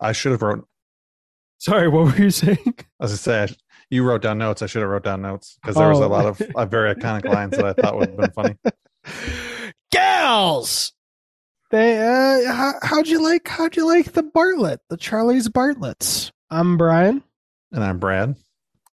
I 0.00 0.12
should 0.12 0.32
have 0.32 0.42
wrote. 0.42 0.66
Sorry, 1.58 1.88
what 1.88 2.04
were 2.04 2.22
you 2.22 2.30
saying? 2.30 2.74
As 3.00 3.12
I 3.12 3.16
said, 3.16 3.56
you 3.90 4.02
wrote 4.04 4.22
down 4.22 4.38
notes. 4.38 4.60
I 4.62 4.66
should 4.66 4.82
have 4.82 4.90
wrote 4.90 5.04
down 5.04 5.22
notes 5.22 5.56
because 5.62 5.76
there 5.76 5.88
was 5.88 6.00
Oh. 6.00 6.06
a 6.06 6.08
lot 6.08 6.26
of 6.26 6.40
uh, 6.54 6.66
very 6.66 6.94
iconic 6.94 7.24
lines 7.32 7.52
that 7.56 7.64
I 7.64 7.72
thought 7.74 7.96
would 7.96 8.08
have 8.10 8.16
been 8.18 8.30
funny. 8.32 8.56
Gals. 9.92 10.92
They 11.70 11.98
uh 11.98 12.52
how, 12.52 12.74
how'd 12.82 13.08
you 13.08 13.22
like 13.22 13.48
how'd 13.48 13.76
you 13.76 13.86
like 13.86 14.12
the 14.12 14.22
Bartlett, 14.22 14.80
the 14.90 14.96
Charlie's 14.96 15.48
Bartletts? 15.48 16.30
I'm 16.50 16.76
Brian, 16.76 17.22
And 17.72 17.82
I'm 17.82 17.98
Brad. 17.98 18.36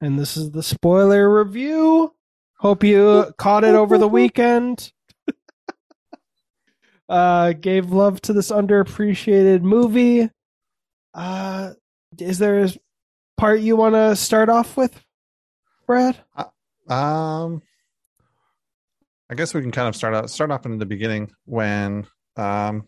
and 0.02 0.18
this 0.20 0.38
is 0.38 0.52
the 0.52 0.64
spoiler 0.64 1.34
review. 1.44 2.14
Hope 2.60 2.84
you 2.84 3.34
caught 3.38 3.64
it 3.64 3.76
over 3.76 3.98
the 3.98 4.08
weekend. 4.08 4.94
uh 7.10 7.54
gave 7.54 7.92
love 7.92 8.22
to 8.22 8.34
this 8.34 8.52
underappreciated 8.52 9.62
movie. 9.62 10.30
Uh 11.14 11.74
is 12.18 12.40
there 12.40 12.64
a 12.64 12.70
part 13.38 13.62
you 13.62 13.76
want 13.76 13.96
to 13.96 14.16
start 14.16 14.50
off 14.50 14.76
with, 14.76 15.00
Brad? 15.86 16.18
Um, 16.88 17.62
I 19.30 19.36
guess 19.36 19.54
we 19.54 19.62
can 19.62 19.72
kind 19.72 19.88
of 19.88 19.96
start 19.96 20.16
out 20.16 20.30
start 20.30 20.52
off 20.52 20.66
in 20.66 20.78
the 20.78 20.86
beginning 20.86 21.32
when 21.46 22.08
um 22.36 22.88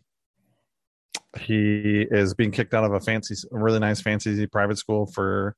he 1.40 2.06
is 2.12 2.34
being 2.34 2.52
kicked 2.52 2.74
out 2.74 2.84
of 2.84 2.94
a 2.94 3.00
fancy, 3.00 3.36
a 3.52 3.58
really 3.58 3.80
nice 3.80 4.02
fancy 4.02 4.46
private 4.48 4.78
school 4.78 5.06
for 5.06 5.56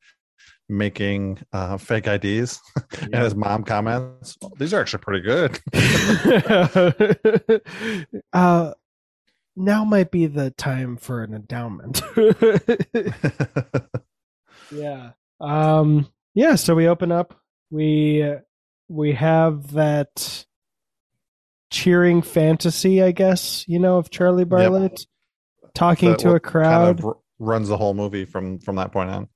making 0.70 1.40
uh, 1.52 1.78
fake 1.78 2.08
IDs, 2.08 2.60
and 3.02 3.16
his 3.16 3.36
mom 3.36 3.64
comments, 3.64 4.38
"These 4.58 4.74
are 4.74 4.82
actually 4.82 5.04
pretty 5.04 5.22
good." 5.22 5.60
uh, 8.34 8.74
now 9.56 9.84
might 9.84 10.12
be 10.12 10.26
the 10.26 10.52
time 10.52 10.98
for 10.98 11.24
an 11.24 11.34
endowment. 11.34 12.02
yeah. 14.72 15.12
Um. 15.40 16.08
Yeah. 16.34 16.56
So 16.56 16.76
we 16.76 16.88
open 16.88 17.12
up. 17.12 17.40
We 17.70 18.34
we 18.88 19.14
have 19.14 19.74
that 19.74 20.46
cheering 21.72 22.22
fantasy, 22.22 23.02
I 23.02 23.12
guess. 23.12 23.66
You 23.68 23.80
know, 23.80 23.98
of 23.98 24.10
Charlie 24.10 24.46
Bartlett 24.46 25.06
talking 25.74 26.12
That 26.12 26.20
to 26.20 26.36
a 26.36 26.40
crowd, 26.40 26.98
kind 26.98 27.00
of 27.00 27.16
runs 27.40 27.68
the 27.68 27.78
whole 27.78 27.94
movie 27.94 28.26
from 28.26 28.60
from 28.60 28.76
that 28.78 28.92
point 28.92 29.10
on. 29.10 29.28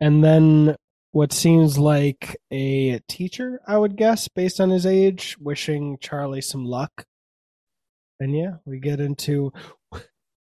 and 0.00 0.22
then 0.22 0.76
what 1.12 1.32
seems 1.32 1.78
like 1.78 2.36
a 2.50 2.98
teacher, 3.08 3.60
I 3.66 3.78
would 3.78 3.96
guess, 3.96 4.28
based 4.28 4.60
on 4.60 4.68
his 4.68 4.84
age, 4.84 5.34
wishing 5.40 5.96
Charlie 5.98 6.42
some 6.42 6.66
luck. 6.66 7.06
And 8.20 8.36
yeah, 8.36 8.54
we 8.64 8.78
get 8.78 9.00
into 9.00 9.52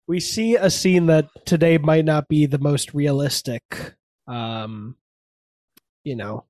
we 0.07 0.21
see 0.21 0.57
a 0.57 0.71
scene 0.71 1.07
that 1.07 1.29
today 1.47 1.79
might 1.79 2.05
not 2.05 2.29
be 2.29 2.47
the 2.47 2.59
most 2.59 2.93
realistic 2.93 3.95
um 4.27 4.97
you 6.05 6.15
know, 6.15 6.45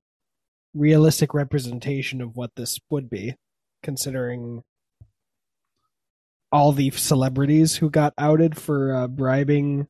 realistic 0.73 1.33
representation 1.33 2.21
of 2.21 2.35
what 2.35 2.51
this 2.55 2.77
would 2.89 3.09
be 3.09 3.35
considering 3.81 4.63
all 6.51 6.71
the 6.71 6.89
celebrities 6.91 7.75
who 7.75 7.89
got 7.89 8.13
outed 8.17 8.57
for 8.57 8.93
uh, 8.93 9.07
bribing 9.07 9.87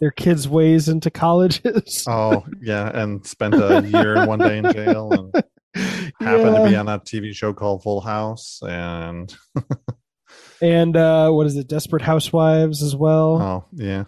their 0.00 0.10
kids' 0.10 0.48
ways 0.48 0.88
into 0.88 1.10
colleges. 1.10 2.04
Oh 2.08 2.44
yeah, 2.60 2.90
and 2.94 3.24
spent 3.26 3.54
a 3.54 3.82
year 3.86 4.16
and 4.16 4.28
one 4.28 4.38
day 4.38 4.58
in 4.58 4.72
jail, 4.72 5.12
and 5.12 5.34
happened 6.20 6.56
to 6.56 6.66
be 6.68 6.76
on 6.76 6.86
that 6.86 7.04
TV 7.04 7.34
show 7.34 7.52
called 7.52 7.82
Full 7.82 8.00
House, 8.00 8.60
and 8.62 9.34
and 10.64 10.96
uh 10.96 11.30
what 11.30 11.46
is 11.46 11.56
it? 11.56 11.68
Desperate 11.68 12.02
housewives 12.02 12.82
as 12.82 12.96
well. 12.96 13.40
Oh 13.42 13.64
yeah, 13.72 14.04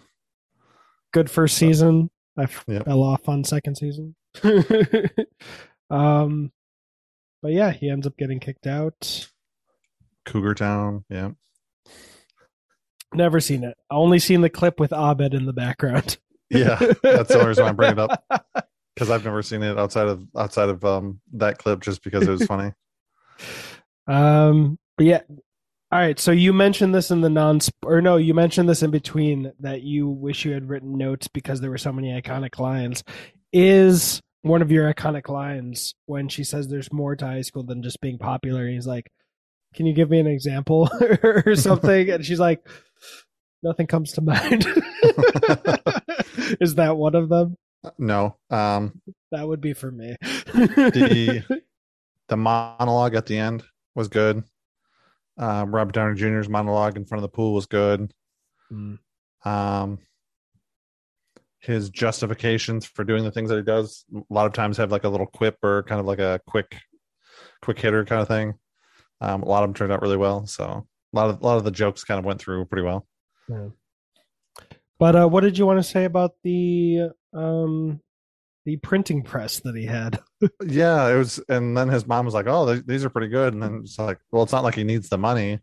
good 1.13 1.29
first 1.29 1.55
season. 1.57 2.09
I 2.37 2.43
f- 2.43 2.65
Yep. 2.67 2.85
fell 2.85 3.03
off 3.03 3.29
on 3.29 3.43
second 3.43 3.75
season. 3.77 4.15
Um 5.89 6.51
but 7.41 7.53
yeah 7.53 7.71
he 7.71 7.89
ends 7.89 8.05
up 8.05 8.17
getting 8.17 8.39
kicked 8.41 8.67
out. 8.67 9.29
Cougar 10.25 10.55
Town, 10.55 11.05
yeah, 11.09 11.29
never 13.13 13.39
seen 13.39 13.63
it. 13.63 13.77
Only 13.89 14.19
seen 14.19 14.41
the 14.41 14.49
clip 14.49 14.79
with 14.81 14.91
abed 14.91 15.33
in 15.33 15.45
the 15.45 15.53
background. 15.53 16.17
Yeah. 16.49 16.77
That's 17.03 17.29
the 17.29 17.35
only 17.35 17.47
reason 17.49 17.65
I 17.65 17.71
bring 17.73 17.91
it 17.93 17.99
up. 17.99 18.23
Because 18.95 19.11
I've 19.11 19.23
never 19.23 19.43
seen 19.43 19.61
it 19.61 19.77
outside 19.77 20.07
of 20.07 20.25
outside 20.35 20.69
of 20.69 20.83
um 20.83 21.19
that 21.33 21.59
clip, 21.59 21.81
just 21.81 22.03
because 22.03 22.27
it 22.27 22.31
was 22.31 22.45
funny. 22.47 22.73
um 24.07 24.79
but 24.97 25.05
yeah 25.05 25.21
all 25.91 25.99
right 25.99 26.19
so 26.19 26.31
you 26.31 26.51
mentioned 26.53 26.93
this 26.93 27.11
in 27.11 27.21
the 27.21 27.29
non 27.29 27.59
or 27.83 28.01
no 28.01 28.17
you 28.17 28.33
mentioned 28.33 28.67
this 28.67 28.83
in 28.83 28.91
between 28.91 29.51
that 29.59 29.81
you 29.81 30.07
wish 30.07 30.45
you 30.45 30.51
had 30.51 30.69
written 30.69 30.97
notes 30.97 31.27
because 31.27 31.61
there 31.61 31.69
were 31.69 31.77
so 31.77 31.91
many 31.91 32.09
iconic 32.09 32.59
lines. 32.59 33.03
Is 33.53 34.21
one 34.41 34.61
of 34.61 34.71
your 34.71 34.93
iconic 34.93 35.29
lines 35.29 35.95
when 36.05 36.27
she 36.27 36.43
says 36.43 36.67
there's 36.67 36.91
more 36.91 37.15
to 37.15 37.25
high 37.25 37.41
school 37.41 37.63
than 37.63 37.81
just 37.81 38.01
being 38.01 38.17
popular 38.17 38.65
and 38.65 38.73
he's 38.73 38.87
like 38.87 39.11
can 39.73 39.85
you 39.85 39.93
give 39.93 40.09
me 40.09 40.19
an 40.19 40.27
example 40.27 40.89
or 41.23 41.55
something? 41.55 42.09
And 42.09 42.25
she's 42.25 42.39
like 42.39 42.67
nothing 43.63 43.87
comes 43.87 44.13
to 44.13 44.21
mind. 44.21 44.65
Is 46.59 46.75
that 46.75 46.95
one 46.97 47.15
of 47.15 47.29
them? 47.29 47.57
No, 47.97 48.37
um, 48.49 48.99
that 49.31 49.47
would 49.47 49.61
be 49.61 49.73
for 49.73 49.91
me. 49.91 50.15
The 50.21 51.61
the 52.27 52.37
monologue 52.37 53.15
at 53.15 53.25
the 53.27 53.37
end 53.37 53.63
was 53.95 54.07
good. 54.07 54.43
Um, 55.37 55.73
Robert 55.73 55.93
Downey 55.93 56.15
Jr.'s 56.15 56.49
monologue 56.49 56.97
in 56.97 57.05
front 57.05 57.23
of 57.23 57.29
the 57.29 57.35
pool 57.35 57.53
was 57.53 57.65
good. 57.65 58.11
Mm. 58.71 58.99
Um, 59.45 59.99
his 61.59 61.89
justifications 61.89 62.85
for 62.85 63.03
doing 63.03 63.23
the 63.23 63.31
things 63.31 63.49
that 63.49 63.57
he 63.57 63.63
does 63.63 64.05
a 64.15 64.33
lot 64.33 64.45
of 64.45 64.53
times 64.53 64.77
have 64.77 64.91
like 64.91 65.03
a 65.03 65.09
little 65.09 65.25
quip 65.25 65.57
or 65.63 65.83
kind 65.83 65.99
of 65.99 66.05
like 66.05 66.19
a 66.19 66.39
quick, 66.47 66.77
quick 67.61 67.79
hitter 67.79 68.05
kind 68.05 68.21
of 68.21 68.27
thing. 68.27 68.53
Um, 69.21 69.43
a 69.43 69.47
lot 69.47 69.63
of 69.63 69.69
them 69.69 69.73
turned 69.73 69.91
out 69.91 70.01
really 70.01 70.17
well. 70.17 70.45
So 70.45 70.63
a 70.65 71.15
lot 71.15 71.29
of 71.29 71.41
a 71.41 71.45
lot 71.45 71.57
of 71.57 71.63
the 71.63 71.71
jokes 71.71 72.03
kind 72.03 72.19
of 72.19 72.25
went 72.25 72.39
through 72.39 72.65
pretty 72.65 72.85
well. 72.85 73.07
Yeah. 73.49 73.69
But 74.99 75.15
uh, 75.15 75.27
what 75.27 75.41
did 75.41 75.57
you 75.57 75.65
want 75.65 75.79
to 75.79 75.83
say 75.83 76.05
about 76.05 76.31
the 76.43 77.09
um, 77.33 78.01
the 78.67 78.75
printing 78.75 79.23
press 79.23 79.61
that 79.61 79.77
he 79.77 79.85
had? 79.85 80.19
Yeah, 80.63 81.07
it 81.07 81.15
was. 81.15 81.39
And 81.49 81.75
then 81.75 81.87
his 81.87 82.05
mom 82.05 82.25
was 82.25 82.35
like, 82.35 82.45
"Oh, 82.47 82.71
th- 82.71 82.85
these 82.85 83.03
are 83.03 83.09
pretty 83.09 83.29
good." 83.29 83.53
And 83.53 83.63
then 83.63 83.79
it's 83.83 83.97
like, 83.97 84.19
"Well, 84.31 84.43
it's 84.43 84.51
not 84.51 84.63
like 84.63 84.75
he 84.75 84.83
needs 84.83 85.09
the 85.09 85.17
money." 85.17 85.61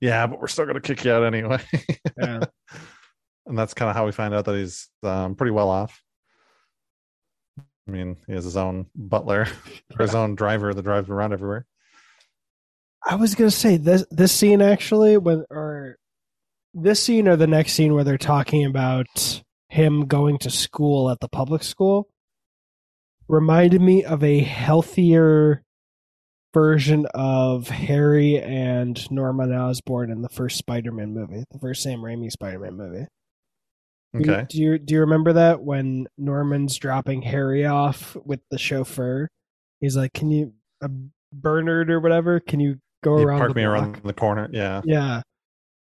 Yeah, 0.00 0.26
but 0.26 0.40
we're 0.40 0.48
still 0.48 0.66
gonna 0.66 0.80
kick 0.80 1.04
you 1.04 1.12
out 1.12 1.22
anyway. 1.22 1.60
Yeah. 2.18 2.40
and 3.46 3.56
that's 3.56 3.74
kind 3.74 3.88
of 3.88 3.94
how 3.94 4.04
we 4.06 4.10
find 4.10 4.34
out 4.34 4.46
that 4.46 4.56
he's 4.56 4.88
um, 5.04 5.36
pretty 5.36 5.52
well 5.52 5.68
off. 5.68 6.02
I 7.86 7.90
mean, 7.90 8.16
he 8.26 8.32
has 8.32 8.42
his 8.44 8.56
own 8.56 8.86
butler 8.96 9.46
or 9.96 10.04
his 10.04 10.14
own 10.16 10.34
driver 10.34 10.74
that 10.74 10.82
drives 10.82 11.08
around 11.08 11.34
everywhere. 11.34 11.66
I 13.04 13.14
was 13.14 13.36
gonna 13.36 13.50
say 13.52 13.76
this 13.76 14.04
this 14.10 14.32
scene 14.32 14.60
actually 14.60 15.18
when 15.18 15.44
or 15.50 15.98
this 16.74 17.00
scene 17.00 17.28
or 17.28 17.36
the 17.36 17.46
next 17.46 17.74
scene 17.74 17.94
where 17.94 18.02
they're 18.02 18.18
talking 18.18 18.64
about 18.64 19.42
him 19.68 20.06
going 20.06 20.38
to 20.38 20.50
school 20.50 21.10
at 21.10 21.20
the 21.20 21.28
public 21.28 21.62
school 21.62 22.08
reminded 23.28 23.80
me 23.80 24.04
of 24.04 24.22
a 24.22 24.40
healthier 24.40 25.62
version 26.54 27.06
of 27.14 27.68
Harry 27.68 28.38
and 28.40 29.10
Norman 29.10 29.52
Osborn 29.52 30.10
in 30.10 30.22
the 30.22 30.28
first 30.28 30.56
Spider-Man 30.58 31.12
movie, 31.12 31.44
the 31.50 31.58
first 31.58 31.82
Sam 31.82 32.00
Raimi 32.00 32.30
Spider-Man 32.30 32.74
movie. 32.76 33.06
Do 34.14 34.20
you- 34.24 34.32
Okay. 34.32 34.46
Do 34.48 34.58
you 34.62 34.78
do 34.78 34.94
you 34.94 35.00
remember 35.00 35.34
that 35.34 35.62
when 35.62 36.06
Norman's 36.16 36.76
dropping 36.78 37.22
Harry 37.22 37.66
off 37.66 38.16
with 38.24 38.40
the 38.50 38.56
chauffeur? 38.58 39.28
He's 39.80 39.96
like, 39.96 40.14
"Can 40.14 40.30
you, 40.30 40.54
uh, 40.80 40.88
Bernard 41.32 41.90
or 41.90 42.00
whatever? 42.00 42.40
Can 42.40 42.60
you 42.60 42.78
go 43.04 43.18
You 43.18 43.26
around 43.26 43.38
park 43.40 43.56
me 43.56 43.64
block?" 43.64 43.74
around 43.82 44.00
the 44.04 44.14
corner. 44.14 44.48
Yeah. 44.52 44.80
Yeah. 44.86 45.20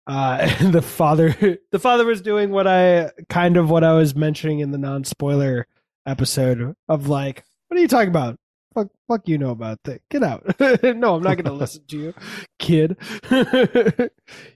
Uh, 0.07 0.37
and 0.59 0.73
the 0.73 0.81
father, 0.81 1.35
the 1.71 1.79
father 1.79 2.05
was 2.05 2.21
doing 2.21 2.49
what 2.49 2.65
I 2.65 3.11
kind 3.29 3.57
of 3.57 3.69
what 3.69 3.83
I 3.83 3.93
was 3.93 4.15
mentioning 4.15 4.59
in 4.59 4.71
the 4.71 4.79
non-spoiler 4.79 5.67
episode 6.05 6.75
of 6.87 7.07
like, 7.07 7.43
what 7.67 7.77
are 7.77 7.81
you 7.81 7.87
talking 7.87 8.09
about? 8.09 8.37
Fuck, 8.73 8.87
fuck 9.07 9.27
you 9.27 9.37
know 9.37 9.51
about 9.51 9.79
that. 9.85 10.01
Get 10.09 10.23
out. 10.23 10.43
no, 10.59 11.15
I'm 11.15 11.23
not 11.23 11.35
going 11.35 11.45
to 11.45 11.53
listen 11.53 11.83
to 11.87 11.97
you, 11.97 12.13
kid. 12.59 12.97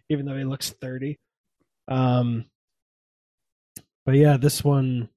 Even 0.10 0.25
though 0.25 0.38
he 0.38 0.44
looks 0.44 0.72
30. 0.72 1.18
Um, 1.88 2.46
but 4.06 4.16
yeah, 4.16 4.38
this 4.38 4.63
one, 4.63 5.10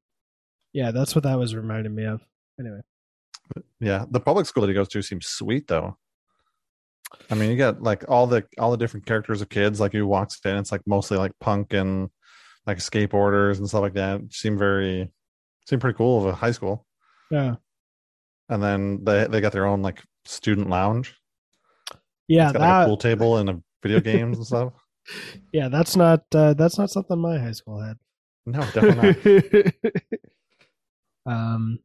yeah, 0.73 0.91
that's 0.93 1.15
what 1.15 1.25
that 1.25 1.39
was 1.39 1.55
reminding 1.55 1.95
me 1.95 2.05
of. 2.05 2.21
Anyway, 2.61 2.81
Yeah. 3.81 4.05
The 4.11 4.21
public 4.21 4.47
school 4.47 4.63
that 4.63 4.69
he 4.69 4.75
goes 4.75 4.89
to 4.89 5.03
seems 5.03 5.27
sweet 5.27 5.67
though. 5.67 5.97
I 7.31 7.35
mean, 7.35 7.51
you 7.51 7.57
got 7.57 7.83
like 7.83 8.05
all 8.09 8.27
the 8.27 8.45
all 8.59 8.71
the 8.71 8.77
different 8.77 9.07
characters 9.07 9.43
of 9.43 9.49
kids. 9.49 9.81
Like 9.81 9.93
you 9.95 10.07
walks 10.07 10.41
in, 10.45 10.57
it's 10.57 10.73
like 10.73 10.83
mostly 10.87 11.19
like 11.19 11.33
punk 11.41 11.73
and 11.75 12.09
like 12.67 12.79
skateboarders 12.79 13.59
and 13.59 13.69
stuff 13.69 13.83
like 13.83 13.95
that. 13.95 14.21
Seem 14.31 14.57
very 14.57 15.11
seemed 15.67 15.81
pretty 15.81 15.97
cool 15.97 16.19
of 16.21 16.27
a 16.27 16.35
high 16.35 16.51
school. 16.53 16.87
yeah, 17.31 17.57
And 18.49 18.63
then 18.63 19.05
they 19.05 19.27
they 19.27 19.41
got 19.41 19.53
their 19.53 19.67
own 19.67 19.83
like 19.83 20.03
student 20.25 20.69
lounge. 20.71 21.15
yeah, 22.29 22.45
it's 22.45 22.53
got 22.53 22.61
that, 22.61 22.79
like 22.79 22.87
a 22.87 22.89
pool 22.89 22.97
table 22.97 23.37
and 23.39 23.51
a 23.51 23.63
video 23.83 24.01
games 24.01 24.39
and 24.39 24.47
stuff. 24.47 24.73
yeah, 25.53 25.69
that's 25.69 25.97
not 25.97 26.23
uh, 26.35 26.55
that's 26.55 26.79
not 26.79 26.91
something 26.91 27.19
my 27.19 27.39
high 27.39 27.53
school 27.53 27.81
had. 27.81 27.97
No, 28.47 28.61
definitely 28.61 29.73
not. 31.27 31.33
um. 31.33 31.79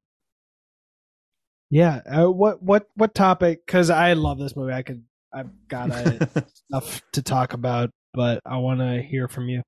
Yeah. 1.70 2.00
Uh, 2.06 2.32
what 2.32 2.64
what 2.64 2.88
what 2.96 3.14
topic? 3.14 3.66
Because 3.66 3.90
I 3.90 4.14
love 4.14 4.40
this 4.40 4.56
movie. 4.56 4.74
I 4.74 4.82
could. 4.84 5.04
I've 5.34 5.50
got 5.68 5.92
stuff 6.54 7.02
to 7.12 7.22
talk 7.22 7.54
about, 7.54 7.92
but 8.14 8.40
I 8.46 8.58
want 8.58 8.80
to 8.80 9.02
hear 9.02 9.28
from 9.28 9.50
you 9.50 9.62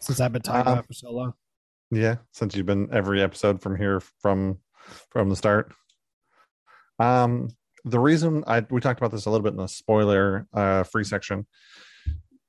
since 0.00 0.20
I've 0.20 0.32
been 0.32 0.42
talking 0.42 0.66
Um, 0.66 0.72
about 0.74 0.84
it 0.84 0.86
for 0.86 0.92
so 0.92 1.10
long. 1.10 1.32
Yeah, 1.92 2.16
since 2.32 2.56
you've 2.56 2.64
been 2.64 2.88
every 2.90 3.20
episode 3.20 3.60
from 3.60 3.76
here 3.76 4.00
from 4.22 4.58
from 5.10 5.28
the 5.28 5.36
start. 5.36 5.74
Um, 6.98 7.50
the 7.84 8.00
reason 8.00 8.44
I 8.46 8.64
we 8.70 8.80
talked 8.80 8.98
about 8.98 9.10
this 9.10 9.26
a 9.26 9.30
little 9.30 9.44
bit 9.44 9.52
in 9.52 9.58
the 9.58 9.66
spoiler 9.66 10.46
uh 10.54 10.84
free 10.84 11.04
section. 11.04 11.46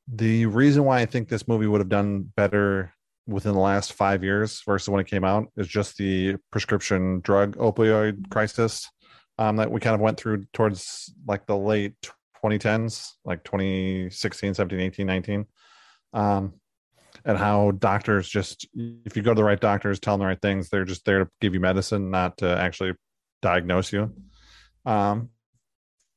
The 0.08 0.46
reason 0.46 0.86
why 0.86 1.02
I 1.02 1.06
think 1.06 1.28
this 1.28 1.46
movie 1.46 1.68
would 1.68 1.82
have 1.82 1.90
done 1.90 2.32
better 2.38 2.94
within 3.28 3.52
the 3.54 3.60
last 3.60 3.92
five 3.92 4.24
years 4.24 4.62
versus 4.66 4.88
when 4.88 5.02
it 5.02 5.08
came 5.08 5.26
out 5.26 5.48
is 5.58 5.68
just 5.68 5.98
the 5.98 6.38
prescription 6.50 7.20
drug 7.20 7.58
opioid 7.58 8.30
crisis 8.30 8.90
um, 9.40 9.58
that 9.58 9.72
we 9.72 9.82
kind 9.82 9.96
of 9.96 10.02
went 10.02 10.18
through 10.18 10.46
towards 10.54 11.14
like 11.28 11.46
the 11.48 11.58
late 11.58 11.96
2010s, 12.44 13.12
like 13.26 13.44
2016, 13.44 14.54
17, 14.54 14.80
18, 14.80 15.08
19. 15.08 15.46
Um, 16.14 16.54
and 17.26 17.38
how 17.38 17.72
doctors 17.72 18.28
just 18.28 18.68
if 18.74 19.16
you 19.16 19.24
go 19.24 19.32
to 19.32 19.36
the 19.36 19.44
right 19.44 19.60
doctors 19.60 20.00
tell 20.00 20.16
them 20.16 20.22
the 20.22 20.28
right 20.28 20.42
things 20.42 20.70
they're 20.70 20.86
just 20.86 21.06
there 21.06 21.20
to 21.20 21.30
give 21.42 21.54
you 21.54 21.60
medicine 21.60 22.12
not 22.12 22.38
to 22.38 22.48
actually 22.48 22.94
diagnose 23.42 23.92
you. 23.94 24.14
Um 24.86 25.30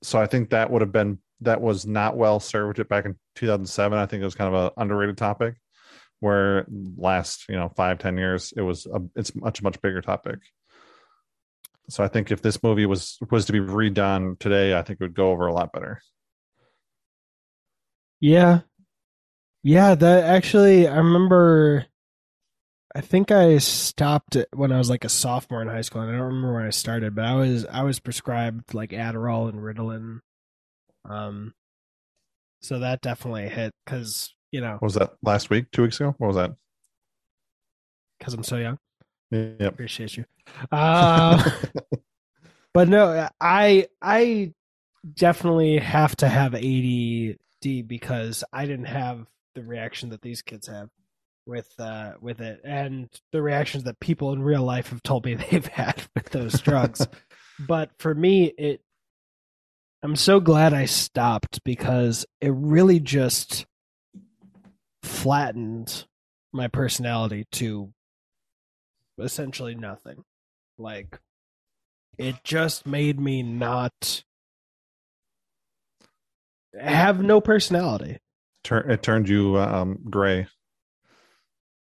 so 0.02 0.20
i 0.20 0.26
think 0.26 0.50
that 0.50 0.70
would 0.70 0.82
have 0.82 0.92
been 0.92 1.18
that 1.40 1.60
was 1.60 1.86
not 1.86 2.16
well 2.16 2.38
served 2.38 2.86
back 2.88 3.06
in 3.06 3.16
2007 3.36 3.98
i 3.98 4.06
think 4.06 4.20
it 4.20 4.24
was 4.24 4.34
kind 4.34 4.54
of 4.54 4.64
an 4.66 4.70
underrated 4.76 5.16
topic 5.16 5.54
where 6.20 6.66
last 6.96 7.48
you 7.48 7.56
know 7.56 7.70
five 7.76 7.98
ten 7.98 8.16
years 8.16 8.52
it 8.56 8.62
was 8.62 8.86
a, 8.86 9.00
it's 9.14 9.34
much 9.34 9.62
much 9.62 9.80
bigger 9.82 10.00
topic. 10.00 10.38
So 11.88 12.02
i 12.02 12.08
think 12.08 12.30
if 12.30 12.42
this 12.42 12.62
movie 12.62 12.86
was 12.86 13.18
was 13.30 13.46
to 13.46 13.52
be 13.52 13.60
redone 13.60 14.38
today 14.38 14.76
i 14.76 14.82
think 14.82 15.00
it 15.00 15.04
would 15.04 15.14
go 15.14 15.30
over 15.30 15.46
a 15.46 15.52
lot 15.52 15.72
better. 15.72 16.00
Yeah. 18.20 18.60
Yeah, 19.66 19.96
that 19.96 20.22
actually 20.22 20.86
I 20.86 20.98
remember 20.98 21.86
I 22.94 23.00
think 23.00 23.32
I 23.32 23.58
stopped 23.58 24.36
it 24.36 24.48
when 24.54 24.70
I 24.70 24.78
was 24.78 24.88
like 24.88 25.04
a 25.04 25.08
sophomore 25.08 25.60
in 25.60 25.66
high 25.66 25.80
school 25.80 26.02
and 26.02 26.10
I 26.10 26.12
don't 26.16 26.28
remember 26.28 26.54
when 26.54 26.66
I 26.66 26.70
started, 26.70 27.16
but 27.16 27.24
I 27.24 27.34
was 27.34 27.66
I 27.66 27.82
was 27.82 27.98
prescribed 27.98 28.74
like 28.74 28.90
Adderall 28.90 29.48
and 29.48 29.58
Ritalin. 29.58 30.20
Um 31.04 31.52
so 32.60 32.78
that 32.78 33.00
definitely 33.00 33.48
hit 33.48 33.72
cuz 33.86 34.36
you 34.52 34.60
know, 34.60 34.74
what 34.74 34.82
was 34.82 34.94
that 34.94 35.14
last 35.24 35.50
week 35.50 35.72
two 35.72 35.82
weeks 35.82 35.98
ago 35.98 36.14
what 36.18 36.28
was 36.28 36.36
that 36.36 36.54
cuz 38.20 38.34
I'm 38.34 38.44
so 38.44 38.58
young. 38.58 38.78
Yeah, 39.32 39.66
Appreciate 39.66 40.16
you. 40.16 40.26
Uh 40.70 41.42
but 42.72 42.86
no, 42.86 43.28
I 43.40 43.88
I 44.00 44.54
definitely 45.12 45.78
have 45.78 46.14
to 46.18 46.28
have 46.28 46.54
ADD 46.54 47.88
because 47.88 48.44
I 48.52 48.66
didn't 48.66 48.84
have 48.84 49.26
the 49.56 49.64
reaction 49.64 50.10
that 50.10 50.22
these 50.22 50.42
kids 50.42 50.68
have 50.68 50.88
with 51.46 51.72
uh 51.78 52.12
with 52.20 52.40
it 52.40 52.60
and 52.64 53.08
the 53.32 53.40
reactions 53.40 53.84
that 53.84 53.98
people 54.00 54.32
in 54.32 54.42
real 54.42 54.62
life 54.62 54.90
have 54.90 55.02
told 55.02 55.24
me 55.24 55.34
they've 55.50 55.66
had 55.66 56.02
with 56.14 56.30
those 56.30 56.60
drugs. 56.60 57.06
but 57.66 57.90
for 57.98 58.14
me 58.14 58.44
it 58.58 58.80
I'm 60.02 60.14
so 60.14 60.38
glad 60.38 60.74
I 60.74 60.84
stopped 60.84 61.64
because 61.64 62.26
it 62.40 62.52
really 62.54 63.00
just 63.00 63.66
flattened 65.02 66.04
my 66.52 66.68
personality 66.68 67.46
to 67.52 67.92
essentially 69.18 69.74
nothing. 69.74 70.22
Like 70.78 71.18
it 72.18 72.36
just 72.44 72.86
made 72.86 73.18
me 73.18 73.42
not 73.42 74.22
have 76.78 77.22
no 77.22 77.40
personality. 77.40 78.18
Tur- 78.66 78.90
it 78.90 79.02
turned 79.02 79.28
you 79.28 79.56
um 79.58 79.98
gray 80.10 80.46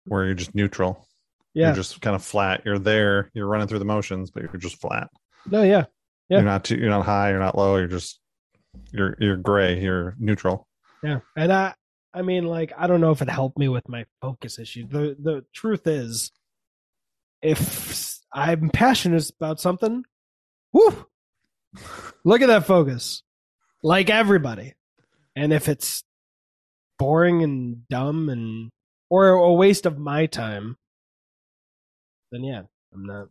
where 0.05 0.25
you're 0.25 0.35
just 0.35 0.53
neutral 0.53 1.07
Yeah. 1.53 1.67
you're 1.67 1.75
just 1.75 1.99
kind 2.01 2.15
of 2.15 2.23
flat 2.23 2.61
you're 2.65 2.77
there 2.79 3.31
you're 3.33 3.47
running 3.47 3.67
through 3.67 3.79
the 3.79 3.85
motions 3.85 4.29
but 4.31 4.43
you're 4.43 4.53
just 4.57 4.79
flat 4.79 5.09
no, 5.49 5.61
yeah. 5.63 5.85
Yeah. 6.29 6.37
you're 6.37 6.41
not 6.45 6.63
too, 6.63 6.75
you're 6.77 6.89
not 6.89 7.05
high 7.05 7.31
you're 7.31 7.39
not 7.39 7.57
low 7.57 7.77
you're 7.77 7.87
just 7.87 8.19
you're 8.91 9.15
you're 9.19 9.37
gray 9.37 9.79
you're 9.81 10.15
neutral 10.19 10.67
Yeah. 11.03 11.19
And 11.35 11.51
I 11.51 11.73
I 12.13 12.21
mean 12.21 12.45
like 12.45 12.71
I 12.77 12.87
don't 12.87 13.01
know 13.01 13.11
if 13.11 13.21
it 13.21 13.29
helped 13.29 13.57
me 13.57 13.67
with 13.67 13.89
my 13.89 14.05
focus 14.21 14.59
issue. 14.59 14.87
The 14.87 15.15
the 15.19 15.45
truth 15.53 15.85
is 15.87 16.31
if 17.41 18.19
I'm 18.31 18.69
passionate 18.69 19.29
about 19.39 19.59
something, 19.59 20.03
whoo, 20.73 21.05
look 22.23 22.41
at 22.41 22.47
that 22.47 22.65
focus. 22.65 23.21
Like 23.83 24.09
everybody. 24.09 24.73
And 25.35 25.51
if 25.53 25.67
it's 25.69 26.03
boring 26.97 27.43
and 27.43 27.87
dumb 27.89 28.29
and 28.29 28.71
or 29.09 29.29
a 29.29 29.53
waste 29.53 29.85
of 29.85 29.97
my 29.97 30.25
time, 30.25 30.77
then 32.31 32.43
yeah, 32.43 32.63
I'm 32.93 33.05
not 33.05 33.27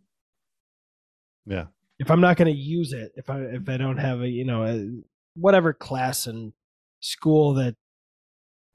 yeah 1.47 1.67
if 1.99 2.11
I'm 2.11 2.21
not 2.21 2.37
going 2.37 2.53
to 2.53 2.59
use 2.59 2.93
it, 2.93 3.13
if 3.17 3.31
I 3.31 3.41
if 3.41 3.69
I 3.69 3.77
don't 3.77 3.99
have 3.99 4.21
a 4.21 4.29
you 4.29 4.45
know 4.45 4.65
a, 4.65 4.89
whatever 5.35 5.73
class 5.73 6.27
in 6.27 6.53
school 7.01 7.55
that 7.55 7.77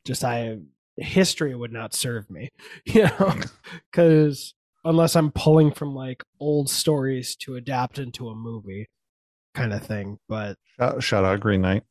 just 0.06 0.24
I 0.24 0.58
history 0.98 1.56
would 1.56 1.72
not 1.72 1.94
serve 1.94 2.30
me, 2.30 2.50
you 2.86 3.04
know, 3.04 3.36
because 3.92 4.54
unless 4.84 5.16
I'm 5.16 5.32
pulling 5.32 5.72
from 5.72 5.94
like 5.94 6.24
old 6.40 6.70
stories 6.70 7.36
to 7.38 7.56
adapt 7.56 8.00
into 8.00 8.30
a 8.30 8.36
movie, 8.36 8.88
kind 9.54 9.74
of 9.74 9.86
thing. 9.86 10.20
But 10.28 10.58
shout, 10.80 11.04
shout 11.04 11.26
out 11.26 11.40
green 11.40 11.62
knight 11.62 11.84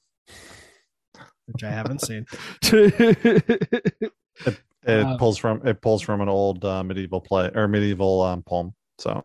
which 1.53 1.65
I 1.65 1.71
haven't 1.71 2.00
seen. 2.03 2.27
it 2.62 4.12
Uh, 4.87 5.17
pulls 5.19 5.37
from 5.37 5.67
it 5.67 5.83
pulls 5.83 6.00
from 6.00 6.21
an 6.21 6.29
old 6.29 6.65
uh, 6.65 6.83
medieval 6.83 7.21
play 7.21 7.50
or 7.55 7.69
medieval 7.69 8.23
um, 8.23 8.43
poem 8.43 8.73
so 8.99 9.23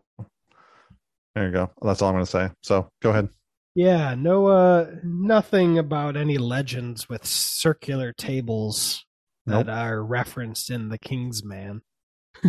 there 1.34 1.46
you 1.46 1.52
go 1.52 1.70
that's 1.80 2.02
all 2.02 2.08
i'm 2.10 2.14
going 2.16 2.24
to 2.24 2.30
say 2.30 2.50
so 2.62 2.88
go 3.00 3.10
ahead 3.10 3.28
yeah, 3.76 4.14
no, 4.16 4.46
uh, 4.46 4.90
nothing 5.02 5.78
about 5.78 6.16
any 6.16 6.38
legends 6.38 7.08
with 7.08 7.24
circular 7.26 8.12
tables 8.12 9.04
that 9.46 9.66
Nope. 9.66 9.76
are 9.76 10.00
referenced 10.04 10.70
in 10.70 10.90
the 10.90 10.98
King's 10.98 11.42
Man. 11.42 11.80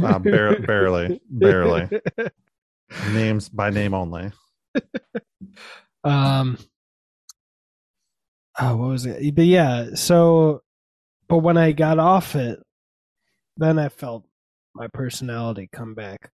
uh, 0.04 0.20
bar- 0.20 0.60
barely 0.68 1.20
barely 1.30 1.90
names 3.12 3.50
by 3.50 3.70
name 3.72 3.94
only 3.96 4.32
um 6.04 6.58
oh 8.60 8.76
what 8.76 8.90
was 8.90 9.06
it 9.06 9.36
but 9.36 9.46
yeah 9.46 9.88
so 9.96 10.62
but 11.28 11.40
when 11.40 11.58
i 11.58 11.72
got 11.72 12.00
off 12.00 12.36
it 12.36 12.60
then 13.58 13.80
i 13.80 13.90
felt 13.90 14.26
my 14.74 14.88
personality 14.88 15.70
come 15.72 15.94
back 15.94 16.32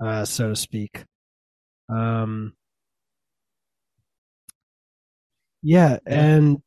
uh 0.00 0.24
so 0.24 0.50
to 0.50 0.56
speak 0.56 1.04
um 1.88 2.54
yeah 5.62 5.98
and 6.06 6.58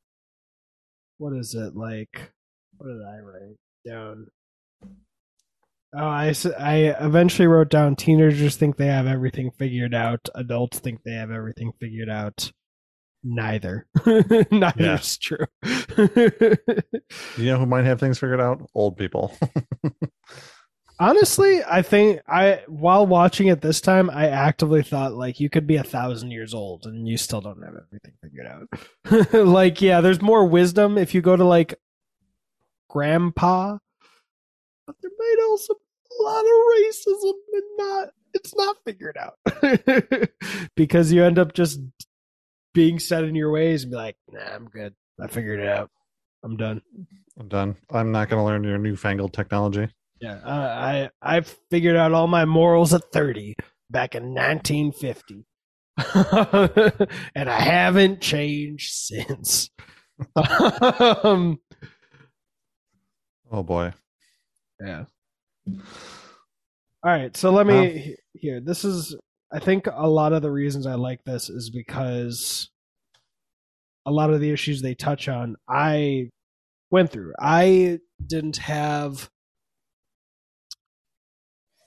what 1.18 1.34
is 1.34 1.54
it 1.56 1.76
like 1.76 2.32
what 2.78 2.88
did 2.88 3.02
i 3.02 3.20
write 3.20 3.58
down 3.86 4.28
Oh, 5.96 6.06
I, 6.06 6.34
I 6.60 6.76
eventually 7.00 7.48
wrote 7.48 7.70
down 7.70 7.96
teenagers 7.96 8.58
think 8.58 8.76
they 8.76 8.88
have 8.88 9.08
everything 9.08 9.52
figured 9.52 9.96
out. 9.96 10.28
Adults 10.36 10.80
think 10.80 11.02
they 11.04 11.14
have 11.14 11.32
everything 11.32 11.72
figured 11.80 12.10
out. 12.10 12.52
Neither. 13.30 13.86
Neither 14.06 14.74
Yeah. 14.84 15.00
is 15.00 15.18
true. 15.18 15.46
you 17.38 17.46
know 17.46 17.58
who 17.60 17.66
might 17.66 17.84
have 17.84 18.00
things 18.00 18.18
figured 18.20 18.40
out 18.40 18.62
old 18.74 18.96
people 18.98 19.36
Honestly, 21.00 21.62
I 21.64 21.84
think 21.84 22.22
I 22.28 22.62
while 22.68 23.06
watching 23.06 23.48
it 23.48 23.62
this 23.62 23.82
time, 23.82 24.10
I 24.10 24.30
actively 24.30 24.82
thought 24.82 25.14
like 25.14 25.40
you 25.40 25.48
could 25.48 25.68
be 25.68 25.76
a 25.76 25.84
thousand 25.84 26.32
years 26.32 26.56
old 26.56 26.88
and 26.88 27.08
you 27.08 27.18
still 27.18 27.40
don't 27.40 27.62
have 27.62 27.76
everything 27.76 28.14
figured 28.24 28.48
out. 28.48 29.44
like, 29.48 29.80
yeah, 29.80 30.02
there's 30.02 30.24
more 30.24 30.48
wisdom 30.48 30.98
if 30.98 31.14
you 31.14 31.22
go 31.22 31.36
to 31.36 31.44
like 31.44 31.76
grandpa, 32.90 33.78
but 34.88 34.96
there 35.04 35.12
might 35.20 35.36
also 35.50 35.76
be 35.76 36.16
a 36.20 36.24
lot 36.24 36.44
of 36.44 36.52
racism 36.80 37.34
and 37.54 37.64
not 37.78 38.08
it's 38.34 38.56
not 38.56 38.76
figured 38.84 39.18
out 39.18 39.36
because 40.76 41.12
you 41.12 41.24
end 41.24 41.38
up 41.38 41.54
just 41.54 41.80
being 42.78 43.00
set 43.00 43.24
in 43.24 43.34
your 43.34 43.50
ways 43.50 43.82
and 43.82 43.92
be 43.92 43.96
like, 43.98 44.16
nah, 44.30 44.54
I'm 44.54 44.66
good. 44.66 44.94
I 45.20 45.26
figured 45.26 45.60
it 45.60 45.68
out. 45.68 45.90
I'm 46.44 46.56
done. 46.56 46.80
i'm 47.40 47.48
done 47.48 47.76
i'm 47.92 48.12
not 48.12 48.30
going 48.30 48.40
to 48.40 48.46
learn 48.46 48.64
your 48.64 48.78
newfangled 48.78 49.34
technology 49.34 49.88
Yeah, 50.22 50.40
I 50.46 51.10
I 51.24 51.38
I 51.38 51.42
figured 51.72 51.96
out 51.96 52.14
all 52.14 52.28
my 52.28 52.46
morals 52.46 52.94
at 52.94 53.02
30 53.12 53.56
back 53.90 54.14
in 54.14 54.36
1950. 54.36 55.46
and 57.36 57.50
I 57.50 57.60
haven't 57.60 58.22
changed 58.22 58.92
since. 58.92 59.72
um, 60.36 61.60
oh 63.52 63.64
boy 63.64 63.92
yeah. 64.80 65.06
All 67.04 67.12
right, 67.12 67.36
so 67.36 67.50
let 67.52 67.66
me 67.66 68.16
here. 68.34 68.60
This 68.62 68.86
is 68.86 69.16
I 69.52 69.60
think 69.60 69.88
a 69.92 70.08
lot 70.08 70.34
of 70.34 70.42
the 70.42 70.52
reasons 70.52 70.86
I 70.86 70.96
like 70.96 71.24
this 71.24 71.50
is 71.50 71.70
because 71.70 72.70
a 74.06 74.12
lot 74.12 74.30
of 74.30 74.42
the 74.42 74.52
issues 74.52 74.82
they 74.82 74.94
touch 74.96 75.28
on 75.30 75.56
I 75.70 76.30
went 76.92 77.12
through. 77.12 77.34
I 77.40 78.00
didn't 78.26 78.58
have 78.58 79.30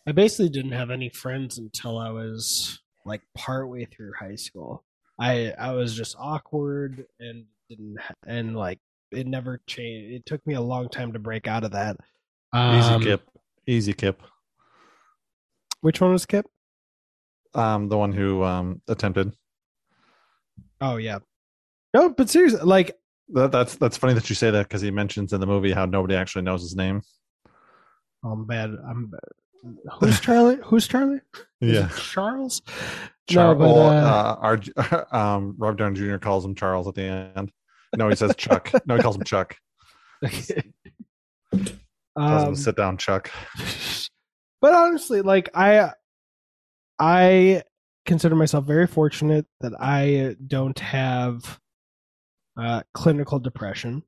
I 0.06 0.12
basically 0.12 0.48
didn't 0.48 0.72
have 0.72 0.90
any 0.90 1.08
friends 1.10 1.58
until 1.58 1.98
I 1.98 2.10
was 2.10 2.80
like 3.04 3.22
partway 3.36 3.84
through 3.84 4.12
high 4.18 4.36
school. 4.36 4.84
I 5.18 5.52
I 5.58 5.72
was 5.72 5.94
just 5.94 6.16
awkward 6.18 7.04
and 7.18 7.44
didn't 7.68 7.98
and 8.26 8.56
like 8.56 8.78
it 9.12 9.26
never 9.26 9.60
changed. 9.66 10.14
It 10.14 10.26
took 10.26 10.46
me 10.46 10.54
a 10.54 10.60
long 10.60 10.88
time 10.88 11.12
to 11.12 11.18
break 11.18 11.46
out 11.46 11.64
of 11.64 11.72
that. 11.72 11.96
Easy 12.54 12.94
Um, 12.94 13.02
Kip. 13.02 13.28
Easy 13.66 13.92
Kip. 13.92 14.22
Which 15.82 16.00
one 16.00 16.12
was 16.12 16.26
Kip? 16.26 16.46
Um, 17.54 17.88
the 17.88 17.98
one 17.98 18.12
who 18.12 18.42
um 18.44 18.80
attempted. 18.88 19.32
Oh 20.80 20.96
yeah. 20.96 21.18
No, 21.94 22.10
but 22.10 22.30
seriously, 22.30 22.60
like 22.62 22.96
That, 23.30 23.50
that's 23.52 23.76
that's 23.76 23.96
funny 23.96 24.14
that 24.14 24.28
you 24.30 24.36
say 24.36 24.50
that 24.50 24.68
because 24.68 24.80
he 24.80 24.90
mentions 24.90 25.32
in 25.32 25.40
the 25.40 25.46
movie 25.46 25.72
how 25.72 25.84
nobody 25.86 26.14
actually 26.14 26.42
knows 26.42 26.62
his 26.62 26.76
name. 26.76 27.02
I'm 28.24 28.46
bad. 28.46 28.70
I'm. 28.88 29.12
Who's 30.00 30.20
Charlie? 30.20 30.58
Who's 30.64 30.86
Charlie? 30.88 31.20
Is 31.60 31.74
Yeah. 31.74 31.88
Charles. 31.98 32.62
Char- 33.28 33.54
no, 33.54 33.58
but 33.58 33.68
uh, 33.68 34.36
uh, 34.36 34.36
our 34.40 35.06
um, 35.36 35.54
Rob 35.58 35.76
Downey 35.76 35.96
Jr. 35.98 36.16
calls 36.16 36.44
him 36.44 36.54
Charles 36.54 36.86
at 36.88 36.94
the 36.94 37.02
end. 37.02 37.50
No, 37.96 38.08
he 38.08 38.16
says 38.16 38.34
Chuck. 38.36 38.70
no, 38.86 38.96
he 38.96 39.02
calls 39.02 39.16
him 39.16 39.24
Chuck. 39.24 39.56
Him 40.22 41.72
um, 42.16 42.54
to 42.54 42.60
sit 42.60 42.76
down, 42.76 42.96
Chuck. 42.98 43.30
but 44.60 44.72
honestly, 44.74 45.22
like 45.22 45.48
I, 45.54 45.92
I 47.00 47.62
consider 48.04 48.34
myself 48.36 48.66
very 48.66 48.86
fortunate 48.86 49.46
that 49.60 49.72
I 49.80 50.36
don't 50.46 50.78
have 50.78 51.58
uh, 52.60 52.82
clinical 52.92 53.38
depression. 53.38 54.02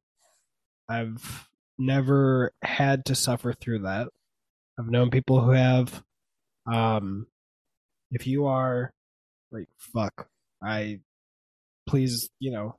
I've 0.88 1.48
never 1.78 2.52
had 2.62 3.06
to 3.06 3.14
suffer 3.14 3.54
through 3.54 3.80
that. 3.80 4.08
I've 4.78 4.90
known 4.90 5.10
people 5.10 5.40
who 5.40 5.52
have. 5.52 6.02
Um, 6.70 7.26
if 8.10 8.26
you 8.26 8.46
are 8.46 8.92
like 9.50 9.68
fuck, 9.78 10.28
I 10.62 11.00
please, 11.88 12.28
you 12.40 12.52
know, 12.52 12.76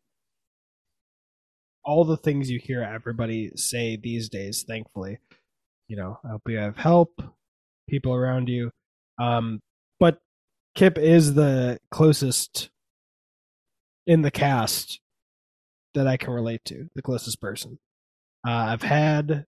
all 1.84 2.06
the 2.06 2.18
things 2.18 2.50
you 2.50 2.60
hear 2.60 2.84
everybody 2.84 3.52
say 3.56 3.98
these 3.98 4.30
days. 4.30 4.64
Thankfully, 4.68 5.18
you 5.88 5.98
know, 5.98 6.20
I 6.24 6.30
hope 6.30 6.44
you 6.48 6.58
have 6.58 6.78
help, 6.78 7.22
people 7.90 8.14
around 8.14 8.48
you. 8.48 8.72
Um, 9.20 9.60
Kip 10.76 10.98
is 10.98 11.36
the 11.36 11.80
closest 11.92 12.70
in 14.08 14.22
the 14.22 14.32
cast 14.32 15.00
that 15.94 16.08
I 16.08 16.18
can 16.18 16.34
relate 16.34 16.66
to, 16.66 16.90
the 16.96 17.02
closest 17.02 17.40
person. 17.40 17.78
Uh, 18.46 18.52
I've 18.52 18.82
had 18.82 19.46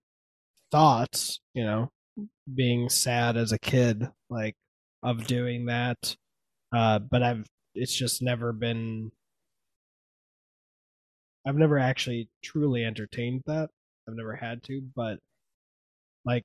thoughts, 0.70 1.40
you 1.52 1.64
know, 1.64 1.90
being 2.52 2.88
sad 2.88 3.36
as 3.36 3.52
a 3.52 3.58
kid, 3.58 4.08
like 4.30 4.54
of 5.02 5.26
doing 5.26 5.66
that, 5.66 6.16
uh, 6.74 6.98
but 7.00 7.22
I've 7.22 7.46
it's 7.74 7.94
just 7.94 8.22
never 8.22 8.52
been. 8.52 9.10
I've 11.46 11.56
never 11.56 11.78
actually 11.78 12.28
truly 12.42 12.84
entertained 12.84 13.42
that. 13.46 13.70
I've 14.08 14.16
never 14.16 14.34
had 14.34 14.62
to, 14.64 14.80
but 14.94 15.18
like 16.24 16.44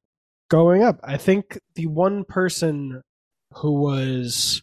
growing 0.49 0.83
up, 0.83 0.99
I 1.03 1.17
think 1.17 1.59
the 1.75 1.87
one 1.87 2.23
person 2.23 3.01
who 3.53 3.73
was 3.73 4.61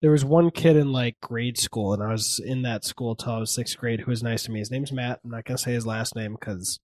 there 0.00 0.10
was 0.10 0.24
one 0.24 0.50
kid 0.50 0.76
in 0.76 0.92
like 0.92 1.20
grade 1.20 1.58
school, 1.58 1.92
and 1.92 2.02
I 2.02 2.12
was 2.12 2.40
in 2.44 2.62
that 2.62 2.84
school 2.84 3.16
till 3.16 3.32
I 3.32 3.38
was 3.38 3.52
sixth 3.52 3.76
grade 3.76 4.00
who 4.00 4.10
was 4.10 4.22
nice 4.22 4.44
to 4.44 4.52
me. 4.52 4.60
His 4.60 4.70
name's 4.70 4.92
Matt. 4.92 5.20
I'm 5.24 5.30
not 5.30 5.44
gonna 5.44 5.58
say 5.58 5.72
his 5.72 5.86
last 5.86 6.14
name 6.14 6.36
because 6.38 6.78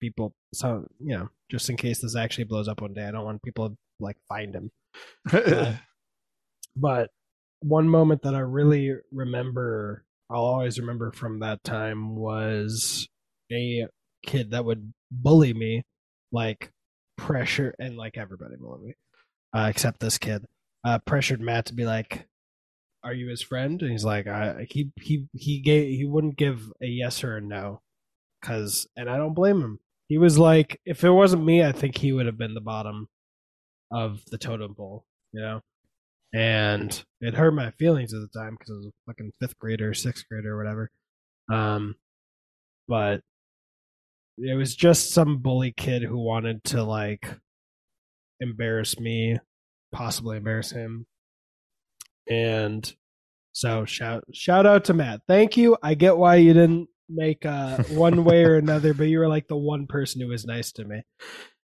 people, 0.00 0.34
so 0.54 0.86
you 1.00 1.16
know, 1.16 1.28
just 1.50 1.68
in 1.68 1.76
case 1.76 2.00
this 2.00 2.16
actually 2.16 2.44
blows 2.44 2.68
up 2.68 2.80
one 2.80 2.94
day, 2.94 3.04
I 3.04 3.10
don't 3.10 3.24
want 3.24 3.42
people 3.42 3.70
to 3.70 3.76
like 4.00 4.16
find 4.28 4.54
him. 4.54 4.70
Uh, 5.30 5.74
but 6.76 7.10
one 7.60 7.88
moment 7.88 8.22
that 8.22 8.34
I 8.34 8.40
really 8.40 8.94
remember, 9.12 10.04
I'll 10.30 10.44
always 10.44 10.78
remember 10.78 11.12
from 11.12 11.40
that 11.40 11.62
time 11.64 12.16
was 12.16 13.08
a 13.52 13.86
kid 14.24 14.52
that 14.52 14.64
would 14.64 14.92
bully 15.10 15.52
me, 15.52 15.82
like 16.32 16.70
pressure, 17.18 17.74
and 17.78 17.96
like 17.98 18.16
everybody 18.16 18.56
bullied 18.56 18.86
me, 18.86 18.94
uh, 19.52 19.66
except 19.68 20.00
this 20.00 20.16
kid. 20.16 20.46
Uh, 20.84 20.98
pressured 21.00 21.40
Matt 21.40 21.66
to 21.66 21.74
be 21.74 21.84
like, 21.84 22.28
"Are 23.04 23.12
you 23.12 23.28
his 23.28 23.42
friend?" 23.42 23.80
And 23.82 23.90
he's 23.90 24.04
like, 24.04 24.26
"I." 24.26 24.66
He 24.70 24.92
he 25.00 25.26
he 25.34 25.60
gave 25.60 25.88
he 25.96 26.04
wouldn't 26.04 26.36
give 26.36 26.72
a 26.82 26.86
yes 26.86 27.24
or 27.24 27.36
a 27.36 27.40
no, 27.40 27.82
cause 28.42 28.86
and 28.96 29.10
I 29.10 29.16
don't 29.16 29.34
blame 29.34 29.60
him. 29.60 29.80
He 30.08 30.18
was 30.18 30.38
like, 30.38 30.80
if 30.86 31.04
it 31.04 31.10
wasn't 31.10 31.44
me, 31.44 31.62
I 31.62 31.72
think 31.72 31.98
he 31.98 32.12
would 32.12 32.26
have 32.26 32.38
been 32.38 32.54
the 32.54 32.60
bottom 32.62 33.08
of 33.92 34.24
the 34.30 34.38
totem 34.38 34.74
pole, 34.74 35.04
you 35.32 35.40
know 35.40 35.62
and 36.32 37.04
it 37.20 37.34
hurt 37.34 37.52
my 37.52 37.70
feelings 37.72 38.12
at 38.12 38.20
the 38.20 38.38
time 38.38 38.56
because 38.58 38.70
I 38.70 38.76
was 38.76 38.86
a 38.86 38.92
fucking 39.06 39.32
fifth 39.40 39.58
grader, 39.58 39.94
sixth 39.94 40.24
grader, 40.30 40.54
or 40.54 40.58
whatever. 40.58 40.90
Um, 41.50 41.94
but 42.86 43.22
it 44.36 44.54
was 44.54 44.74
just 44.76 45.12
some 45.12 45.38
bully 45.38 45.72
kid 45.72 46.02
who 46.02 46.18
wanted 46.18 46.62
to 46.64 46.82
like 46.82 47.38
embarrass 48.40 49.00
me, 49.00 49.38
possibly 49.92 50.36
embarrass 50.36 50.70
him, 50.70 51.06
and 52.28 52.92
so 53.52 53.84
shout 53.84 54.24
shout 54.32 54.66
out 54.66 54.84
to 54.84 54.94
Matt. 54.94 55.22
Thank 55.26 55.56
you. 55.56 55.76
I 55.82 55.94
get 55.94 56.16
why 56.16 56.36
you 56.36 56.52
didn't 56.52 56.88
make 57.08 57.44
uh 57.44 57.82
one 57.90 58.24
way 58.24 58.44
or 58.44 58.56
another, 58.56 58.94
but 58.94 59.04
you 59.04 59.18
were 59.18 59.28
like 59.28 59.48
the 59.48 59.56
one 59.56 59.86
person 59.86 60.20
who 60.20 60.28
was 60.28 60.44
nice 60.44 60.72
to 60.72 60.84
me. 60.84 61.02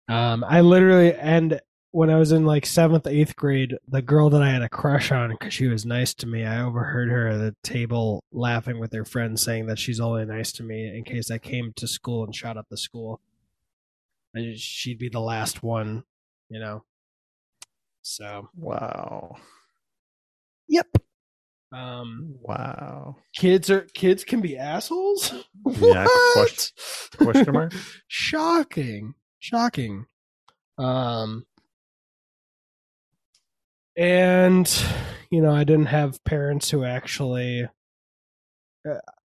Um, 0.08 0.44
I 0.44 0.62
literally 0.62 1.14
and 1.14 1.60
when 1.90 2.10
I 2.10 2.16
was 2.16 2.32
in 2.32 2.44
like 2.44 2.66
seventh, 2.66 3.06
eighth 3.06 3.34
grade, 3.36 3.74
the 3.88 4.02
girl 4.02 4.30
that 4.30 4.42
I 4.42 4.50
had 4.50 4.62
a 4.62 4.68
crush 4.68 5.10
on 5.10 5.30
because 5.30 5.54
she 5.54 5.68
was 5.68 5.86
nice 5.86 6.12
to 6.14 6.26
me, 6.26 6.44
I 6.44 6.60
overheard 6.62 7.08
her 7.08 7.28
at 7.28 7.38
the 7.38 7.56
table 7.62 8.22
laughing 8.30 8.78
with 8.78 8.92
her 8.92 9.04
friends, 9.04 9.42
saying 9.42 9.66
that 9.66 9.78
she's 9.78 10.00
only 10.00 10.24
nice 10.26 10.52
to 10.52 10.62
me 10.62 10.94
in 10.96 11.04
case 11.04 11.30
I 11.30 11.38
came 11.38 11.72
to 11.76 11.88
school 11.88 12.24
and 12.24 12.34
shot 12.34 12.56
up 12.58 12.66
the 12.70 12.76
school. 12.76 13.20
And 14.34 14.58
she'd 14.58 14.98
be 14.98 15.08
the 15.08 15.20
last 15.20 15.62
one, 15.62 16.04
you 16.50 16.60
know. 16.60 16.84
So, 18.08 18.48
wow. 18.56 19.36
yep. 20.68 20.86
Um, 21.72 22.36
Wow. 22.40 23.16
kids 23.36 23.68
are 23.70 23.82
kids 23.92 24.24
can 24.24 24.40
be 24.40 24.56
assholes. 24.56 25.32
Yeah, 25.66 26.04
What? 26.06 26.32
question- 26.32 27.24
question 27.26 27.52
mark? 27.52 27.72
Shocking, 28.08 29.14
shocking. 29.38 30.06
Um, 30.78 31.44
and 33.96 34.84
you 35.30 35.42
know, 35.42 35.54
I 35.54 35.64
didn't 35.64 35.86
have 35.86 36.24
parents 36.24 36.70
who 36.70 36.84
actually. 36.84 37.68
Uh, 38.88 38.94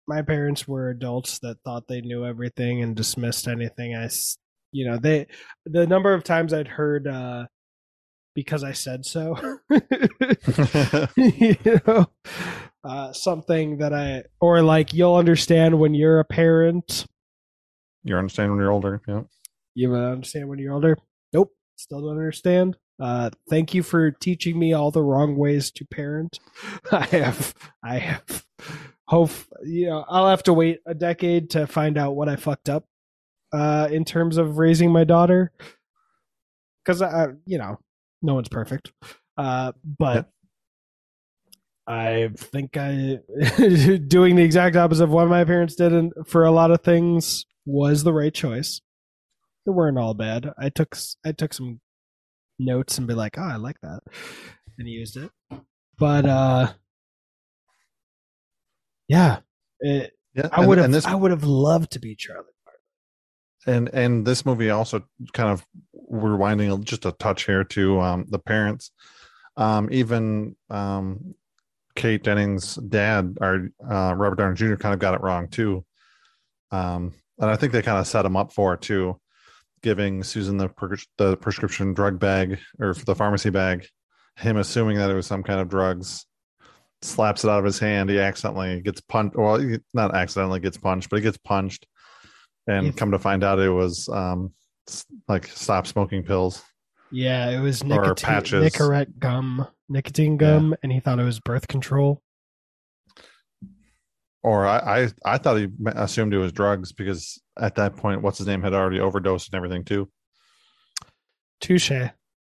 my 0.08 0.22
parents 0.22 0.66
were 0.66 0.88
adults 0.90 1.38
that 1.40 1.58
thought 1.64 1.86
they 1.88 2.00
knew 2.00 2.24
everything 2.24 2.82
and 2.82 2.96
dismissed 2.96 3.46
anything 3.46 3.94
I 3.94 4.08
you 4.72 4.86
know, 4.86 4.96
they. 4.96 5.26
The 5.66 5.86
number 5.86 6.14
of 6.14 6.24
times 6.24 6.54
I'd 6.54 6.68
heard, 6.68 7.06
uh, 7.06 7.46
because 8.34 8.64
I 8.64 8.72
said 8.72 9.04
so. 9.04 9.36
you 11.16 11.56
know, 11.86 12.06
uh, 12.84 13.12
something 13.12 13.78
that 13.78 13.92
I 13.92 14.24
or 14.40 14.62
like 14.62 14.92
you'll 14.92 15.16
understand 15.16 15.78
when 15.78 15.94
you're 15.94 16.20
a 16.20 16.24
parent. 16.24 17.06
you 18.02 18.16
understand 18.16 18.50
when 18.50 18.60
you're 18.60 18.72
older. 18.72 19.00
Yeah. 19.06 19.22
You 19.74 19.94
understand 19.94 20.48
when 20.48 20.58
you're 20.58 20.74
older. 20.74 20.98
Nope, 21.32 21.52
still 21.76 22.00
don't 22.00 22.10
understand. 22.10 22.76
Uh, 23.00 23.30
thank 23.48 23.74
you 23.74 23.82
for 23.82 24.10
teaching 24.10 24.58
me 24.58 24.72
all 24.72 24.90
the 24.90 25.02
wrong 25.02 25.36
ways 25.36 25.70
to 25.72 25.84
parent. 25.84 26.38
I 26.92 27.04
have, 27.06 27.54
I 27.82 27.98
have. 27.98 28.44
Hope 29.08 29.30
you 29.64 29.86
know. 29.86 30.04
I'll 30.08 30.28
have 30.28 30.42
to 30.44 30.52
wait 30.52 30.80
a 30.86 30.94
decade 30.94 31.50
to 31.50 31.66
find 31.66 31.98
out 31.98 32.16
what 32.16 32.28
I 32.28 32.36
fucked 32.36 32.68
up 32.68 32.84
uh, 33.52 33.88
in 33.90 34.04
terms 34.04 34.36
of 34.36 34.58
raising 34.58 34.92
my 34.92 35.04
daughter, 35.04 35.52
because 36.84 37.02
I, 37.02 37.28
you 37.44 37.58
know, 37.58 37.78
no 38.22 38.34
one's 38.34 38.48
perfect. 38.48 38.92
Uh, 39.36 39.72
but 39.84 40.30
I 41.86 42.30
think 42.36 42.76
I 42.76 43.18
doing 44.06 44.36
the 44.36 44.44
exact 44.44 44.76
opposite 44.76 45.04
of 45.04 45.10
what 45.10 45.28
my 45.28 45.44
parents 45.44 45.74
did 45.74 45.92
and 45.92 46.12
for 46.26 46.44
a 46.44 46.50
lot 46.52 46.70
of 46.70 46.82
things 46.82 47.44
was 47.66 48.04
the 48.04 48.12
right 48.12 48.32
choice. 48.32 48.80
They 49.66 49.72
weren't 49.72 49.98
all 49.98 50.14
bad. 50.14 50.52
I 50.58 50.68
took 50.68 50.96
I 51.24 51.32
took 51.32 51.52
some 51.52 51.80
notes 52.58 52.98
and 52.98 53.06
be 53.06 53.14
like, 53.14 53.36
"Oh, 53.38 53.42
I 53.42 53.56
like 53.56 53.80
that," 53.82 54.00
and 54.78 54.88
used 54.88 55.16
it. 55.16 55.30
But 55.98 56.26
uh, 56.26 56.72
yeah, 59.08 59.40
it, 59.80 60.12
Yeah. 60.34 60.48
I 60.52 60.66
would 60.66 60.78
have 60.78 60.90
this 60.90 61.06
I 61.06 61.14
would 61.14 61.30
have 61.30 61.44
loved 61.44 61.92
to 61.92 61.98
be 62.00 62.16
Charlie. 62.16 62.46
and 63.66 63.88
and 63.92 64.26
this 64.26 64.44
movie 64.46 64.70
also 64.70 65.04
kind 65.32 65.50
of 65.50 65.64
rewinding 66.12 66.84
just 66.84 67.06
a 67.06 67.12
touch 67.12 67.46
here 67.46 67.64
to 67.64 68.00
um, 68.00 68.26
the 68.28 68.38
parents. 68.38 68.90
Um, 69.56 69.88
even 69.90 70.56
um, 70.70 71.34
Kate 71.94 72.22
Dennings' 72.22 72.76
dad, 72.76 73.36
our 73.40 73.68
uh, 73.82 74.14
Robert 74.14 74.36
Downey 74.36 74.54
Jr., 74.54 74.76
kind 74.76 74.94
of 74.94 75.00
got 75.00 75.14
it 75.14 75.20
wrong 75.20 75.48
too. 75.48 75.84
Um, 76.70 77.14
and 77.38 77.50
I 77.50 77.56
think 77.56 77.72
they 77.72 77.82
kind 77.82 77.98
of 77.98 78.06
set 78.06 78.24
him 78.24 78.36
up 78.36 78.52
for 78.52 78.74
it 78.74 78.80
too, 78.80 79.20
giving 79.82 80.22
Susan 80.22 80.56
the 80.56 80.70
the 81.18 81.36
prescription 81.36 81.92
drug 81.92 82.18
bag 82.18 82.58
or 82.78 82.94
the 82.94 83.14
pharmacy 83.14 83.50
bag, 83.50 83.86
him 84.36 84.56
assuming 84.56 84.98
that 84.98 85.10
it 85.10 85.14
was 85.14 85.26
some 85.26 85.42
kind 85.42 85.60
of 85.60 85.68
drugs, 85.68 86.24
slaps 87.02 87.44
it 87.44 87.50
out 87.50 87.58
of 87.58 87.64
his 87.64 87.78
hand. 87.78 88.08
He 88.08 88.18
accidentally 88.18 88.80
gets 88.80 89.00
punched. 89.00 89.36
Well, 89.36 89.58
he 89.58 89.78
not 89.92 90.14
accidentally 90.14 90.60
gets 90.60 90.78
punched, 90.78 91.10
but 91.10 91.16
he 91.16 91.22
gets 91.22 91.38
punched. 91.38 91.86
And 92.68 92.96
come 92.96 93.10
to 93.10 93.18
find 93.18 93.42
out, 93.42 93.58
it 93.58 93.70
was 93.70 94.08
um, 94.08 94.52
like 95.28 95.46
stop 95.46 95.86
smoking 95.86 96.22
pills. 96.22 96.62
Yeah, 97.10 97.50
it 97.50 97.60
was 97.60 97.84
nicotine, 97.84 98.26
patches. 98.26 98.64
Nicorette 98.72 99.18
gum, 99.18 99.66
nicotine 99.88 100.36
gum, 100.38 100.74
and 100.82 100.90
he 100.90 100.98
thought 101.00 101.18
it 101.18 101.24
was 101.24 101.40
birth 101.40 101.68
control. 101.68 102.22
Or 104.42 104.66
I, 104.66 105.02
I, 105.04 105.08
I 105.24 105.38
thought 105.38 105.58
he 105.58 105.68
assumed 105.86 106.34
it 106.34 106.38
was 106.38 106.52
drugs 106.52 106.92
because 106.92 107.40
at 107.60 107.76
that 107.76 107.96
point, 107.96 108.22
what's 108.22 108.38
his 108.38 108.46
name 108.48 108.62
had 108.62 108.74
already 108.74 108.98
overdosed 108.98 109.48
and 109.52 109.56
everything 109.56 109.84
too. 109.84 110.08
Touche. 111.60 111.92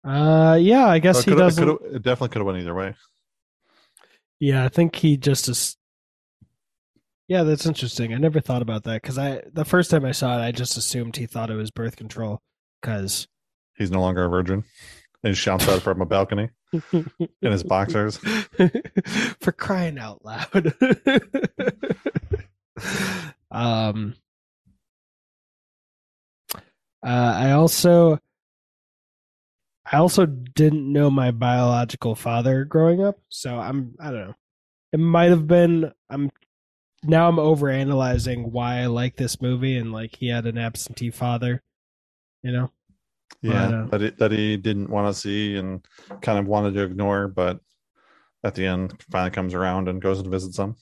Uh, 0.03 0.57
yeah, 0.59 0.87
I 0.87 0.99
guess 0.99 1.23
So 1.23 1.31
it 1.31 1.33
he 1.35 1.39
doesn't. 1.39 1.63
could've- 1.65 1.95
it 1.95 2.01
definitely 2.01 2.29
could 2.29 2.39
have 2.39 2.47
went 2.47 2.59
either 2.59 2.75
way. 2.75 2.95
Yeah, 4.39 4.65
I 4.65 4.69
think 4.69 4.95
he 4.95 5.15
just 5.15 5.47
is. 5.47 5.77
Yeah, 7.27 7.43
that's 7.43 7.65
interesting. 7.65 8.13
I 8.13 8.17
never 8.17 8.39
thought 8.39 8.61
about 8.61 8.83
that 8.83 9.01
because 9.01 9.17
I 9.17 9.41
the 9.51 9.65
first 9.65 9.89
time 9.89 10.05
I 10.05 10.11
saw 10.11 10.37
it, 10.37 10.45
I 10.45 10.51
just 10.51 10.77
assumed 10.77 11.17
he 11.17 11.25
thought 11.25 11.49
it 11.49 11.55
was 11.55 11.71
birth 11.71 11.95
control 11.95 12.41
because 12.81 13.27
He's 13.75 13.91
no 13.91 14.01
longer 14.01 14.25
a 14.25 14.29
virgin. 14.29 14.63
And 15.23 15.31
he 15.31 15.33
shouts 15.33 15.67
out 15.67 15.81
from 15.81 16.01
a 16.01 16.05
balcony 16.05 16.49
in 16.91 17.09
his 17.41 17.63
boxers. 17.63 18.17
for 19.39 19.51
crying 19.51 19.97
out 19.97 20.23
loud. 20.23 20.73
um, 23.51 24.15
uh, 27.03 27.33
I 27.35 27.51
also, 27.51 28.19
I 29.91 29.97
also 29.97 30.25
didn't 30.25 30.91
know 30.91 31.09
my 31.09 31.31
biological 31.31 32.15
father 32.15 32.63
growing 32.63 33.03
up, 33.03 33.17
so 33.29 33.57
I'm, 33.57 33.95
I 33.99 34.05
don't 34.05 34.27
know. 34.27 34.35
It 34.93 34.99
might 34.99 35.31
have 35.31 35.47
been. 35.47 35.91
I'm 36.09 36.31
now 37.07 37.29
I'm 37.29 37.39
over 37.39 37.69
analyzing 37.69 38.51
why 38.51 38.79
I 38.79 38.87
like 38.87 39.17
this 39.17 39.41
movie 39.41 39.77
and 39.77 39.91
like 39.93 40.15
he 40.17 40.29
had 40.29 40.45
an 40.45 40.57
absentee 40.57 41.11
father. 41.11 41.63
You 42.43 42.51
know, 42.51 42.71
Yeah, 43.41 43.71
But, 43.71 43.73
uh, 43.73 43.87
that 43.91 44.01
he, 44.01 44.09
that 44.11 44.31
he 44.33 44.57
didn't 44.57 44.89
want 44.89 45.13
to 45.13 45.19
see 45.19 45.55
and 45.57 45.85
kind 46.21 46.39
of 46.39 46.47
wanted 46.47 46.73
to 46.75 46.83
ignore, 46.83 47.27
but 47.27 47.59
at 48.43 48.55
the 48.55 48.65
end 48.67 49.01
finally 49.11 49.31
comes 49.31 49.53
around 49.53 49.89
and 49.89 50.01
goes 50.01 50.19
and 50.19 50.31
visits 50.31 50.57
them. 50.57 50.75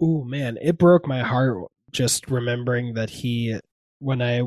Oh 0.00 0.24
man, 0.24 0.58
it 0.62 0.78
broke 0.78 1.06
my 1.06 1.20
heart 1.22 1.58
just 1.92 2.30
remembering 2.30 2.94
that 2.94 3.10
he 3.10 3.58
when 4.00 4.22
I 4.22 4.42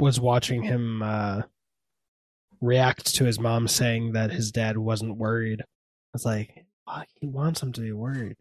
was 0.00 0.20
watching 0.20 0.62
him 0.62 1.02
uh 1.02 1.42
react 2.60 3.14
to 3.16 3.24
his 3.24 3.40
mom 3.40 3.68
saying 3.68 4.12
that 4.12 4.30
his 4.32 4.52
dad 4.52 4.78
wasn't 4.78 5.16
worried. 5.18 5.62
I 5.62 5.66
was 6.14 6.24
like, 6.26 6.66
"Fuck, 6.86 7.08
he 7.20 7.28
wants 7.28 7.62
him 7.62 7.72
to 7.74 7.80
be 7.82 7.92
worried. 7.92 8.36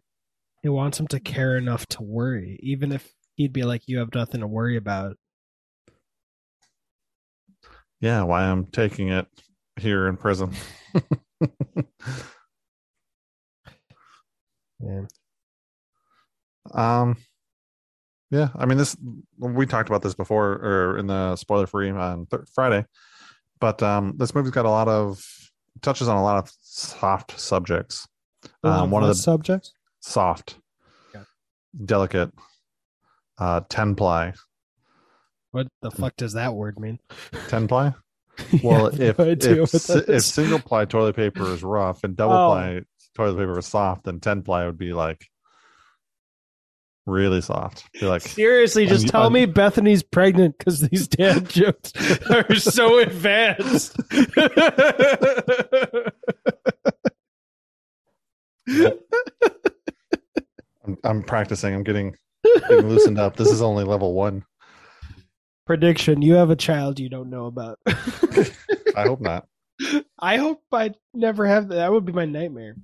He 0.62 0.70
wants 0.70 1.00
him 1.00 1.08
to 1.08 1.20
care 1.20 1.58
enough 1.58 1.86
to 1.88 2.04
worry, 2.04 2.60
even 2.62 2.92
if 2.92 3.12
he'd 3.36 3.54
be 3.54 3.64
like, 3.64 3.84
You 3.88 4.00
have 4.00 4.14
nothing 4.14 4.42
to 4.42 4.48
worry 4.48 4.78
about. 4.78 5.18
Yeah, 8.00 8.24
why 8.24 8.44
I'm 8.44 8.66
taking 8.66 9.10
it 9.10 9.28
here 9.80 10.08
in 10.08 10.18
prison. 10.18 10.54
Yeah. 14.84 15.06
Um, 16.74 17.18
yeah, 18.30 18.50
I 18.56 18.66
mean 18.66 18.78
this. 18.78 18.96
We 19.38 19.66
talked 19.66 19.90
about 19.90 20.02
this 20.02 20.14
before, 20.14 20.54
or 20.54 20.98
in 20.98 21.08
the 21.08 21.36
spoiler 21.36 21.68
free 21.68 21.90
on 21.90 22.28
th- 22.28 22.44
Friday, 22.54 22.86
but 23.60 23.84
um, 23.84 24.14
this 24.18 24.34
movie's 24.34 24.52
got 24.52 24.66
a 24.66 24.70
lot 24.70 24.88
of 24.88 25.24
touches 25.82 26.08
on 26.08 26.18
a 26.18 26.24
lot 26.24 26.38
of 26.38 26.52
soft 26.62 27.40
subjects. 27.40 28.08
Um, 28.64 28.90
one 28.90 29.04
of 29.04 29.10
the 29.10 29.16
subjects. 29.16 29.74
Soft, 30.02 30.58
delicate, 31.86 32.32
uh, 33.38 33.62
ten 33.70 33.96
ply, 33.96 34.34
What 35.52 35.68
the 35.82 35.92
fuck 35.92 36.16
does 36.18 36.34
that 36.34 36.54
word 36.54 36.80
mean? 36.80 37.00
ten 37.48 37.68
ply. 37.68 37.94
Well, 38.64 38.94
Yeah, 38.96 39.10
if 39.10 39.18
no 39.20 39.26
if, 39.26 39.60
what 39.60 39.70
si- 39.82 39.94
that 39.94 40.10
if 40.10 40.24
single 40.24 40.60
ply 40.60 40.86
toilet 40.86 41.16
paper 41.16 41.44
is 41.54 41.64
rough 41.64 42.04
and 42.04 42.16
double 42.16 42.34
Oh. 42.36 42.50
ply 42.50 42.82
toilet 43.16 43.38
paper 43.38 43.60
is 43.60 43.66
soft, 43.68 44.06
then 44.06 44.20
ten 44.20 44.42
ply 44.42 44.66
would 44.66 44.78
be 44.78 44.94
like 44.94 45.28
really 47.06 47.42
soft. 47.42 47.92
Be 47.94 48.06
like 48.06 48.22
Seriously, 48.22 48.86
just 48.88 49.08
tell 49.10 49.24
un- 49.24 49.34
me 49.34 49.46
Bethany's 49.46 50.02
pregnant 50.04 50.58
because 50.58 50.80
these 50.82 51.08
dad 51.08 51.50
jokes 51.50 51.92
are 52.30 52.56
so 52.56 53.00
advanced. 53.00 53.98
I'm, 60.86 60.98
I'm 61.04 61.24
practicing. 61.24 61.74
I'm 61.74 61.84
getting, 61.84 62.16
getting 62.44 62.88
loosened 62.88 63.20
up. 63.20 63.36
This 63.36 63.52
is 63.52 63.62
only 63.62 63.84
level 63.84 64.14
one. 64.14 64.44
Prediction: 65.66 66.22
You 66.22 66.34
have 66.34 66.50
a 66.50 66.56
child 66.56 67.00
you 67.00 67.10
don't 67.10 67.30
know 67.30 67.46
about. 67.46 67.80
I 67.88 69.04
hope 69.04 69.22
not. 69.22 69.48
I 70.20 70.38
hope 70.38 70.62
I 70.72 70.94
never 71.14 71.48
have 71.48 71.70
that. 71.70 71.76
That 71.76 71.92
would 71.92 72.06
be 72.06 72.14
my 72.14 72.26
nightmare. 72.26 72.76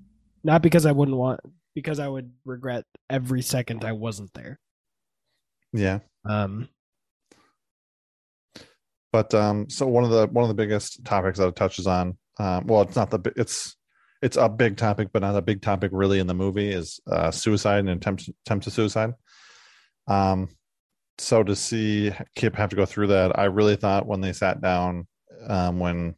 Not 0.43 0.61
because 0.61 0.85
I 0.85 0.91
wouldn't 0.91 1.17
want, 1.17 1.41
because 1.75 1.99
I 1.99 2.07
would 2.07 2.31
regret 2.45 2.85
every 3.09 3.41
second 3.41 3.83
I 3.83 3.91
wasn't 3.91 4.33
there. 4.33 4.59
Yeah, 5.73 5.99
Um, 6.25 6.69
but 9.11 9.33
um, 9.33 9.69
so 9.69 9.85
one 9.85 10.03
of 10.03 10.09
the 10.09 10.27
one 10.27 10.43
of 10.43 10.47
the 10.47 10.55
biggest 10.55 11.03
topics 11.03 11.39
that 11.39 11.47
it 11.47 11.55
touches 11.55 11.87
on, 11.87 12.17
um, 12.39 12.65
well, 12.67 12.81
it's 12.81 12.95
not 12.95 13.09
the 13.09 13.19
it's 13.35 13.75
it's 14.21 14.37
a 14.37 14.49
big 14.49 14.77
topic, 14.77 15.09
but 15.13 15.21
not 15.21 15.35
a 15.35 15.41
big 15.41 15.61
topic 15.61 15.91
really 15.93 16.19
in 16.19 16.27
the 16.27 16.33
movie 16.33 16.71
is 16.71 16.99
uh, 17.09 17.31
suicide 17.31 17.79
and 17.79 17.89
attempt 17.89 18.29
attempt 18.45 18.63
to 18.65 18.71
suicide. 18.71 19.13
Um, 20.07 20.49
so 21.17 21.43
to 21.43 21.55
see 21.55 22.11
Kip 22.35 22.55
have 22.55 22.69
to 22.69 22.75
go 22.75 22.85
through 22.85 23.07
that, 23.07 23.37
I 23.37 23.45
really 23.45 23.75
thought 23.75 24.07
when 24.07 24.21
they 24.21 24.33
sat 24.33 24.61
down, 24.61 25.07
um, 25.47 25.79
when 25.79 26.15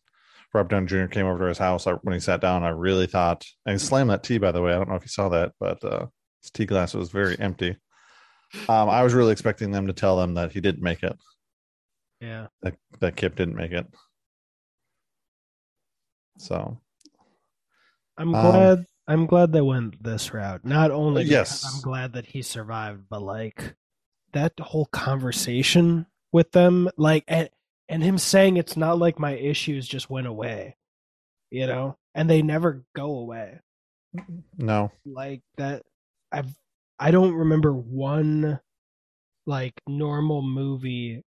Rob 0.53 0.69
Downey 0.69 0.87
Jr. 0.87 1.05
came 1.05 1.25
over 1.25 1.39
to 1.39 1.45
his 1.45 1.57
house, 1.57 1.87
I, 1.87 1.93
when 1.93 2.13
he 2.13 2.19
sat 2.19 2.41
down, 2.41 2.63
I 2.63 2.69
really 2.69 3.07
thought, 3.07 3.45
and 3.65 3.73
he 3.73 3.79
slammed 3.79 4.09
that 4.09 4.23
tea, 4.23 4.37
by 4.37 4.51
the 4.51 4.61
way. 4.61 4.73
I 4.73 4.77
don't 4.77 4.89
know 4.89 4.95
if 4.95 5.03
you 5.03 5.09
saw 5.09 5.29
that, 5.29 5.53
but 5.59 5.83
uh, 5.83 6.07
his 6.41 6.51
tea 6.51 6.65
glass 6.65 6.93
was 6.93 7.11
very 7.11 7.39
empty. 7.39 7.77
Um, 8.67 8.89
I 8.89 9.03
was 9.03 9.13
really 9.13 9.31
expecting 9.31 9.71
them 9.71 9.87
to 9.87 9.93
tell 9.93 10.17
them 10.17 10.33
that 10.33 10.51
he 10.51 10.59
didn't 10.59 10.81
make 10.81 11.03
it, 11.03 11.15
yeah. 12.19 12.47
that, 12.63 12.75
that 12.99 13.15
Kip 13.15 13.35
didn't 13.35 13.55
make 13.55 13.71
it. 13.71 13.85
So, 16.39 16.79
I'm 18.19 18.35
Um, 18.35 18.51
glad. 18.51 18.85
I'm 19.07 19.25
glad 19.25 19.51
they 19.51 19.61
went 19.61 20.03
this 20.03 20.31
route. 20.35 20.63
Not 20.63 20.91
only 20.91 21.23
Yes. 21.23 21.65
I'm 21.65 21.81
glad 21.81 22.13
that 22.13 22.27
he 22.27 22.43
survived, 22.43 23.05
but 23.09 23.23
like 23.23 23.75
that 24.33 24.53
whole 24.59 24.85
conversation 24.85 26.05
with 26.31 26.51
them, 26.51 26.89
like 26.97 27.23
and 27.27 27.49
and 27.87 28.03
him 28.03 28.19
saying 28.19 28.57
it's 28.57 28.77
not 28.77 28.99
like 28.99 29.17
my 29.17 29.31
issues 29.31 29.87
just 29.87 30.11
went 30.11 30.27
away, 30.27 30.77
you 31.49 31.65
know, 31.65 31.97
and 32.13 32.29
they 32.29 32.43
never 32.43 32.83
go 32.95 33.17
away. 33.17 33.61
no, 34.57 34.91
Like 35.05 35.41
that, 35.57 35.83
I've 36.31 36.53
I 36.99 37.09
don't 37.11 37.33
remember 37.33 37.73
one 37.73 38.59
like 39.47 39.73
normal 39.87 40.43
movie 40.43 41.23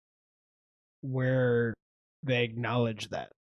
where 1.01 1.73
they 2.23 2.43
acknowledge 2.43 3.09
that. 3.09 3.31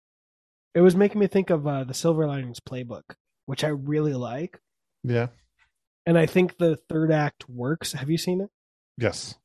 It 0.74 0.80
was 0.80 0.94
making 0.94 1.18
me 1.20 1.26
think 1.26 1.50
of 1.50 1.66
uh, 1.66 1.82
the 1.84 1.94
Silver 1.94 2.26
Linings 2.26 2.60
Playbook, 2.60 3.02
which 3.48 3.64
I 3.64 3.68
really 3.68 4.12
like. 4.12 4.60
yeah, 5.02 5.28
and 6.04 6.18
I 6.18 6.26
think 6.26 6.58
the 6.58 6.76
third 6.90 7.10
act 7.10 7.48
works. 7.48 7.92
Have 7.94 8.10
you 8.10 8.18
seen 8.18 8.42
it? 8.42 8.50
yes, 8.98 9.36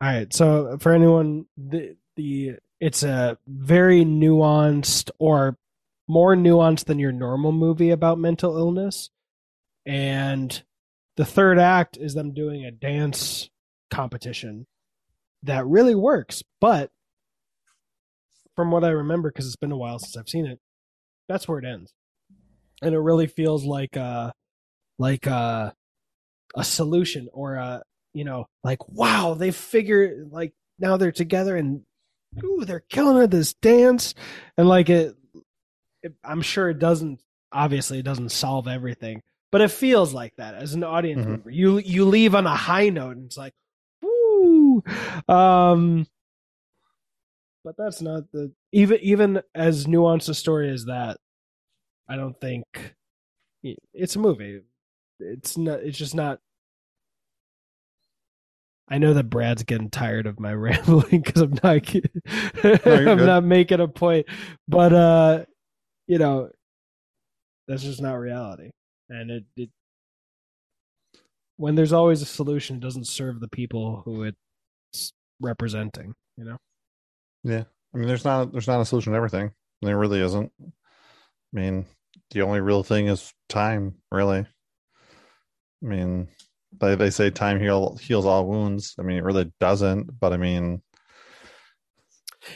All 0.00 0.08
right. 0.08 0.32
So 0.32 0.76
for 0.78 0.92
anyone, 0.92 1.46
the 1.56 1.96
the 2.14 2.52
it's 2.78 3.02
a 3.02 3.36
very 3.48 4.04
nuanced 4.04 5.10
or 5.18 5.56
more 6.06 6.36
nuanced 6.36 6.84
than 6.84 7.00
your 7.00 7.12
normal 7.12 7.50
movie 7.50 7.90
about 7.90 8.18
mental 8.18 8.56
illness, 8.56 9.10
and 9.84 10.62
the 11.16 11.24
third 11.24 11.58
act 11.58 11.96
is 11.96 12.14
them 12.14 12.34
doing 12.34 12.64
a 12.64 12.70
dance 12.70 13.50
competition 13.90 14.66
that 15.42 15.66
really 15.66 15.94
works. 15.96 16.42
But 16.60 16.92
from 18.54 18.70
what 18.70 18.84
I 18.84 18.90
remember, 18.90 19.30
because 19.30 19.46
it's 19.46 19.56
been 19.56 19.72
a 19.72 19.76
while 19.76 19.98
since 19.98 20.16
I've 20.16 20.28
seen 20.28 20.46
it, 20.46 20.60
that's 21.28 21.48
where 21.48 21.58
it 21.58 21.64
ends, 21.64 21.92
and 22.82 22.94
it 22.94 22.98
really 22.98 23.26
feels 23.26 23.64
like 23.64 23.96
uh 23.96 24.30
like 24.98 25.26
uh 25.26 25.70
a 26.56 26.64
solution 26.64 27.28
or 27.32 27.54
a 27.54 27.82
you 28.12 28.24
know 28.24 28.46
like 28.62 28.88
wow 28.88 29.34
they 29.34 29.50
figure 29.50 30.24
like 30.30 30.52
now 30.78 30.96
they're 30.96 31.12
together 31.12 31.56
and 31.56 31.82
ooh, 32.44 32.64
they're 32.64 32.84
killing 32.88 33.22
at 33.22 33.30
this 33.30 33.54
dance, 33.54 34.14
and 34.56 34.68
like 34.68 34.90
it, 34.90 35.14
it, 36.02 36.12
I'm 36.24 36.42
sure 36.42 36.68
it 36.68 36.80
doesn't. 36.80 37.20
Obviously, 37.52 38.00
it 38.00 38.04
doesn't 38.04 38.30
solve 38.30 38.66
everything, 38.66 39.22
but 39.52 39.60
it 39.60 39.70
feels 39.70 40.12
like 40.12 40.34
that 40.36 40.56
as 40.56 40.74
an 40.74 40.82
audience 40.82 41.24
Mhm. 41.24 41.28
member. 41.28 41.50
You 41.50 41.78
you 41.78 42.04
leave 42.06 42.34
on 42.34 42.44
a 42.46 42.56
high 42.56 42.88
note, 42.88 43.16
and 43.16 43.26
it's 43.26 43.36
like, 43.36 43.52
woo. 44.02 44.82
Um, 45.28 46.08
but 47.64 47.76
that's 47.78 48.02
not 48.02 48.24
the 48.32 48.52
even 48.72 48.98
even 49.00 49.42
as 49.54 49.86
nuanced 49.86 50.28
a 50.28 50.34
story 50.34 50.70
as 50.70 50.86
that. 50.86 51.18
I 52.08 52.16
don't 52.16 52.38
think 52.40 52.64
it's 53.62 54.16
a 54.16 54.18
movie. 54.18 54.60
It's 55.20 55.56
not. 55.56 55.80
It's 55.80 55.98
just 55.98 56.14
not. 56.14 56.40
I 58.88 58.98
know 58.98 59.14
that 59.14 59.30
Brad's 59.30 59.62
getting 59.62 59.88
tired 59.88 60.26
of 60.26 60.38
my 60.38 60.52
rambling 60.54 61.22
because 61.22 61.42
I'm 61.42 61.58
not. 61.62 61.94
you're 61.94 62.02
I'm 62.64 63.18
good. 63.18 63.26
not 63.26 63.44
making 63.44 63.80
a 63.80 63.88
point, 63.88 64.26
but 64.68 64.92
uh, 64.92 65.44
you 66.06 66.18
know, 66.18 66.50
that's 67.66 67.82
just 67.82 68.02
not 68.02 68.14
reality, 68.14 68.70
and 69.08 69.30
it, 69.30 69.44
it 69.56 69.70
when 71.56 71.74
there's 71.74 71.92
always 71.92 72.20
a 72.20 72.26
solution, 72.26 72.76
it 72.76 72.80
doesn't 72.80 73.06
serve 73.06 73.40
the 73.40 73.48
people 73.48 74.02
who 74.04 74.24
it's 74.24 75.12
representing. 75.40 76.14
You 76.36 76.44
know. 76.44 76.56
Yeah, 77.44 77.64
I 77.94 77.98
mean, 77.98 78.08
there's 78.08 78.24
not 78.24 78.52
there's 78.52 78.68
not 78.68 78.80
a 78.80 78.84
solution 78.84 79.12
to 79.12 79.16
everything. 79.16 79.52
There 79.80 79.98
really 79.98 80.20
isn't. 80.20 80.52
I 81.54 81.60
mean, 81.60 81.86
the 82.30 82.42
only 82.42 82.60
real 82.60 82.82
thing 82.82 83.06
is 83.08 83.32
time, 83.48 83.94
really. 84.10 84.40
I 84.40 85.86
mean, 85.86 86.28
they 86.80 86.94
they 86.96 87.10
say 87.10 87.30
time 87.30 87.60
heal 87.60 87.96
heals 87.96 88.26
all 88.26 88.46
wounds. 88.46 88.94
I 88.98 89.02
mean, 89.02 89.18
it 89.18 89.24
really 89.24 89.52
doesn't, 89.60 90.18
but 90.18 90.32
I 90.32 90.36
mean, 90.36 90.82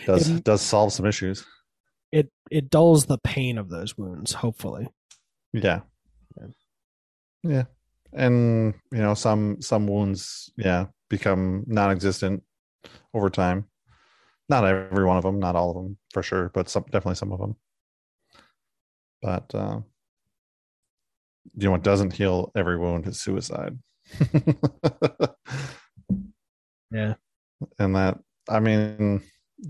does 0.07 0.29
It- 0.29 0.45
does 0.45 0.63
solve 0.63 0.93
some 0.93 1.07
issues. 1.07 1.45
It 2.11 2.31
it 2.51 2.71
dulls 2.71 3.07
the 3.07 3.19
pain 3.19 3.59
of 3.59 3.69
those 3.69 3.97
wounds. 3.99 4.33
Hopefully. 4.33 4.89
Yeah. 5.53 5.81
Yeah. 6.41 6.47
Yeah. 7.43 7.65
And 8.15 8.75
you 8.91 8.99
know, 8.99 9.15
some 9.15 9.61
some 9.61 9.87
wounds, 9.87 10.51
yeah, 10.57 10.87
become 11.11 11.65
non-existent 11.67 12.43
over 13.13 13.29
time. 13.29 13.67
Not 14.49 14.65
every 14.65 15.05
one 15.05 15.19
of 15.19 15.23
them, 15.25 15.39
not 15.39 15.55
all 15.57 15.71
of 15.71 15.77
them 15.77 15.99
for 16.15 16.23
sure, 16.23 16.51
but 16.55 16.71
some 16.71 16.85
definitely 16.85 17.17
some 17.17 17.33
of 17.33 17.39
them. 17.41 17.57
But 19.23 19.55
uh, 19.55 19.81
you 21.57 21.65
know 21.65 21.73
what 21.73 21.83
doesn't 21.83 22.13
heal 22.13 22.53
every 22.57 22.79
wound 22.79 23.07
is 23.07 23.21
suicide. 23.21 23.79
Yeah. 26.91 27.15
and 27.79 27.97
that 27.97 28.19
I 28.49 28.61
mean 28.61 29.23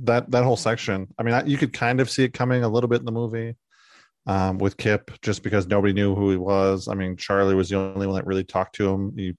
that 0.02 0.30
that 0.30 0.44
whole 0.44 0.56
section. 0.56 1.08
I 1.18 1.22
mean, 1.22 1.34
I, 1.34 1.44
you 1.44 1.56
could 1.56 1.72
kind 1.72 2.00
of 2.00 2.10
see 2.10 2.24
it 2.24 2.32
coming 2.32 2.62
a 2.62 2.68
little 2.68 2.88
bit 2.88 3.00
in 3.00 3.06
the 3.06 3.12
movie 3.12 3.56
um, 4.26 4.58
with 4.58 4.76
Kip, 4.76 5.10
just 5.22 5.42
because 5.42 5.66
nobody 5.66 5.92
knew 5.92 6.14
who 6.14 6.30
he 6.30 6.36
was. 6.36 6.88
I 6.88 6.94
mean, 6.94 7.16
Charlie 7.16 7.54
was 7.54 7.68
the 7.70 7.76
only 7.76 8.06
one 8.06 8.16
that 8.16 8.26
really 8.26 8.44
talked 8.44 8.76
to 8.76 8.88
him. 8.88 9.14
He, 9.16 9.34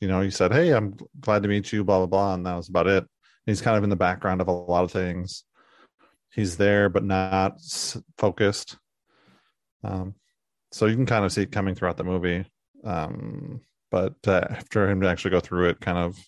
you 0.00 0.08
know, 0.08 0.20
he 0.20 0.30
said, 0.30 0.52
"Hey, 0.52 0.72
I'm 0.72 0.96
glad 1.20 1.42
to 1.42 1.48
meet 1.48 1.72
you," 1.72 1.84
blah 1.84 1.98
blah 1.98 2.06
blah, 2.06 2.34
and 2.34 2.46
that 2.46 2.56
was 2.56 2.68
about 2.68 2.86
it. 2.86 3.04
He's 3.46 3.60
kind 3.60 3.76
of 3.76 3.84
in 3.84 3.90
the 3.90 3.96
background 3.96 4.40
of 4.40 4.48
a 4.48 4.52
lot 4.52 4.84
of 4.84 4.92
things. 4.92 5.44
He's 6.32 6.56
there, 6.56 6.88
but 6.88 7.04
not 7.04 7.54
s- 7.56 8.00
focused. 8.16 8.76
Um, 9.84 10.14
so 10.72 10.86
you 10.86 10.94
can 10.96 11.06
kind 11.06 11.24
of 11.24 11.32
see 11.32 11.42
it 11.42 11.52
coming 11.52 11.74
throughout 11.74 11.96
the 11.96 12.04
movie. 12.04 12.44
Um, 12.84 13.60
but 13.90 14.14
uh, 14.26 14.44
after 14.50 14.88
him 14.88 15.00
to 15.00 15.08
actually 15.08 15.32
go 15.32 15.40
through 15.40 15.70
it, 15.70 15.80
kind 15.80 15.98
of, 15.98 16.18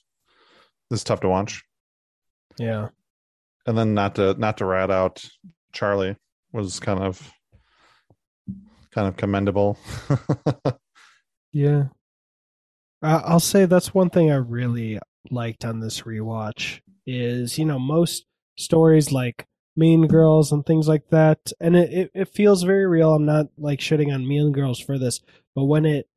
it's 0.90 1.04
tough 1.04 1.20
to 1.20 1.28
watch 1.28 1.62
Yeah. 2.58 2.88
and 3.66 3.78
then 3.78 3.94
not 3.94 4.16
to 4.16 4.34
not 4.34 4.58
to 4.58 4.66
rat 4.66 4.90
out 4.90 5.24
Charlie 5.72 6.16
was 6.52 6.78
kind 6.80 7.00
of 7.00 7.32
kind 8.94 9.08
of 9.08 9.16
commendable. 9.16 9.78
Yeah. 11.52 11.84
I'll 13.02 13.40
say 13.40 13.66
that's 13.66 13.92
one 13.92 14.08
thing 14.10 14.30
I 14.30 14.36
really 14.36 14.98
liked 15.30 15.64
on 15.66 15.80
this 15.80 16.02
rewatch 16.02 16.80
is, 17.06 17.58
you 17.58 17.64
know, 17.66 17.78
most 17.78 18.24
stories 18.56 19.12
like 19.12 19.44
Mean 19.76 20.06
Girls 20.06 20.52
and 20.52 20.64
things 20.64 20.88
like 20.88 21.08
that, 21.10 21.52
and 21.60 21.76
it, 21.76 21.92
it, 21.92 22.10
it 22.14 22.28
feels 22.28 22.62
very 22.62 22.86
real. 22.86 23.14
I'm 23.14 23.24
not 23.24 23.46
like 23.56 23.80
shitting 23.80 24.12
on 24.12 24.28
Mean 24.28 24.52
Girls 24.52 24.78
for 24.78 24.98
this, 24.98 25.20
but 25.54 25.64
when 25.64 25.86
it 25.86 26.08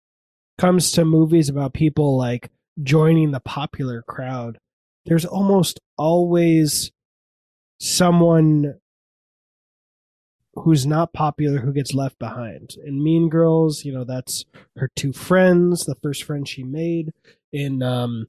comes 0.57 0.91
to 0.93 1.05
movies 1.05 1.49
about 1.49 1.73
people 1.73 2.17
like 2.17 2.51
joining 2.83 3.31
the 3.31 3.39
popular 3.39 4.01
crowd, 4.01 4.57
there's 5.05 5.25
almost 5.25 5.79
always 5.97 6.91
someone 7.79 8.75
who's 10.55 10.85
not 10.85 11.13
popular 11.13 11.59
who 11.59 11.73
gets 11.73 11.93
left 11.93 12.17
behind. 12.17 12.75
In 12.85 13.03
Mean 13.03 13.29
Girls, 13.29 13.83
you 13.83 13.93
know, 13.93 14.03
that's 14.03 14.45
her 14.77 14.89
two 14.95 15.13
friends, 15.13 15.85
the 15.85 15.95
first 15.95 16.23
friend 16.23 16.47
she 16.47 16.63
made. 16.63 17.13
In 17.51 17.83
um 17.83 18.27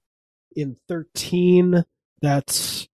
in 0.54 0.76
13, 0.88 1.84
that's 2.22 2.88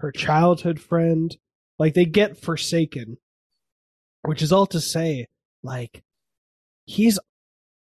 her 0.00 0.12
childhood 0.12 0.80
friend. 0.80 1.36
Like 1.78 1.94
they 1.94 2.04
get 2.04 2.36
forsaken. 2.38 3.18
Which 4.22 4.42
is 4.42 4.50
all 4.52 4.66
to 4.68 4.80
say, 4.80 5.28
like 5.62 6.02
he's 6.86 7.18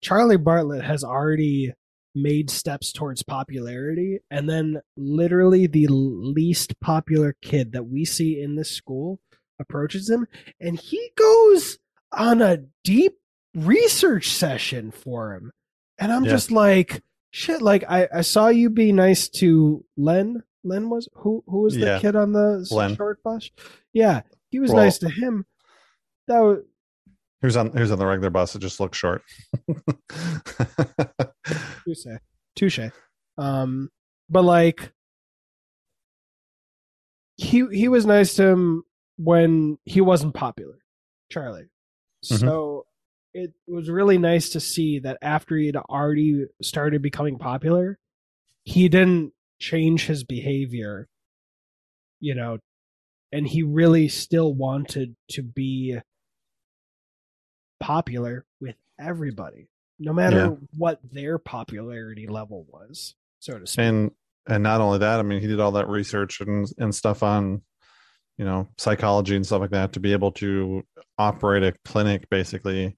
Charlie 0.02 0.38
Bartlett 0.38 0.84
has 0.84 1.04
already 1.04 1.74
made 2.14 2.50
steps 2.50 2.94
towards 2.94 3.24
popularity 3.24 4.20
and 4.32 4.50
then 4.50 4.80
literally 4.96 5.68
the 5.68 5.88
least 5.90 6.80
popular 6.80 7.36
kid 7.42 7.74
that 7.74 7.84
we 7.88 8.06
see 8.06 8.40
in 8.42 8.56
this 8.56 8.72
school 8.72 9.20
approaches 9.60 10.10
him 10.10 10.26
and 10.62 10.80
he 10.80 11.10
goes 11.18 11.78
on 12.14 12.42
a 12.42 12.60
deep 12.86 13.18
research 13.54 14.30
session 14.30 14.92
for 14.92 15.34
him 15.34 15.52
and 16.00 16.10
i'm 16.14 16.24
Yeah. 16.24 16.32
just 16.32 16.52
like 16.52 17.04
shit 17.32 17.62
like 17.62 17.84
i 17.90 18.08
i 18.14 18.22
saw 18.22 18.48
you 18.48 18.70
be 18.70 18.94
nice 18.94 19.28
to 19.30 19.84
len 19.98 20.42
len 20.66 20.90
was 20.90 21.08
who 21.14 21.44
who 21.48 21.62
was 21.62 21.76
the 21.76 21.80
Yeah. 21.86 22.00
kid 22.00 22.16
on 22.16 22.32
the 22.34 22.68
Len. 22.72 22.96
short 22.96 23.22
bus 23.24 23.50
yeah 23.94 24.22
he 24.50 24.60
was 24.60 24.72
Well- 24.72 24.84
nice 24.84 24.98
to 25.00 25.10
him 25.10 25.46
that 26.28 26.40
was 26.40 26.60
who's 27.42 27.56
on 27.56 27.72
who's 27.78 27.92
on 27.92 28.00
the 28.00 28.06
regular 28.06 28.32
bus? 28.32 28.56
It 28.56 28.60
just 28.60 28.80
looks 28.80 28.98
short. 28.98 29.22
touche 31.86 32.08
touche 32.56 32.80
um 33.38 33.90
but 34.30 34.44
like 34.44 34.92
he 37.38 37.66
he 37.72 37.88
was 37.88 38.06
nice 38.06 38.34
to 38.36 38.44
him 38.48 38.84
when 39.18 39.78
he 39.86 40.02
wasn't 40.02 40.34
popular 40.34 40.80
charlie 41.32 41.68
Mhm. 42.26 42.40
so 42.40 42.86
it 43.34 43.54
was 43.68 43.90
really 43.90 44.18
nice 44.18 44.50
to 44.50 44.60
see 44.60 45.00
that 45.00 45.18
after 45.22 45.56
he'd 45.58 45.76
already 45.76 46.46
started 46.62 47.02
becoming 47.02 47.38
popular 47.38 48.00
he 48.64 48.90
didn't 48.90 49.34
change 49.70 50.06
his 50.06 50.24
behavior 50.24 51.08
you 52.20 52.36
know 52.36 52.58
and 53.32 53.48
he 53.48 53.64
really 53.64 54.08
still 54.08 54.54
wanted 54.54 55.16
to 55.30 55.42
be 55.42 55.98
popular 57.80 58.46
with 58.62 58.76
everybody 59.00 59.68
no 60.00 60.14
matter 60.14 60.38
Yeah. 60.38 60.50
what 60.78 61.00
their 61.12 61.38
popularity 61.38 62.28
level 62.28 62.66
was 62.70 63.16
so 63.40 63.60
to 63.60 63.68
speak 63.68 63.86
and 63.86 64.12
and 64.48 64.62
not 64.62 64.80
only 64.80 65.00
that, 65.00 65.20
I 65.20 65.24
mean, 65.24 65.42
he 65.42 65.48
did 65.48 65.60
all 65.60 65.72
that 65.72 65.90
research 65.90 66.40
and 66.40 66.68
and 66.78 66.94
stuff 66.94 67.24
on, 67.24 67.64
you 68.38 68.46
know, 68.46 68.68
psychology 68.78 69.36
and 69.36 69.44
stuff 69.44 69.62
like 69.62 69.72
that 69.72 69.94
to 69.94 70.00
be 70.00 70.14
able 70.14 70.34
to 70.34 70.84
operate 71.18 71.64
a 71.64 71.74
clinic 71.84 72.30
basically 72.30 72.96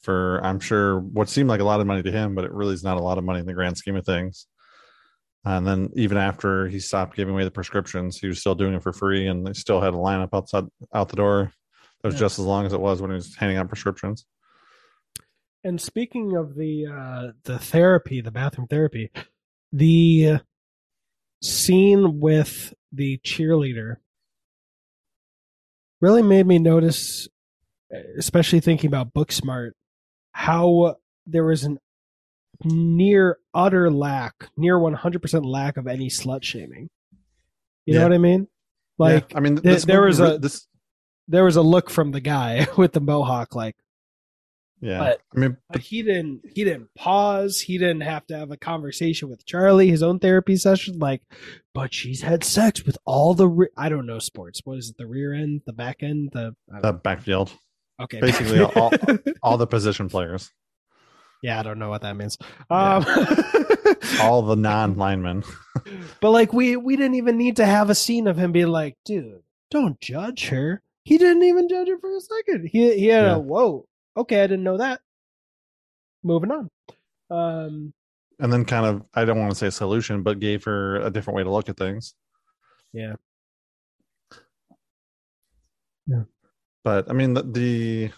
for 0.00 0.40
I'm 0.44 0.58
sure 0.58 0.98
what 0.98 1.28
seemed 1.28 1.48
like 1.48 1.60
a 1.60 1.64
lot 1.64 1.80
of 1.80 1.86
money 1.86 2.02
to 2.02 2.10
him, 2.10 2.34
but 2.34 2.44
it 2.44 2.52
really 2.52 2.74
is 2.74 2.82
not 2.82 2.96
a 2.96 3.02
lot 3.02 3.16
of 3.16 3.22
money 3.24 3.38
in 3.38 3.46
the 3.46 3.54
grand 3.54 3.78
scheme 3.78 3.94
of 3.94 4.04
things. 4.04 4.48
And 5.46 5.64
then 5.64 5.90
even 5.94 6.16
after 6.18 6.66
he 6.66 6.80
stopped 6.80 7.16
giving 7.16 7.32
away 7.32 7.44
the 7.44 7.52
prescriptions, 7.52 8.18
he 8.18 8.26
was 8.26 8.40
still 8.40 8.56
doing 8.56 8.74
it 8.74 8.82
for 8.82 8.92
free, 8.92 9.28
and 9.28 9.46
they 9.46 9.52
still 9.52 9.80
had 9.80 9.94
a 9.94 9.96
lineup 9.96 10.30
outside 10.32 10.64
out 10.92 11.08
the 11.08 11.16
door 11.16 11.52
that 12.02 12.08
was 12.08 12.14
Yeah. 12.16 12.20
just 12.20 12.40
as 12.40 12.44
long 12.44 12.66
as 12.66 12.72
it 12.72 12.80
was 12.80 13.00
when 13.00 13.10
he 13.10 13.14
was 13.14 13.36
handing 13.36 13.56
out 13.56 13.68
prescriptions. 13.68 14.26
And 15.62 15.80
speaking 15.80 16.36
of 16.36 16.56
the 16.56 16.86
uh, 16.86 17.32
the 17.44 17.60
therapy, 17.60 18.20
the 18.20 18.32
bathroom 18.32 18.66
therapy, 18.66 19.12
the 19.72 20.40
scene 21.42 22.18
with 22.18 22.74
the 22.92 23.18
cheerleader 23.18 23.96
really 26.00 26.22
made 26.22 26.46
me 26.46 26.58
notice, 26.58 27.28
especially 28.18 28.58
thinking 28.60 28.88
about 28.88 29.14
Booksmart, 29.14 29.72
how 30.32 30.96
there 31.24 31.44
was 31.44 31.62
an 31.62 31.78
near 32.64 33.38
utter 33.54 33.90
lack, 33.90 34.48
near 34.56 34.78
one 34.78 34.94
hundred 34.94 35.22
percent 35.22 35.44
lack 35.44 35.76
of 35.76 35.86
any 35.86 36.08
slut 36.08 36.42
shaming. 36.42 36.88
You 37.84 37.94
know 37.94 38.02
what 38.04 38.12
I 38.14 38.18
mean? 38.18 38.48
Like 38.98 39.30
yeah. 39.30 39.36
I 39.36 39.40
mean, 39.40 39.54
there- 39.56 39.78
there 39.80 40.02
was 40.02 40.20
a- 40.20 40.38
this 40.38 40.66
there 41.28 41.44
was 41.44 41.56
a 41.56 41.62
look 41.62 41.90
from 41.90 42.12
the 42.12 42.20
guy 42.20 42.66
with 42.76 42.92
the 42.92 43.00
mohawk, 43.00 43.54
like 43.54 43.76
Yeah. 44.80 44.98
But- 44.98 45.20
I 45.34 45.38
mean, 45.40 45.56
But 45.70 45.82
he 45.82 46.02
didn't 46.02 46.42
he 46.54 46.64
didn't 46.64 46.88
pause. 46.94 47.60
He 47.60 47.78
didn't 47.78 48.02
have 48.02 48.26
to 48.28 48.36
have 48.38 48.50
a 48.50 48.56
conversation 48.56 49.28
with 49.28 49.44
Charlie, 49.46 49.88
his 49.88 50.02
own 50.02 50.18
therapy 50.18 50.56
session. 50.56 50.98
Like, 50.98 51.22
but 51.74 51.92
she's 51.94 52.22
had 52.22 52.42
sex 52.44 52.84
with 52.84 52.96
all 53.04 53.34
the 53.34 53.48
re- 53.48 53.68
I 53.76 53.88
don't 53.88 54.06
know 54.06 54.18
sports. 54.18 54.60
What 54.64 54.78
is 54.78 54.90
it? 54.90 54.96
The 54.98 55.06
rear 55.06 55.32
end, 55.34 55.62
the 55.66 55.72
back 55.72 56.02
end, 56.02 56.30
the 56.32 56.54
the 56.82 56.92
backfield, 56.92 57.52
okay, 58.00 58.20
basically 58.20 58.60
all- 58.62 58.92
all 59.42 59.56
the 59.64 59.66
position 59.66 60.08
players, 60.08 60.50
yeah, 61.46 61.60
I 61.60 61.62
don't 61.62 61.78
know 61.78 61.88
what 61.88 62.02
that 62.02 62.16
means. 62.16 62.36
Yeah. 62.70 62.96
Um, 62.96 63.06
all 64.20 64.42
the 64.42 64.56
non 64.56 64.94
linemen. 64.96 65.44
but 66.20 66.32
like 66.32 66.52
we 66.52 66.76
we 66.76 66.96
didn't 66.96 67.14
even 67.14 67.38
need 67.38 67.56
to 67.56 67.66
have 67.66 67.88
a 67.88 67.94
scene 67.94 68.26
of 68.26 68.36
him 68.36 68.50
being 68.50 68.66
like, 68.68 68.96
dude, 69.04 69.42
don't 69.70 70.00
judge 70.00 70.48
her. 70.48 70.82
He 71.04 71.18
didn't 71.18 71.44
even 71.44 71.68
judge 71.68 71.86
her 71.86 71.98
for 71.98 72.16
a 72.16 72.20
second. 72.20 72.68
He 72.72 72.98
he 72.98 73.06
had 73.06 73.24
Yeah. 73.26 73.34
a 73.36 73.38
whoa. 73.38 73.86
Okay, 74.16 74.42
I 74.42 74.46
didn't 74.48 74.64
know 74.64 74.78
that. 74.78 75.00
Moving 76.24 76.50
on. 76.50 76.68
Um, 77.30 77.92
And 78.40 78.52
then 78.52 78.64
kind 78.64 78.84
of, 78.86 79.04
I 79.14 79.24
don't 79.24 79.38
want 79.38 79.52
to 79.52 79.56
say 79.56 79.70
solution, 79.70 80.22
but 80.24 80.40
gave 80.40 80.64
her 80.64 80.96
a 80.96 81.10
different 81.10 81.36
way 81.36 81.44
to 81.44 81.50
look 81.52 81.68
at 81.68 81.76
things. 81.76 82.14
Yeah. 82.92 83.14
But 86.84 87.10
I 87.10 87.12
mean, 87.12 87.34
the, 87.34 87.42
the 87.42 88.10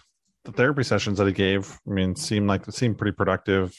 the 0.51 0.57
therapy 0.57 0.83
sessions 0.83 1.17
that 1.17 1.27
he 1.27 1.33
gave, 1.33 1.79
I 1.87 1.91
mean, 1.91 2.15
seemed 2.15 2.47
like 2.47 2.67
it 2.67 2.73
seemed 2.73 2.97
pretty 2.97 3.15
productive 3.15 3.75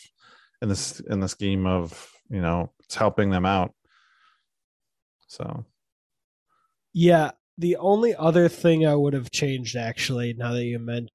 in 0.62 0.68
this 0.68 1.00
in 1.00 1.20
the 1.20 1.28
scheme 1.28 1.66
of 1.66 2.10
you 2.28 2.40
know 2.40 2.70
it's 2.84 2.94
helping 2.94 3.30
them 3.30 3.46
out. 3.46 3.74
So 5.26 5.64
Yeah, 6.92 7.32
the 7.58 7.76
only 7.76 8.14
other 8.14 8.48
thing 8.48 8.86
I 8.86 8.94
would 8.94 9.14
have 9.14 9.30
changed 9.30 9.76
actually, 9.76 10.34
now 10.34 10.52
that 10.52 10.64
you 10.64 10.78
meant 10.78 11.10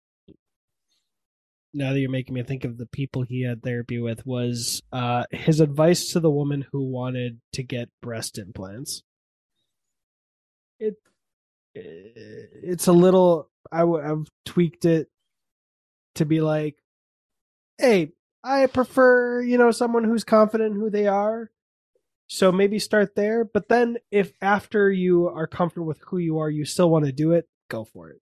now 1.74 1.92
that 1.92 2.00
you're 2.00 2.10
making 2.10 2.34
me 2.34 2.42
think 2.42 2.64
of 2.64 2.78
the 2.78 2.86
people 2.86 3.24
he 3.24 3.44
had 3.44 3.62
therapy 3.62 4.00
with 4.00 4.26
was 4.26 4.82
uh 4.94 5.26
his 5.32 5.60
advice 5.60 6.12
to 6.14 6.20
the 6.20 6.32
woman 6.32 6.66
who 6.72 6.84
wanted 6.84 7.42
to 7.54 7.64
get 7.64 7.90
breast 8.02 8.38
implants. 8.38 9.04
It 10.80 10.96
it's 11.74 12.88
a 12.88 12.94
little 12.94 13.50
I 13.72 13.80
w- 13.80 14.04
I've 14.04 14.28
tweaked 14.46 14.86
it 14.86 15.10
to 16.16 16.26
be 16.26 16.42
like 16.42 16.76
hey, 17.78 18.12
I 18.44 18.68
prefer, 18.68 19.42
you 19.42 19.58
know, 19.58 19.72
someone 19.72 20.06
who's 20.06 20.24
confident 20.24 20.76
in 20.76 20.80
who 20.80 20.90
they 20.90 21.08
are. 21.08 21.52
So 22.28 22.52
maybe 22.52 22.80
start 22.80 23.16
there. 23.16 23.44
But 23.44 23.68
then 23.68 23.98
if 24.12 24.32
after 24.42 24.90
you 24.90 25.28
are 25.28 25.46
comfortable 25.46 25.86
with 25.86 26.00
who 26.08 26.18
you 26.18 26.40
are, 26.40 26.50
you 26.50 26.64
still 26.64 26.90
want 26.90 27.06
to 27.06 27.12
do 27.12 27.34
it, 27.34 27.48
go 27.70 27.84
for 27.84 28.10
it. 28.12 28.22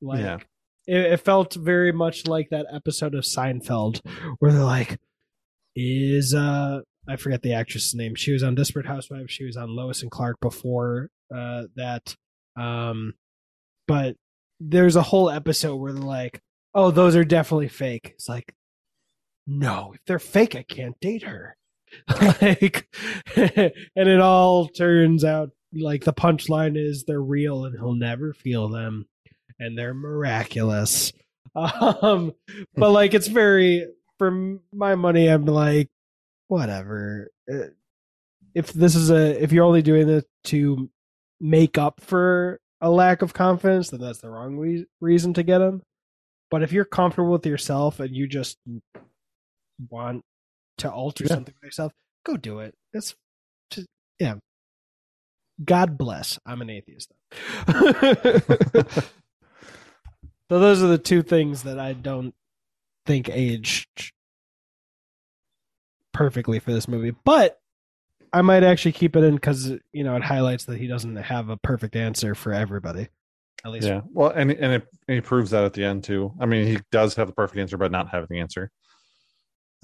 Like 0.00 0.20
Yeah. 0.20 0.38
it, 0.86 1.12
it 1.14 1.16
felt 1.20 1.54
very 1.54 1.90
much 1.92 2.26
like 2.28 2.50
that 2.50 2.66
episode 2.72 3.14
of 3.14 3.24
Seinfeld 3.24 4.00
where 4.38 4.52
they're 4.52 4.62
like, 4.62 5.00
is 5.74 6.32
uh 6.34 6.80
I 7.08 7.16
forget 7.16 7.42
the 7.42 7.54
actress's 7.54 7.94
name. 7.94 8.14
She 8.14 8.32
was 8.32 8.42
on 8.44 8.54
Desperate 8.54 8.86
Housewives, 8.86 9.32
she 9.32 9.44
was 9.44 9.56
on 9.56 9.74
Lois 9.74 10.02
and 10.02 10.10
Clark 10.12 10.38
before 10.40 11.08
uh 11.34 11.64
that. 11.76 12.14
Um 12.56 13.14
but 13.88 14.16
there's 14.60 14.94
a 14.96 15.02
whole 15.02 15.28
episode 15.28 15.74
where 15.76 15.92
they're 15.92 16.02
like, 16.02 16.40
Oh, 16.74 16.90
those 16.90 17.16
are 17.16 17.24
definitely 17.24 17.68
fake. 17.68 18.10
It's 18.14 18.28
like 18.28 18.54
no, 19.46 19.92
if 19.94 20.00
they're 20.06 20.18
fake, 20.18 20.54
I 20.54 20.62
can't 20.62 20.98
date 21.00 21.24
her. 21.24 21.56
like, 22.42 22.86
and 23.36 23.72
it 24.08 24.20
all 24.20 24.68
turns 24.68 25.24
out 25.24 25.50
like 25.74 26.04
the 26.04 26.12
punchline 26.12 26.76
is 26.78 27.04
they're 27.04 27.20
real 27.22 27.64
and 27.64 27.74
he'll 27.76 27.94
never 27.94 28.32
feel 28.34 28.68
them, 28.68 29.06
and 29.58 29.76
they're 29.78 29.94
miraculous. 29.94 31.12
Um, 31.54 32.32
but 32.76 32.92
like 32.92 33.12
it's 33.12 33.26
very 33.26 33.86
for 34.18 34.58
my 34.72 34.94
money, 34.94 35.28
I'm 35.28 35.44
like, 35.44 35.90
whatever. 36.48 37.30
Uh, 37.52 37.66
If 38.54 38.72
this 38.72 38.94
is 38.94 39.10
a, 39.10 39.42
if 39.42 39.52
you're 39.52 39.64
only 39.64 39.82
doing 39.82 40.06
this 40.06 40.24
to 40.44 40.90
make 41.40 41.78
up 41.78 42.00
for 42.00 42.60
a 42.80 42.90
lack 42.90 43.22
of 43.22 43.34
confidence, 43.34 43.90
then 43.90 44.00
that's 44.00 44.20
the 44.20 44.30
wrong 44.30 44.56
re- 44.58 44.86
reason 45.00 45.34
to 45.34 45.42
get 45.42 45.58
them. 45.58 45.82
But 46.52 46.62
if 46.62 46.70
you're 46.70 46.84
comfortable 46.84 47.32
with 47.32 47.46
yourself 47.46 47.98
and 47.98 48.14
you 48.14 48.28
just 48.28 48.58
want 49.88 50.22
to 50.76 50.92
alter 50.92 51.24
Yeah. 51.24 51.28
something 51.34 51.54
for 51.58 51.64
yourself, 51.64 51.94
go 52.26 52.36
do 52.36 52.58
it. 52.58 52.74
It's 52.92 53.14
just 53.70 53.88
yeah. 54.18 54.34
God 55.64 55.96
bless. 55.96 56.38
I'm 56.44 56.60
an 56.60 56.68
atheist. 56.68 57.10
Though. 57.66 57.72
so 60.50 60.58
those 60.60 60.82
are 60.82 60.88
the 60.88 61.00
two 61.02 61.22
things 61.22 61.62
that 61.62 61.78
I 61.78 61.94
don't 61.94 62.34
think 63.06 63.30
age 63.30 63.88
perfectly 66.12 66.58
for 66.58 66.74
this 66.74 66.86
movie, 66.86 67.14
but 67.24 67.58
I 68.34 68.42
might 68.42 68.62
actually 68.62 68.92
keep 68.92 69.16
it 69.16 69.24
in 69.24 69.36
because 69.36 69.72
you 69.94 70.04
know 70.04 70.16
it 70.16 70.22
highlights 70.24 70.66
that 70.66 70.76
he 70.76 70.86
doesn't 70.86 71.16
have 71.16 71.48
a 71.48 71.56
perfect 71.56 71.96
answer 71.96 72.34
for 72.34 72.52
everybody. 72.52 73.08
At 73.64 73.70
least 73.70 73.86
yeah, 73.86 74.00
well, 74.10 74.30
and 74.30 74.50
and 74.50 74.72
it, 74.74 74.88
he 75.06 75.20
proves 75.20 75.50
that 75.50 75.64
at 75.64 75.72
the 75.72 75.84
end 75.84 76.02
too. 76.02 76.32
I 76.40 76.46
mean, 76.46 76.66
he 76.66 76.80
does 76.90 77.14
have 77.14 77.28
the 77.28 77.32
perfect 77.32 77.58
answer, 77.58 77.76
but 77.76 77.92
not 77.92 78.08
have 78.08 78.28
the 78.28 78.40
answer. 78.40 78.70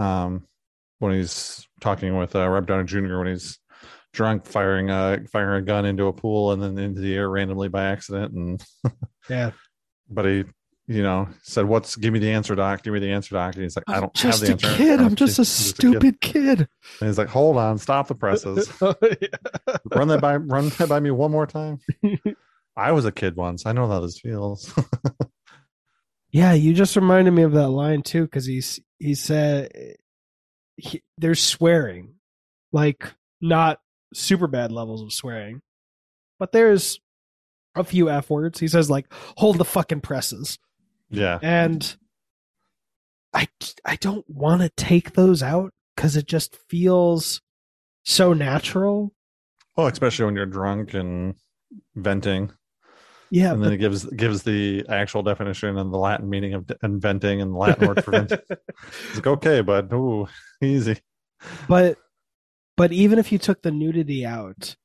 Um, 0.01 0.47
when 0.99 1.13
he's 1.13 1.67
talking 1.81 2.17
with 2.17 2.35
uh, 2.35 2.49
Rob 2.49 2.67
Downey 2.67 2.85
Jr. 2.85 3.19
when 3.19 3.29
he's 3.29 3.59
drunk, 4.13 4.47
firing 4.47 4.91
a 4.91 5.21
firing 5.31 5.63
a 5.63 5.65
gun 5.65 5.85
into 5.85 6.07
a 6.07 6.13
pool 6.13 6.53
and 6.53 6.63
then 6.63 6.77
into 6.79 7.01
the 7.01 7.15
air 7.15 7.31
randomly 7.31 7.69
by 7.69 7.85
accident, 7.85 8.33
and 8.35 8.65
yeah. 9.31 9.53
but 10.11 10.25
he, 10.25 10.45
you 10.89 11.03
know, 11.03 11.29
said, 11.43 11.65
"What's? 11.65 11.95
Give 11.95 12.13
me 12.13 12.19
the 12.19 12.33
answer, 12.33 12.57
doc. 12.57 12.83
Give 12.83 12.93
me 12.93 12.99
the 13.01 13.13
answer, 13.13 13.35
doc." 13.35 13.55
And 13.55 13.63
he's 13.63 13.77
like, 13.77 13.85
"I 13.87 14.01
don't 14.01 14.13
just 14.15 14.41
have 14.45 14.59
the 14.61 14.67
a 14.67 14.71
answer. 14.71 14.83
kid. 14.83 15.01
I'm 15.01 15.15
just 15.15 15.39
a 15.39 15.43
kid." 15.43 15.47
stupid 15.47 16.21
kid. 16.21 16.61
And 17.01 17.09
he's 17.09 17.19
like, 17.19 17.29
"Hold 17.29 17.57
on, 17.59 17.79
stop 17.79 18.09
the 18.09 18.15
presses. 18.17 18.69
run 18.81 20.09
that 20.09 20.21
by, 20.21 20.37
run 20.37 20.71
that 20.71 20.89
by 20.89 20.99
me 20.99 21.13
one 21.13 21.31
more 21.31 21.47
time." 21.47 21.79
I 22.79 22.93
was 22.93 23.05
a 23.05 23.13
kid 23.13 23.37
once. 23.37 23.67
I 23.67 23.73
know 23.73 23.89
how 23.89 24.01
this 24.01 24.21
feels. 24.21 24.73
Yeah, 26.31 26.53
you 26.53 26.75
just 26.75 26.95
reminded 26.95 27.31
me 27.31 27.43
of 27.43 27.53
that 27.53 27.71
line 27.71 28.03
too, 28.03 28.23
because 28.23 28.45
he's 28.45 28.79
he 28.99 29.15
said 29.15 29.97
he, 30.77 31.03
there's 31.17 31.43
swearing, 31.43 32.17
like 32.71 33.15
not 33.41 33.81
super 34.13 34.47
bad 34.47 34.71
levels 34.71 35.01
of 35.03 35.13
swearing, 35.13 35.63
but 36.39 36.53
there's 36.53 37.01
a 37.75 37.83
few 37.83 38.11
f 38.11 38.29
words. 38.29 38.61
He 38.61 38.69
says 38.69 38.91
like 38.91 39.11
"hold 39.39 39.57
the 39.57 39.65
fucking 39.65 40.03
presses," 40.03 40.59
yeah, 41.09 41.39
and 41.41 41.97
I 43.33 43.49
I 43.87 43.97
don't 43.97 44.29
want 44.29 44.61
to 44.61 44.69
take 44.69 45.15
those 45.15 45.43
out 45.43 45.73
because 45.97 46.15
it 46.15 46.27
just 46.27 46.57
feels 46.69 47.41
so 48.05 48.35
natural. 48.35 49.15
well, 49.79 49.87
especially 49.87 50.27
when 50.27 50.37
you're 50.37 50.45
drunk 50.45 50.93
and 50.93 51.37
venting. 51.97 52.53
Yeah, 53.31 53.53
and 53.53 53.63
then 53.63 53.73
it 53.73 53.79
gives 53.79 54.05
gives 54.07 54.43
the 54.43 54.87
actual 54.89 55.23
definition 55.23 55.77
and 55.77 55.93
the 55.93 55.99
Latin 55.99 56.31
meaning 56.31 56.55
of 56.55 56.71
inventing 56.83 57.41
and 57.43 57.53
the 57.53 57.59
Latin 57.59 57.87
word 57.87 58.05
for 58.05 58.11
venting. 58.13 58.39
It's 58.51 59.17
like 59.17 59.27
okay, 59.27 59.61
but 59.61 59.93
ooh, 59.93 60.29
easy. 60.63 60.99
but 61.69 61.99
but 62.77 62.93
even 62.93 63.19
if 63.19 63.31
you 63.33 63.39
took 63.39 63.63
the 63.63 63.71
nudity 63.71 64.25
out 64.25 64.77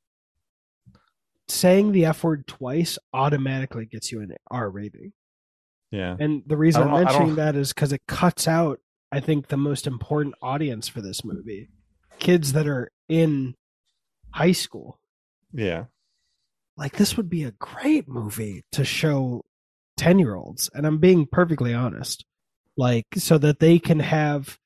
saying 1.47 1.91
the 1.91 2.05
f 2.05 2.23
word 2.23 2.47
twice 2.47 2.97
automatically 3.13 3.85
gets 3.85 4.11
you 4.11 4.21
an 4.21 4.33
r 4.49 4.69
rating. 4.69 5.13
Yeah, 5.91 6.15
and 6.19 6.43
the 6.47 6.57
reason 6.57 6.81
i'm 6.83 6.87
don't 6.89 6.91
know- 6.95 7.01
I 7.01 7.03
mentioning 7.11 7.35
that 7.35 7.55
is 7.55 7.71
because 7.73 7.93
it 7.93 8.01
cuts 8.07 8.47
out 8.47 8.79
i 9.11 9.19
think 9.19 9.47
the 9.47 9.57
most 9.57 9.85
important 9.87 10.35
audience 10.41 10.87
for 10.87 11.01
this 11.01 11.23
movie. 11.23 11.69
Kids 12.19 12.53
that 12.53 12.67
are 12.67 12.91
in 13.07 13.55
high 14.31 14.51
school. 14.51 14.99
Yeah, 15.53 15.85
like 16.77 16.97
this 16.97 17.17
would 17.17 17.29
be 17.29 17.43
a 17.43 17.51
great 17.51 18.07
movie 18.07 18.63
to 18.71 18.83
show 18.83 19.43
10 19.97 20.19
year 20.19 20.35
olds 20.35 20.69
and 20.73 20.85
i'm 20.85 20.97
being 20.97 21.25
perfectly 21.25 21.73
honest 21.73 22.25
like 22.77 23.05
so 23.15 23.37
that 23.37 23.59
they 23.59 23.77
can 23.77 23.99
have 23.99 24.57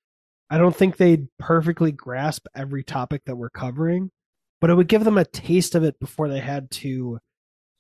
i 0.50 0.58
don't 0.58 0.76
think 0.76 0.98
they'd 0.98 1.28
perfectly 1.38 1.92
grasp 1.92 2.46
every 2.56 2.84
topic 2.84 3.24
that 3.26 3.36
we're 3.36 3.50
covering 3.50 4.10
but 4.62 4.70
it 4.70 4.76
would 4.76 4.88
give 4.88 5.04
them 5.04 5.18
a 5.18 5.26
taste 5.26 5.76
of 5.76 5.84
it 5.84 6.00
before 6.00 6.30
they 6.30 6.40
had 6.40 6.72
to 6.72 7.20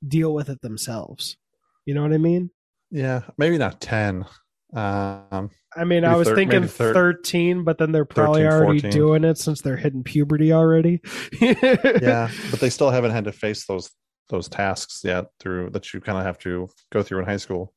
deal 0.05 0.33
with 0.33 0.49
it 0.49 0.61
themselves 0.61 1.37
you 1.85 1.93
know 1.93 2.01
what 2.01 2.13
i 2.13 2.17
mean 2.17 2.49
yeah. 2.91 3.21
Maybe 3.37 3.57
not 3.57 3.81
ten. 3.81 4.25
Um, 4.73 5.49
i 5.77 5.85
mean 5.85 6.03
i 6.03 6.17
was 6.17 6.27
thir- 6.27 6.35
thinking 6.35 6.67
thir- 6.67 6.93
13 6.93 7.63
but 7.63 7.77
then 7.77 7.93
they're 7.93 8.03
probably 8.03 8.43
13, 8.43 8.51
already 8.51 8.79
14. 8.81 8.91
doing 8.91 9.23
it 9.23 9.37
since 9.37 9.61
they're 9.61 9.77
hitting 9.77 10.03
puberty 10.03 10.51
already 10.51 10.99
yeah, 11.41 12.29
but 12.51 12.59
they 12.59 12.69
still 12.69 12.89
haven't 12.89 13.11
had 13.11 13.23
to 13.23 13.31
face 13.31 13.65
those 13.65 13.89
those 14.29 14.47
tasks 14.47 15.01
yet 15.03 15.27
through 15.39 15.69
that 15.71 15.93
you 15.93 16.01
kind 16.01 16.17
of 16.17 16.25
have 16.25 16.37
to 16.39 16.69
go 16.91 17.03
through 17.03 17.19
in 17.19 17.25
high 17.25 17.37
school. 17.37 17.73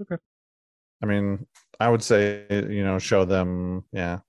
Okay. 0.00 0.16
I 1.02 1.06
mean, 1.06 1.46
I 1.80 1.88
would 1.88 2.02
say 2.02 2.46
you 2.50 2.84
know 2.84 2.98
show 2.98 3.24
them 3.24 3.84
yeah 3.92 4.20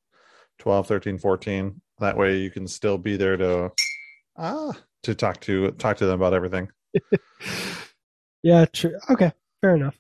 12 0.59 0.87
13 0.87 1.17
14 1.17 1.81
that 1.99 2.17
way 2.17 2.37
you 2.37 2.51
can 2.51 2.67
still 2.67 2.97
be 2.97 3.15
there 3.15 3.37
to 3.37 3.71
ah 4.37 4.73
to 5.03 5.15
talk 5.15 5.39
to 5.41 5.71
talk 5.71 5.97
to 5.97 6.05
them 6.05 6.19
about 6.19 6.33
everything 6.33 6.67
yeah 8.43 8.65
true 8.65 8.97
okay 9.09 9.31
fair 9.61 9.75
enough 9.75 9.97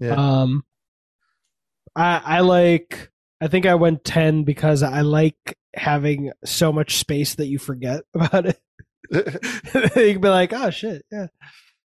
Yeah. 0.00 0.14
Um, 0.14 0.64
I, 1.94 2.22
I 2.24 2.40
like. 2.40 3.10
I 3.40 3.48
think 3.48 3.66
I 3.66 3.74
went 3.74 4.04
ten 4.04 4.44
because 4.44 4.82
I 4.82 5.02
like 5.02 5.56
having 5.74 6.32
so 6.44 6.72
much 6.72 6.96
space 6.98 7.34
that 7.36 7.46
you 7.46 7.58
forget 7.58 8.02
about 8.14 8.46
it. 8.46 8.58
you 9.14 10.12
can 10.12 10.20
be 10.20 10.28
like, 10.28 10.52
oh 10.52 10.70
shit, 10.70 11.04
yeah. 11.10 11.26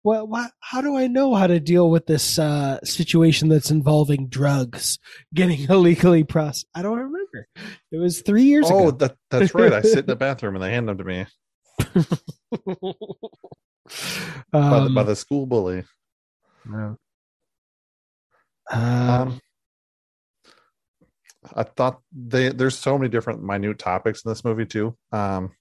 Well, 0.05 0.27
what, 0.29 0.53
how 0.61 0.83
do 0.83 0.97
I 0.97 1.09
know 1.09 1.35
how 1.35 1.49
to 1.49 1.59
deal 1.59 1.91
with 1.91 2.07
this 2.07 2.39
uh, 2.39 2.79
situation 2.85 3.49
that's 3.49 3.73
involving 3.73 4.29
drugs 4.29 5.01
getting 5.35 5.61
illegally 5.69 6.23
processed? 6.23 6.67
I 6.75 6.83
don't 6.83 6.99
remember. 6.99 7.49
It 7.91 7.97
was 7.97 8.23
three 8.23 8.45
years 8.45 8.67
oh, 8.71 8.79
ago. 8.79 8.87
Oh, 8.87 8.91
that, 8.93 9.17
that's 9.31 9.55
right. 9.55 9.73
I 9.73 9.83
sit 9.83 10.01
in 10.01 10.07
the 10.07 10.17
bathroom 10.17 10.55
and 10.55 10.63
they 10.63 10.71
hand 10.71 10.89
them 10.89 10.99
to 10.99 11.05
me 11.05 11.27
by, 14.53 14.81
the, 14.81 14.91
by 14.95 15.01
um, 15.01 15.07
the 15.07 15.17
school 15.17 15.47
bully. 15.47 15.85
um, 16.73 16.99
Um, 18.71 19.41
I 21.55 21.63
thought 21.63 22.01
they 22.13 22.49
there's 22.49 22.77
so 22.77 22.99
many 22.99 23.09
different 23.09 23.43
minute 23.43 23.79
topics 23.79 24.25
in 24.25 24.31
this 24.31 24.45
movie 24.45 24.67
too. 24.67 24.97
Um, 25.13 25.53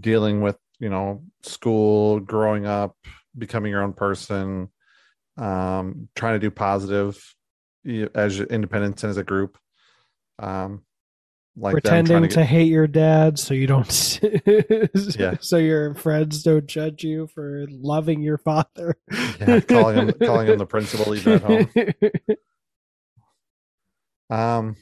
dealing 0.00 0.40
with 0.40 0.56
you 0.78 0.88
know 0.88 1.22
school, 1.42 2.20
growing 2.20 2.66
up, 2.66 2.96
becoming 3.36 3.70
your 3.70 3.82
own 3.82 3.92
person, 3.92 4.70
um, 5.36 6.08
trying 6.14 6.34
to 6.34 6.38
do 6.38 6.50
positive 6.50 7.22
as 8.14 8.38
your 8.38 8.46
independence 8.48 9.02
and 9.02 9.10
as 9.10 9.16
a 9.16 9.24
group. 9.24 9.58
Um, 10.38 10.82
like 11.58 11.72
pretending 11.72 12.22
to 12.22 12.28
to, 12.28 12.34
get, 12.36 12.46
hate 12.46 12.68
your 12.68 12.86
dad 12.86 13.38
so 13.38 13.54
you 13.54 13.66
don't 13.66 14.20
Yeah. 15.18 15.36
so 15.40 15.56
your 15.56 15.94
friends 15.94 16.42
don't 16.42 16.66
judge 16.66 17.02
you 17.02 17.28
for 17.28 17.64
loving 17.70 18.20
your 18.20 18.36
father 18.36 18.98
yeah, 19.40 19.60
calling 19.60 19.96
him 19.96 20.12
calling 20.22 20.48
him 20.48 20.58
the 20.58 20.66
principal 20.66 21.14
even 21.14 21.32
at 21.32 21.42
home. 21.42 21.68
Um, 24.30 24.76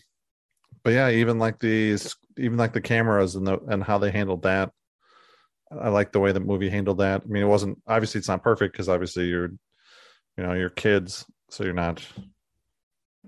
but 0.82 0.90
yeah, 0.90 1.10
even 1.10 1.38
like 1.38 1.58
these, 1.58 2.16
even 2.38 2.56
like 2.56 2.72
the 2.72 2.80
cameras 2.80 3.36
and 3.36 3.46
the 3.46 3.58
and 3.68 3.82
how 3.82 3.98
they 3.98 4.10
handled 4.10 4.42
that. 4.42 4.72
I 5.80 5.88
like 5.88 6.12
the 6.12 6.20
way 6.20 6.32
the 6.32 6.40
movie 6.40 6.68
handled 6.70 6.98
that. 6.98 7.22
I 7.22 7.26
mean, 7.28 7.42
it 7.42 7.46
wasn't 7.46 7.80
obviously 7.86 8.18
it's 8.18 8.28
not 8.28 8.42
perfect 8.42 8.72
because 8.72 8.88
obviously 8.88 9.26
you're, 9.26 9.50
you 10.36 10.44
know, 10.44 10.52
you're 10.54 10.70
kids, 10.70 11.24
so 11.50 11.64
you're 11.64 11.72
not, 11.72 12.04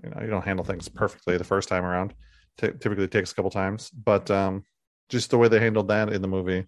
you 0.03 0.09
know, 0.09 0.21
you 0.21 0.27
don't 0.27 0.45
handle 0.45 0.65
things 0.65 0.87
perfectly 0.89 1.37
the 1.37 1.43
first 1.43 1.69
time 1.69 1.85
around. 1.85 2.13
Ty 2.57 2.67
typically 2.79 3.07
takes 3.07 3.31
a 3.31 3.35
couple 3.35 3.51
times, 3.51 3.89
but 3.91 4.29
um, 4.31 4.63
just 5.09 5.29
the 5.29 5.37
way 5.37 5.47
they 5.47 5.59
handled 5.59 5.87
that 5.89 6.11
in 6.11 6.21
the 6.21 6.27
movie. 6.27 6.65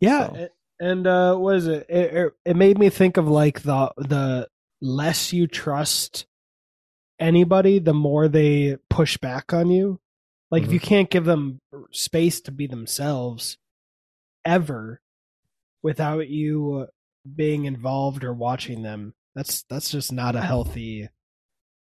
yeah 0.00 0.28
So. 0.28 0.48
and 0.80 1.06
uh 1.06 1.36
what 1.36 1.56
is 1.56 1.66
it? 1.68 1.86
it 1.88 2.32
it 2.44 2.56
made 2.56 2.78
me 2.78 2.88
think 2.90 3.16
of 3.16 3.28
like 3.28 3.62
the 3.62 3.92
the 3.96 4.48
less 4.80 5.32
you 5.32 5.46
trust 5.46 6.26
anybody 7.20 7.78
the 7.78 7.94
more 7.94 8.26
they 8.28 8.76
push 8.90 9.16
back 9.18 9.52
on 9.52 9.70
you 9.70 10.00
like 10.50 10.64
if 10.64 10.70
Mhm. 10.70 10.72
you 10.72 10.80
can't 10.80 11.10
give 11.10 11.24
them 11.24 11.60
space 11.92 12.40
to 12.42 12.50
be 12.52 12.66
themselves 12.66 13.56
ever 14.44 15.00
without 15.82 16.28
you 16.28 16.86
being 17.34 17.64
involved 17.64 18.24
or 18.24 18.32
watching 18.32 18.82
them. 18.82 19.14
That's 19.34 19.64
that's 19.68 19.90
just 19.90 20.12
not 20.12 20.36
a 20.36 20.40
healthy 20.40 21.08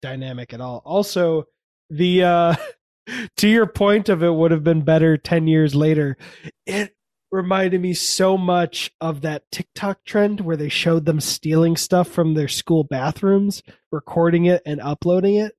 dynamic 0.01 0.53
at 0.53 0.61
all. 0.61 0.81
Also 0.85 1.45
the 1.89 2.23
uh 2.23 2.55
to 3.37 3.47
your 3.47 3.65
point 3.65 4.09
of 4.09 4.23
it 4.23 4.33
would 4.33 4.51
have 4.51 4.63
been 4.63 4.83
better 4.83 5.17
10 5.17 5.47
years 5.47 5.73
later 5.73 6.17
it 6.65 6.93
reminded 7.31 7.81
me 7.81 7.93
so 7.93 8.37
much 8.37 8.91
of 8.99 9.21
that 9.21 9.43
TikTok 9.51 10.03
trend 10.03 10.41
where 10.41 10.57
they 10.57 10.69
showed 10.69 11.05
them 11.05 11.19
stealing 11.19 11.77
stuff 11.77 12.07
from 12.07 12.33
their 12.33 12.47
school 12.47 12.83
bathrooms, 12.83 13.61
recording 13.91 14.45
it 14.45 14.61
and 14.65 14.81
uploading 14.81 15.35
it. 15.35 15.55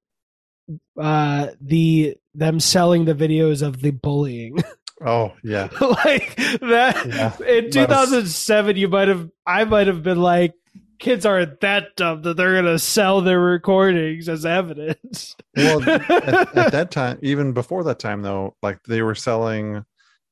Uh, 1.01 1.49
the 1.61 2.17
them 2.35 2.61
selling 2.61 3.05
the 3.05 3.15
videos 3.15 3.63
of 3.63 3.81
the 3.81 3.91
bullying, 3.91 4.59
Oh 5.05 5.33
yeah, 5.43 5.69
like 5.81 6.37
that 6.37 7.07
Yeah. 7.07 7.37
in 7.47 7.71
2007, 7.71 8.77
you 8.77 8.89
might 8.89 9.09
have, 9.09 9.31
I 9.47 9.65
might 9.65 9.87
have 9.87 10.03
been 10.03 10.21
like, 10.21 10.53
kids 10.99 11.25
aren't 11.25 11.61
that 11.61 11.97
dumb 11.97 12.21
that 12.23 12.37
they're 12.37 12.55
gonna 12.57 12.79
sell 12.79 13.21
their 13.23 13.41
recordings 13.41 14.29
as 14.29 14.45
evidence. 14.45 15.35
well 15.57 15.83
at, 15.89 16.55
at 16.57 16.73
that 16.73 16.91
time, 16.91 17.19
even 17.23 17.53
before 17.53 17.85
that 17.85 17.99
time 17.99 18.21
though, 18.23 18.55
like 18.63 18.83
they 18.85 19.03
were 19.03 19.15
selling. 19.15 19.85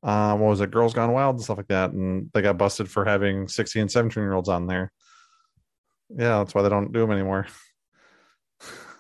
Um, 0.05 0.39
what 0.39 0.51
was 0.51 0.61
it? 0.61 0.71
Girls 0.71 0.95
Gone 0.95 1.13
Wild 1.13 1.35
and 1.37 1.43
stuff 1.45 1.57
like 1.57 1.67
that, 1.69 1.91
and 1.91 2.31
they 2.33 2.41
got 2.41 2.57
busted 2.57 2.89
for 2.89 3.05
having 3.05 3.49
16 3.49 3.83
and 3.83 3.91
17 3.91 4.23
year 4.23 4.33
olds 4.33 4.49
on 4.49 4.67
there. 4.69 4.93
Yeah, 6.11 6.39
that's 6.39 6.55
why 6.55 6.63
they 6.63 6.69
don't 6.69 6.93
do 6.93 7.01
them 7.01 7.11
anymore. 7.11 7.47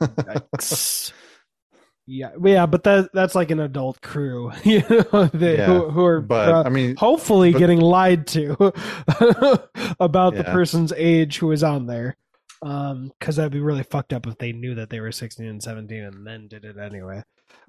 Yeah, 2.10 2.30
yeah, 2.42 2.64
but 2.64 2.84
that 2.84 3.10
that's 3.12 3.34
like 3.34 3.50
an 3.50 3.60
adult 3.60 4.00
crew, 4.00 4.50
you 4.64 4.82
know, 4.88 5.26
they, 5.26 5.58
Yeah, 5.58 5.66
who, 5.66 5.90
who 5.90 6.04
are 6.06 6.22
but 6.22 6.48
uh, 6.48 6.62
I 6.64 6.70
mean, 6.70 6.96
hopefully 6.96 7.52
but- 7.52 7.58
getting 7.58 7.80
lied 7.80 8.26
to 8.28 8.52
about 10.00 10.34
the 10.34 10.44
person's 10.44 10.92
age 10.96 11.36
who 11.36 11.52
is 11.52 11.62
on 11.62 11.86
there. 11.86 12.16
Um, 12.60 13.12
because 13.18 13.36
that'd 13.36 13.52
be 13.52 13.60
really 13.60 13.84
fucked 13.84 14.12
up 14.12 14.26
if 14.26 14.36
they 14.38 14.52
knew 14.52 14.74
that 14.76 14.90
they 14.90 14.98
were 15.00 15.12
sixteen 15.12 15.46
and 15.46 15.62
seventeen 15.62 16.02
and 16.02 16.26
then 16.26 16.48
did 16.48 16.64
it 16.64 16.76
anyway. 16.76 17.22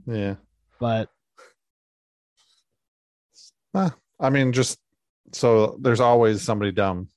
yeah. 0.08 0.36
But 0.80 1.10
I 3.74 4.30
mean, 4.30 4.54
just 4.54 4.80
so 5.34 5.78
there's 5.82 6.00
always 6.00 6.42
somebody 6.42 6.72
dumb. 6.72 7.10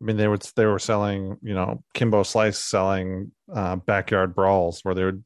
I 0.00 0.04
mean, 0.04 0.16
they 0.16 0.28
would 0.28 0.42
they 0.56 0.66
were 0.66 0.78
selling, 0.78 1.36
you 1.42 1.54
know, 1.54 1.82
Kimbo 1.92 2.22
Slice 2.22 2.58
selling 2.58 3.32
uh, 3.52 3.76
backyard 3.76 4.34
brawls 4.34 4.80
where 4.82 4.94
they 4.94 5.04
would, 5.04 5.22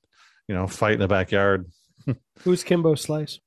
you 0.48 0.54
know, 0.54 0.66
fight 0.66 0.94
in 0.94 1.00
the 1.00 1.08
backyard. 1.08 1.66
who's 2.40 2.64
Kimbo 2.64 2.94
Slice? 2.94 3.40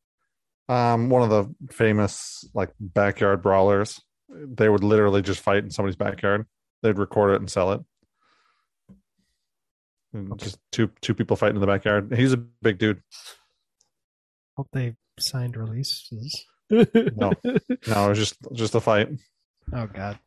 Um, 0.68 1.10
one 1.10 1.24
of 1.24 1.30
the 1.30 1.74
famous 1.74 2.46
like 2.54 2.72
backyard 2.80 3.42
brawlers. 3.42 4.00
They 4.30 4.70
would 4.70 4.84
literally 4.84 5.22
just 5.22 5.40
fight 5.40 5.64
in 5.64 5.72
somebody's 5.72 5.96
backyard. 5.96 6.46
They'd 6.84 7.00
record 7.00 7.32
it 7.34 7.42
and 7.42 7.50
sell 7.50 7.72
it. 7.74 7.82
And 10.14 10.38
Just 10.40 10.60
two 10.72 10.92
two 11.02 11.14
people 11.14 11.36
fighting 11.36 11.56
in 11.56 11.62
the 11.62 11.68
backyard. 11.68 12.14
He's 12.16 12.34
a 12.34 12.38
big 12.38 12.78
dude. 12.78 13.02
Hope 14.58 14.68
they 14.74 14.96
signed 15.20 15.58
releases. 15.58 16.46
No. 16.70 17.32
No, 17.88 18.06
it 18.06 18.10
was 18.10 18.18
just 18.18 18.36
just 18.54 18.76
a 18.76 18.80
fight. 18.80 19.10
Oh 19.74 19.88
God. 19.88 20.20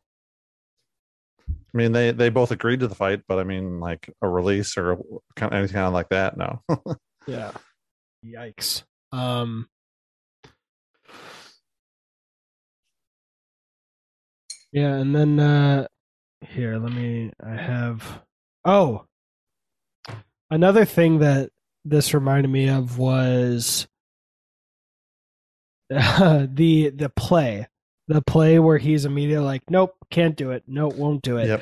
I 1.49 1.77
mean, 1.77 1.91
they 1.91 2.11
they 2.11 2.29
both 2.29 2.51
agreed 2.51 2.81
to 2.81 2.87
the 2.87 2.95
fight, 2.95 3.23
but 3.27 3.39
I 3.39 3.43
mean, 3.43 3.79
like 3.79 4.09
a 4.21 4.27
release 4.29 4.77
or 4.77 4.97
kind 5.35 5.51
of 5.53 5.57
anything 5.57 5.81
like 5.93 6.09
that. 6.09 6.37
No. 6.37 6.61
Yeah. 7.25 7.51
Yikes. 8.25 8.83
Um 9.13 9.69
Yeah, 14.73 14.95
and 14.95 15.15
then 15.15 15.39
uh 15.39 15.87
here, 16.41 16.77
let 16.77 16.91
me 16.91 17.31
I 17.41 17.55
have 17.55 18.23
Oh. 18.65 19.05
Another 20.51 20.83
thing 20.85 21.19
that 21.19 21.49
this 21.85 22.13
reminded 22.13 22.49
me 22.49 22.69
of 22.69 22.97
was 22.97 23.87
the 25.89 26.89
the 26.95 27.11
play. 27.15 27.67
The 28.07 28.21
play 28.21 28.59
where 28.59 28.77
he's 28.77 29.05
immediately 29.05 29.45
like, 29.45 29.63
Nope, 29.69 29.95
can't 30.11 30.35
do 30.35 30.51
it. 30.51 30.63
Nope, 30.67 30.95
won't 30.95 31.21
do 31.21 31.37
it. 31.37 31.47
yep. 31.47 31.61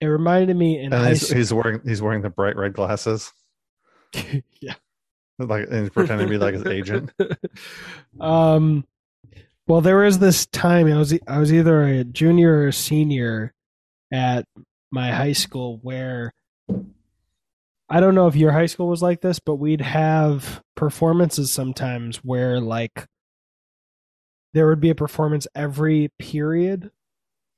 It 0.00 0.06
reminded 0.06 0.56
me 0.56 0.78
in 0.78 0.92
And 0.92 1.02
high 1.02 1.08
he's, 1.10 1.28
he's 1.28 1.52
wearing 1.52 1.80
he's 1.84 2.00
wearing 2.00 2.22
the 2.22 2.30
bright 2.30 2.56
red 2.56 2.72
glasses, 2.72 3.32
yeah. 4.60 4.74
like 5.38 5.64
and 5.64 5.80
he's 5.82 5.90
pretending 5.90 6.26
to 6.26 6.30
be 6.30 6.38
like 6.38 6.54
his 6.54 6.66
agent. 6.66 7.10
um 8.20 8.84
well 9.66 9.80
there 9.80 9.96
was 9.96 10.18
this 10.20 10.46
time 10.46 10.86
i 10.86 10.96
was 10.96 11.18
i 11.26 11.38
was 11.38 11.52
either 11.52 11.82
a 11.82 12.04
junior 12.04 12.58
or 12.58 12.68
a 12.68 12.72
senior 12.72 13.52
at 14.12 14.46
my 14.90 15.10
high 15.10 15.32
school 15.32 15.78
where 15.82 16.32
i 17.90 17.98
don't 18.00 18.14
know 18.14 18.26
if 18.28 18.36
your 18.36 18.52
high 18.52 18.66
school 18.66 18.88
was 18.88 19.02
like 19.02 19.20
this 19.20 19.38
but 19.38 19.56
we'd 19.56 19.80
have 19.80 20.62
performances 20.76 21.52
sometimes 21.52 22.18
where 22.18 22.60
like 22.60 23.06
there 24.54 24.66
would 24.66 24.80
be 24.80 24.90
a 24.90 24.94
performance 24.94 25.46
every 25.54 26.10
period 26.18 26.90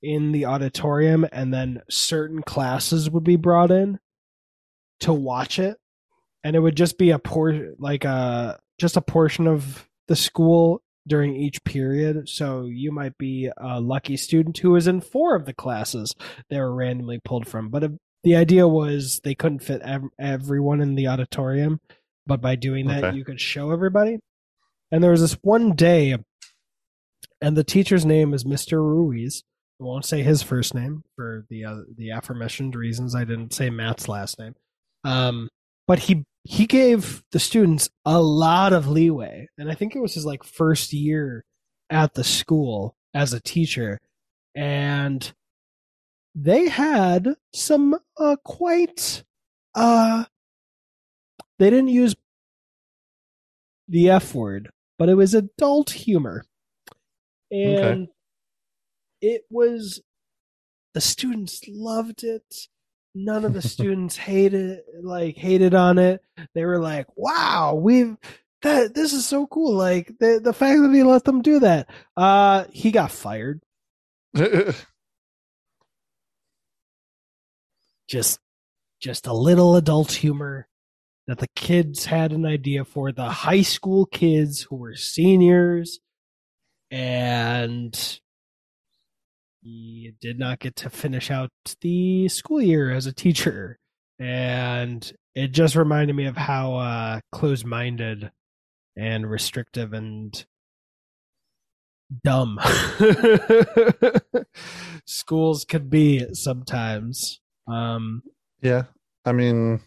in 0.03 0.33
the 0.33 0.47
auditorium 0.47 1.27
and 1.33 1.53
then 1.53 1.83
certain 1.91 2.43
classes 2.43 3.11
would 3.11 3.25
be 3.25 3.37
brought 3.37 3.71
in 3.71 3.99
to 5.01 5.13
watch 5.13 5.59
it. 5.59 5.77
And 6.43 6.57
it 6.57 6.61
would 6.61 6.77
just 6.77 6.97
be 6.99 7.11
a 7.11 7.19
por 7.19 7.75
like 7.79 8.05
a 8.05 8.59
just 8.79 8.97
a 8.97 9.03
portion 9.03 9.47
of 9.47 9.87
the 10.09 10.17
school 10.17 10.83
during 11.07 11.37
each 11.37 11.63
period. 11.65 12.29
So 12.29 12.65
you 12.65 12.93
might 12.93 13.17
be 13.19 13.51
a 13.59 13.81
lucky 13.81 14.17
student 14.17 14.57
who 14.59 14.71
was 14.71 14.87
in 14.87 15.01
four 15.01 15.37
of 15.37 15.45
the 15.45 15.53
classes 15.53 16.15
they 16.49 16.59
were 16.59 16.75
randomly 16.75 17.21
pulled 17.23 17.47
from. 17.47 17.69
But 17.69 17.85
if, 17.85 17.93
the 18.23 18.37
idea 18.37 18.67
was 18.69 19.21
they 19.25 19.35
couldn't 19.35 19.61
fit 19.63 19.81
ev- 19.83 20.11
everyone 20.19 20.81
in 20.81 20.95
the 20.95 21.09
auditorium 21.09 21.81
but 22.27 22.41
by 22.41 22.55
doing 22.55 22.87
that 22.87 23.03
Okay. 23.05 23.17
you 23.17 23.25
could 23.25 23.41
show 23.41 23.73
everybody. 23.73 24.19
And 24.93 25.03
there 25.03 25.11
was 25.11 25.21
this 25.21 25.39
one 25.43 25.75
day 25.75 26.17
and 27.41 27.57
the 27.57 27.65
teacher's 27.65 28.05
name 28.05 28.35
is 28.35 28.45
mr 28.45 28.79
ruiz. 28.79 29.43
I 29.81 29.85
won't 29.85 30.05
say 30.05 30.23
his 30.23 30.43
first 30.43 30.75
name 30.75 31.05
for 31.17 31.47
the 31.49 31.65
uh, 31.65 31.77
the 31.97 32.11
aforementioned 32.11 32.75
reasons. 32.77 33.15
I 33.15 33.25
didn't 33.25 33.55
say 33.55 33.71
matt's 33.71 34.09
last 34.09 34.39
name. 34.39 34.55
Um 35.05 35.49
but 35.87 35.99
he 35.99 36.25
he 36.45 36.67
gave 36.67 37.23
the 37.33 37.41
students 37.41 37.91
a 38.05 38.21
lot 38.21 38.73
of 38.73 38.89
leeway, 38.89 39.49
and 39.59 39.71
I 39.71 39.75
think 39.75 39.95
it 39.95 40.01
was 40.01 40.15
his 40.15 40.25
like 40.25 40.45
first 40.45 40.93
year 40.93 41.45
at 41.91 42.15
the 42.15 42.25
school 42.25 42.95
as 43.13 43.33
a 43.33 43.41
teacher, 43.41 43.99
and 44.55 45.33
they 46.35 46.69
had 46.69 47.35
some 47.53 47.99
uh, 48.17 48.37
quite 48.45 49.25
uh 49.75 50.25
they 51.59 51.71
didn't 51.71 51.89
use 51.89 52.15
the 53.89 54.11
F 54.11 54.35
word, 54.35 54.71
but 54.99 55.09
it 55.09 55.15
was 55.15 55.35
adult 55.35 55.91
humor. 55.91 56.45
And 57.51 58.09
it 59.21 59.43
was 59.51 60.01
the 60.95 61.01
students 61.01 61.63
loved 61.69 62.25
it. 62.25 62.69
None 63.15 63.45
of 63.45 63.53
the 63.53 63.63
students 63.69 64.17
hated 64.17 64.81
like 65.03 65.37
hated 65.37 65.75
on 65.75 65.99
it. 65.99 66.23
They 66.55 66.65
were 66.65 66.81
like, 66.81 67.07
"Wow, 67.17 67.75
we've 67.75 68.17
that 68.63 68.95
this 68.95 69.13
is 69.13 69.27
so 69.27 69.47
cool." 69.47 69.75
Like 69.75 70.13
the 70.21 70.41
the 70.43 70.53
fact 70.53 70.81
that 70.81 70.93
he 70.93 71.03
let 71.03 71.25
them 71.25 71.43
do 71.43 71.61
that. 71.61 71.91
Uh 72.17 72.65
he 72.73 72.91
got 72.91 73.11
fired. 73.11 73.61
Just 78.09 78.41
just 79.01 79.27
a 79.27 79.33
little 79.33 79.77
adult 79.77 80.13
humor 80.13 80.69
that 81.27 81.39
the 81.39 81.49
kids 81.55 82.07
had 82.07 82.33
an 82.33 82.45
idea 82.45 82.85
for 82.85 83.13
the 83.13 83.29
high 83.29 83.63
school 83.63 84.05
kids 84.05 84.63
who 84.63 84.77
were 84.77 84.95
seniors 84.97 86.01
and 86.91 88.21
he 89.63 90.15
did 90.21 90.39
not 90.39 90.59
get 90.59 90.77
to 90.77 90.91
finish 90.91 91.31
out 91.31 91.51
the 91.81 92.29
school 92.29 92.61
year 92.61 92.91
as 92.91 93.07
a 93.07 93.13
teacher 93.13 93.79
and 94.19 95.13
it 95.35 95.49
just 95.49 95.77
reminded 95.77 96.15
me 96.15 96.27
of 96.27 96.37
how 96.37 96.75
uh 96.75 97.21
closed-minded 97.33 98.31
and 98.97 99.31
restrictive 99.31 99.93
and 99.93 100.47
dumb 102.25 102.59
schools 105.05 105.65
could 105.65 105.89
be 105.89 106.27
sometimes 106.35 107.41
um 107.69 108.23
yeah. 108.63 108.85
I 109.25 109.33
mean, 109.33 109.81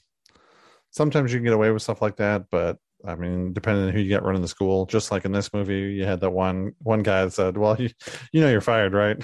sometimes 0.91 1.31
you 1.31 1.39
can 1.39 1.45
get 1.45 1.53
away 1.53 1.71
with 1.71 1.81
stuff 1.81 2.01
like 2.01 2.17
that, 2.17 2.45
but 2.49 2.77
I 3.05 3.15
mean, 3.15 3.51
depending 3.53 3.85
on 3.85 3.91
who 3.91 3.99
you 3.99 4.07
get 4.09 4.23
running 4.23 4.41
the 4.41 4.47
school, 4.47 4.85
just 4.85 5.11
like 5.11 5.25
in 5.25 5.31
this 5.33 5.53
movie, 5.53 5.93
you 5.93 6.05
had 6.05 6.21
that 6.21 6.29
one 6.31 6.73
one 6.79 7.03
guy 7.03 7.25
that 7.25 7.31
said, 7.33 7.57
"Well, 7.57 7.75
you 7.81 7.89
you 8.31 8.41
know 8.41 8.49
you're 8.49 8.61
fired, 8.61 8.93
right?" 8.93 9.17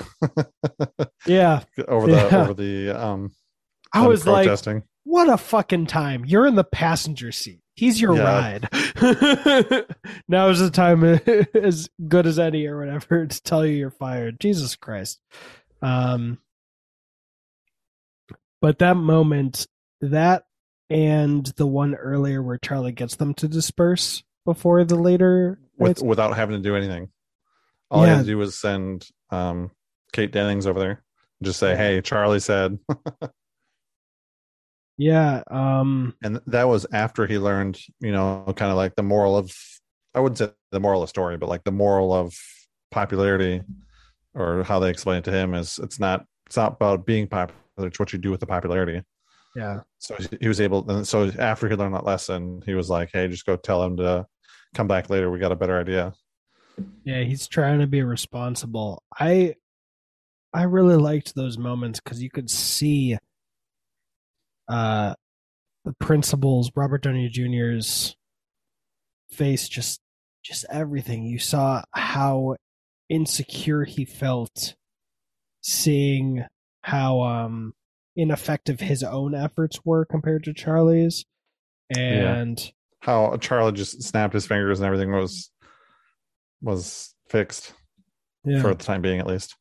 yeah 1.25 1.63
over 1.87 2.07
the 2.07 2.17
Yeah. 2.31 2.41
over 2.41 2.53
the 2.53 2.89
um. 2.91 3.31
i 3.93 4.05
was 4.05 4.27
like 4.27 4.45
protesting. 4.45 4.83
what 5.05 5.29
a 5.29 5.37
fucking 5.37 5.85
time. 5.87 6.25
You're 6.25 6.45
in 6.45 6.55
the 6.55 6.63
passenger 6.63 7.31
seat. 7.31 7.61
He's 7.75 8.01
your 8.01 8.15
Yeah. 8.17 8.23
ride. 8.23 8.69
now 10.27 10.49
is 10.49 10.59
the 10.59 10.69
time 10.73 11.03
as 11.55 11.89
good 12.07 12.27
as 12.27 12.37
any 12.37 12.65
or 12.67 12.79
whatever 12.79 13.25
to 13.25 13.43
tell 13.43 13.65
you 13.65 13.73
you're 13.73 13.89
fired. 13.89 14.39
Jesus 14.41 14.75
Christ. 14.75 15.21
Um 15.81 16.39
but 18.61 18.79
that 18.79 18.97
moment, 18.97 19.67
that 20.01 20.43
and 20.89 21.45
the 21.57 21.67
one 21.67 21.95
earlier 21.95 22.41
where 22.41 22.57
Charlie 22.57 22.91
gets 22.91 23.15
them 23.15 23.33
to 23.35 23.47
disperse 23.47 24.23
before 24.45 24.83
the 24.83 24.95
later 24.95 25.59
with 25.77 26.01
without 26.01 26.35
having 26.35 26.55
to 26.57 26.61
do 26.63 26.75
anything. 26.75 27.09
All 27.91 28.05
Yeah. 28.05 28.15
had 28.15 28.21
to 28.21 28.25
do 28.27 28.37
was 28.37 28.57
send 28.59 29.07
um, 29.29 29.71
Kate 30.13 30.31
Dennings 30.31 30.67
over 30.67 30.79
there. 30.79 31.03
Just 31.41 31.59
say, 31.59 31.75
"Hey, 31.75 32.01
Charlie 32.01 32.39
said," 32.39 32.77
yeah, 34.97 35.43
um 35.49 36.13
and 36.23 36.41
that 36.47 36.67
was 36.67 36.85
after 36.91 37.25
he 37.25 37.37
learned, 37.37 37.79
you 37.99 38.11
know, 38.11 38.43
kind 38.55 38.71
of 38.71 38.77
like 38.77 38.95
the 38.95 39.03
moral 39.03 39.37
of. 39.37 39.51
I 40.15 40.19
wouldn't 40.21 40.39
say 40.39 40.49
the 40.71 40.79
moral 40.79 41.01
of 41.03 41.07
the 41.07 41.09
story, 41.09 41.37
but 41.37 41.49
like 41.49 41.63
the 41.63 41.71
moral 41.71 42.11
of 42.13 42.35
popularity, 42.91 43.61
or 44.33 44.63
how 44.63 44.79
they 44.79 44.89
explain 44.89 45.19
it 45.19 45.23
to 45.25 45.31
him 45.31 45.53
is 45.53 45.79
it's 45.81 45.99
not 45.99 46.25
it's 46.47 46.57
not 46.57 46.73
about 46.73 47.05
being 47.05 47.27
popular; 47.27 47.61
it's 47.77 47.99
what 47.99 48.11
you 48.11 48.19
do 48.19 48.31
with 48.31 48.39
the 48.39 48.47
popularity. 48.47 49.03
Yeah. 49.55 49.81
So 49.97 50.15
he 50.39 50.47
was 50.47 50.61
able, 50.61 50.89
and 50.89 51.07
so 51.07 51.31
after 51.39 51.67
he 51.67 51.75
learned 51.75 51.95
that 51.95 52.05
lesson, 52.05 52.61
he 52.65 52.73
was 52.73 52.89
like, 52.89 53.09
"Hey, 53.11 53.27
just 53.27 53.45
go 53.45 53.55
tell 53.55 53.83
him 53.83 53.97
to 53.97 54.25
come 54.75 54.87
back 54.87 55.09
later. 55.09 55.31
We 55.31 55.39
got 55.39 55.51
a 55.51 55.55
better 55.55 55.79
idea." 55.79 56.13
Yeah, 57.03 57.23
he's 57.23 57.47
trying 57.47 57.79
to 57.79 57.87
be 57.87 58.03
responsible. 58.03 59.03
I 59.19 59.55
I 60.53 60.63
really 60.63 60.95
liked 60.95 61.35
those 61.35 61.57
moments 61.57 61.99
because 61.99 62.21
you 62.21 62.29
could 62.29 62.49
see 62.49 63.17
uh 64.67 65.15
the 65.85 65.93
principal's 65.99 66.71
Robert 66.75 67.03
Downey 67.03 67.29
Jr.'s 67.29 68.15
face 69.31 69.67
just 69.67 69.99
just 70.43 70.65
everything. 70.71 71.23
You 71.23 71.39
saw 71.39 71.83
how 71.91 72.55
insecure 73.09 73.83
he 73.83 74.05
felt 74.05 74.75
seeing 75.61 76.45
how 76.83 77.21
um 77.21 77.73
ineffective 78.19 78.79
his 78.79 79.03
own 79.03 79.35
efforts 79.35 79.79
were 79.85 80.05
compared 80.05 80.43
to 80.45 80.53
Charlie's. 80.53 81.25
And 81.95 82.71
how 82.99 83.37
Charlie 83.37 83.71
just 83.71 84.03
snapped 84.03 84.33
his 84.33 84.45
fingers 84.45 84.79
and 84.79 84.85
everything 84.85 85.11
was 85.11 85.49
was 86.61 87.15
fixed 87.29 87.73
yeah. 88.43 88.61
for 88.61 88.73
the 88.73 88.83
time 88.83 89.01
being, 89.01 89.19
at 89.19 89.27
least. 89.27 89.55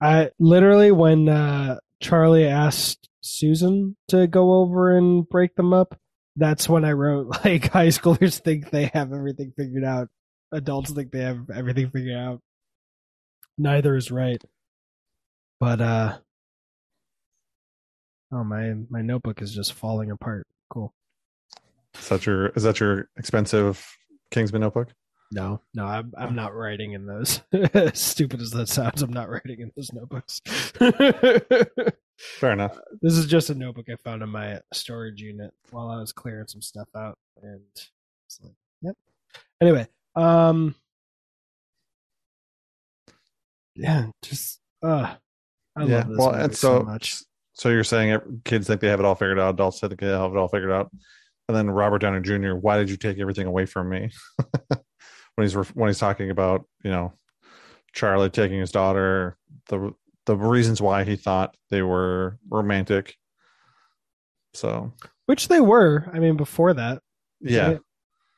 I 0.00 0.30
literally 0.38 0.92
when 0.92 1.28
uh, 1.28 1.78
Charlie 2.00 2.46
asked 2.46 3.08
Susan 3.20 3.96
to 4.08 4.26
go 4.26 4.54
over 4.54 4.96
and 4.96 5.28
break 5.28 5.54
them 5.54 5.72
up, 5.72 5.98
that's 6.36 6.68
when 6.68 6.84
I 6.84 6.92
wrote 6.92 7.28
like 7.44 7.70
high 7.70 7.88
schoolers 7.88 8.38
think 8.38 8.70
they 8.70 8.86
have 8.86 9.12
everything 9.12 9.52
figured 9.56 9.84
out. 9.84 10.08
Adults 10.50 10.90
think 10.92 11.12
they 11.12 11.22
have 11.22 11.48
everything 11.50 11.90
figured 11.90 12.16
out. 12.16 12.40
Neither 13.56 13.96
is 13.96 14.10
right. 14.10 14.42
But 15.60 15.80
uh 15.80 16.18
Oh 18.32 18.42
my 18.44 18.74
my 18.88 19.02
notebook 19.02 19.42
is 19.42 19.54
just 19.54 19.74
falling 19.74 20.10
apart. 20.10 20.46
Cool. 20.70 20.92
Is 21.98 22.08
that 22.08 22.24
your 22.24 22.46
is 22.48 22.62
that 22.62 22.80
your 22.80 23.08
expensive 23.16 23.84
Kingsman 24.30 24.62
notebook? 24.62 24.88
No, 25.30 25.60
no, 25.74 25.86
I'm 25.86 26.12
I'm 26.16 26.34
not 26.34 26.54
writing 26.54 26.92
in 26.92 27.06
those. 27.06 27.42
Stupid 27.94 28.40
as 28.40 28.50
that 28.50 28.68
sounds, 28.68 29.02
I'm 29.02 29.12
not 29.12 29.28
writing 29.30 29.60
in 29.60 29.72
those 29.76 29.92
notebooks. 29.92 30.40
Fair 32.38 32.52
enough. 32.52 32.78
This 33.02 33.16
is 33.16 33.26
just 33.26 33.50
a 33.50 33.54
notebook 33.54 33.86
I 33.88 33.96
found 33.96 34.22
in 34.22 34.28
my 34.28 34.60
storage 34.72 35.20
unit 35.20 35.52
while 35.70 35.88
I 35.88 35.98
was 35.98 36.12
clearing 36.12 36.46
some 36.46 36.62
stuff 36.62 36.88
out, 36.94 37.18
and 37.42 37.60
it's 37.74 38.40
like, 38.42 38.52
yep. 38.82 38.96
Anyway, 39.60 39.88
um, 40.14 40.74
yeah, 43.74 44.06
just 44.22 44.60
uh, 44.82 45.14
I 45.76 45.84
yeah. 45.84 45.96
love 45.96 46.08
this 46.08 46.18
well, 46.18 46.30
and 46.30 46.56
so, 46.56 46.78
so 46.78 46.84
much. 46.84 47.22
So 47.54 47.68
you're 47.68 47.84
saying 47.84 48.18
kids 48.44 48.66
think 48.66 48.80
they 48.80 48.88
have 48.88 49.00
it 49.00 49.06
all 49.06 49.14
figured 49.14 49.38
out, 49.38 49.54
adults 49.54 49.80
think 49.80 50.00
they 50.00 50.06
have 50.06 50.32
it 50.32 50.38
all 50.38 50.48
figured 50.48 50.72
out, 50.72 50.90
and 51.48 51.56
then 51.56 51.70
Robert 51.70 51.98
Downey 51.98 52.20
Jr. 52.20 52.54
Why 52.54 52.78
did 52.78 52.90
you 52.90 52.96
take 52.96 53.18
everything 53.18 53.46
away 53.46 53.66
from 53.66 53.88
me? 53.88 54.10
when 54.68 55.46
he's 55.46 55.54
when 55.54 55.88
he's 55.88 55.98
talking 55.98 56.30
about 56.30 56.64
you 56.82 56.90
know 56.90 57.12
Charlie 57.92 58.30
taking 58.30 58.60
his 58.60 58.72
daughter, 58.72 59.36
the 59.68 59.92
the 60.26 60.36
reasons 60.36 60.80
why 60.80 61.04
he 61.04 61.16
thought 61.16 61.56
they 61.70 61.82
were 61.82 62.38
romantic. 62.48 63.16
So 64.54 64.92
Which 65.26 65.48
they 65.48 65.60
were. 65.60 66.10
I 66.12 66.18
mean, 66.18 66.36
before 66.36 66.74
that, 66.74 67.02
yeah. 67.40 67.66
right? 67.66 67.80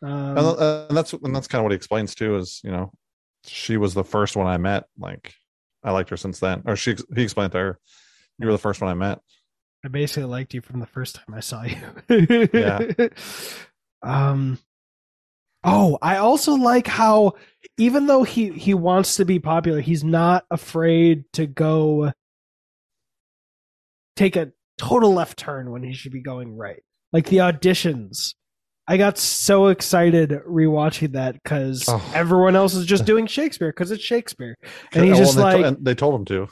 Um, 0.02 0.10
and, 0.10 0.38
uh, 0.38 0.86
and 0.88 0.96
that's 0.96 1.12
and 1.12 1.34
that's 1.34 1.48
kind 1.48 1.60
of 1.60 1.64
what 1.64 1.72
he 1.72 1.76
explains 1.76 2.14
too 2.14 2.36
is 2.36 2.60
you 2.62 2.70
know 2.70 2.92
she 3.46 3.78
was 3.78 3.94
the 3.94 4.04
first 4.04 4.36
one 4.36 4.46
i 4.46 4.58
met 4.58 4.84
like 4.98 5.32
i 5.82 5.90
liked 5.90 6.10
her 6.10 6.16
since 6.16 6.40
then 6.40 6.62
or 6.66 6.76
she 6.76 6.94
he 7.14 7.22
explained 7.22 7.52
to 7.52 7.58
her 7.58 7.78
you 8.38 8.46
were 8.46 8.52
the 8.52 8.58
first 8.58 8.80
one 8.80 8.90
i 8.90 8.94
met 8.94 9.20
I 9.84 9.88
basically 9.88 10.24
liked 10.24 10.54
you 10.54 10.62
from 10.62 10.80
the 10.80 10.86
first 10.86 11.14
time 11.16 11.34
I 11.34 11.40
saw 11.40 11.62
you. 11.64 12.48
Yeah. 12.54 12.80
Um 14.02 14.58
Oh, 15.62 15.98
I 16.00 16.16
also 16.16 16.54
like 16.54 16.86
how 16.86 17.32
even 17.76 18.06
though 18.06 18.22
he 18.22 18.48
he 18.50 18.72
wants 18.72 19.16
to 19.16 19.26
be 19.26 19.38
popular, 19.38 19.80
he's 19.80 20.02
not 20.02 20.44
afraid 20.50 21.24
to 21.34 21.46
go 21.46 22.12
take 24.16 24.36
a 24.36 24.52
total 24.78 25.12
left 25.12 25.38
turn 25.38 25.70
when 25.70 25.82
he 25.82 25.92
should 25.92 26.12
be 26.12 26.22
going 26.22 26.56
right. 26.56 26.82
Like 27.12 27.26
the 27.26 27.38
auditions. 27.38 28.34
I 28.86 28.98
got 28.98 29.16
so 29.16 29.68
excited 29.68 30.30
rewatching 30.48 31.12
that 31.12 31.42
cuz 31.44 31.84
Oh. 31.88 32.02
everyone 32.14 32.56
else 32.56 32.74
is 32.74 32.84
just 32.86 33.04
doing 33.06 33.26
Shakespeare 33.26 33.72
cuz 33.72 33.90
it's 33.90 34.02
Shakespeare. 34.02 34.56
And 34.92 35.04
he's 35.04 35.14
Well, 35.14 35.24
just 35.24 35.38
like 35.38 35.64
and 35.64 35.84
they 35.84 35.94
told 35.94 36.14
him 36.14 36.24
to 36.26 36.48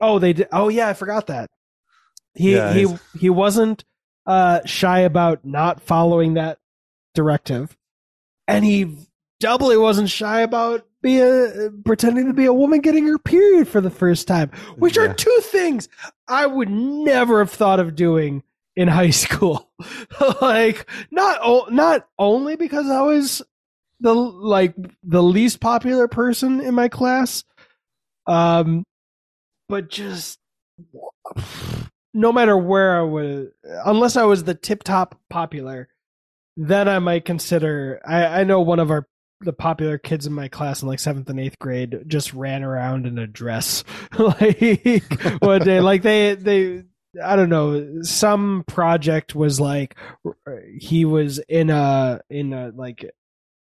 Oh, 0.00 0.18
they 0.18 0.32
did. 0.32 0.48
Oh, 0.52 0.68
yeah, 0.68 0.88
I 0.88 0.94
forgot 0.94 1.28
that. 1.28 1.50
He 2.34 2.54
Yeah, 2.54 2.72
he 2.72 2.80
he's- 2.80 3.00
he 3.18 3.30
wasn't 3.30 3.84
uh, 4.26 4.60
shy 4.66 5.00
about 5.00 5.44
not 5.44 5.80
following 5.80 6.34
that 6.34 6.58
directive, 7.14 7.76
and 8.48 8.64
he 8.64 8.96
doubly 9.40 9.76
wasn't 9.76 10.10
shy 10.10 10.40
about 10.40 10.84
be 11.02 11.20
a, 11.20 11.70
pretending 11.84 12.26
to 12.26 12.32
be 12.34 12.46
a 12.46 12.52
woman 12.52 12.80
getting 12.80 13.06
her 13.06 13.18
period 13.18 13.68
for 13.68 13.80
the 13.80 13.90
first 13.90 14.26
time, 14.26 14.50
which 14.76 14.98
are 14.98 15.14
two 15.14 15.38
things 15.42 15.88
I 16.26 16.46
would 16.46 16.68
never 16.70 17.38
have 17.38 17.50
thought 17.52 17.78
of 17.78 17.94
doing 17.94 18.42
in 18.74 18.88
high 18.88 19.10
school. 19.10 19.70
like 20.42 20.90
not 21.12 21.38
o- 21.42 21.68
not 21.70 22.08
only 22.18 22.56
because 22.56 22.90
I 22.90 23.02
was 23.02 23.40
the 24.00 24.12
like 24.12 24.74
the 25.04 25.22
least 25.22 25.60
popular 25.60 26.08
person 26.08 26.60
in 26.60 26.74
my 26.74 26.88
class, 26.88 27.44
um, 28.26 28.84
but 29.68 29.88
just 29.90 30.38
no 32.14 32.32
matter 32.32 32.56
where 32.56 32.98
I 32.98 33.02
was, 33.02 33.48
unless 33.84 34.16
I 34.16 34.24
was 34.24 34.44
the 34.44 34.54
tip 34.54 34.82
top 34.82 35.18
popular, 35.28 35.88
then 36.56 36.88
I 36.88 36.98
might 36.98 37.24
consider. 37.24 38.00
I, 38.04 38.40
I 38.40 38.44
know 38.44 38.60
one 38.60 38.78
of 38.78 38.90
our 38.90 39.06
the 39.40 39.52
popular 39.52 39.98
kids 39.98 40.26
in 40.26 40.32
my 40.32 40.48
class 40.48 40.82
in 40.82 40.88
like 40.88 40.98
seventh 40.98 41.28
and 41.28 41.38
eighth 41.38 41.58
grade 41.58 42.04
just 42.06 42.32
ran 42.32 42.64
around 42.64 43.06
in 43.06 43.18
a 43.18 43.26
dress 43.26 43.84
like 44.18 45.04
one 45.40 45.60
day 45.60 45.80
like 45.80 46.00
they 46.00 46.34
they 46.34 46.82
i 47.22 47.36
don't 47.36 47.50
know 47.50 48.00
some 48.02 48.64
project 48.66 49.34
was 49.34 49.60
like 49.60 49.94
he 50.78 51.04
was 51.04 51.38
in 51.50 51.68
a 51.68 52.18
in 52.30 52.54
a 52.54 52.72
like 52.74 53.10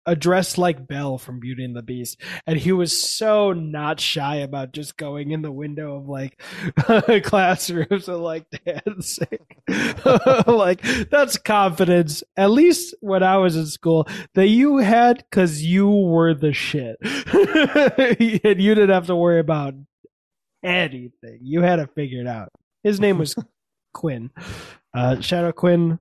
a 0.09 0.17
dress 0.17 0.57
like 0.57 0.89
Belle 0.89 1.19
from 1.19 1.39
Beauty 1.39 1.63
and 1.65 1.77
the 1.77 1.83
Beast, 1.83 2.19
and 2.47 2.59
he 2.59 2.73
was 2.73 2.99
so 2.99 3.53
not 3.53 4.01
shy 4.01 4.37
about 4.37 4.73
just 4.73 4.97
going 4.97 5.33
in 5.33 5.43
the 5.43 5.53
window 5.53 5.97
of 5.97 6.09
like 6.09 6.41
classrooms 7.25 8.09
and 8.09 8.23
like 8.23 8.47
dancing. 8.65 9.39
like 10.47 10.81
that's 11.11 11.37
confidence. 11.37 12.25
At 12.39 12.51
least 12.51 12.95
when 13.01 13.23
I 13.23 13.37
was 13.37 13.55
in 13.55 13.67
school, 13.67 14.09
that 14.35 14.49
you 14.49 14.79
had 14.79 15.19
because 15.19 15.63
you 15.63 15.91
were 15.91 16.33
the 16.33 16.55
shit, 16.55 16.97
and 17.03 18.61
you 18.61 18.75
didn't 18.75 18.89
have 18.89 19.09
to 19.09 19.17
worry 19.17 19.41
about 19.41 19.75
anything. 20.65 21.41
You 21.43 21.61
had 21.61 21.81
it 21.81 21.91
figured 21.95 22.27
out. 22.27 22.49
His 22.83 22.99
name 22.99 23.19
was 23.19 23.37
Quinn. 23.93 24.31
Uh, 24.95 25.21
Shadow 25.21 25.53
Quinn. 25.53 25.99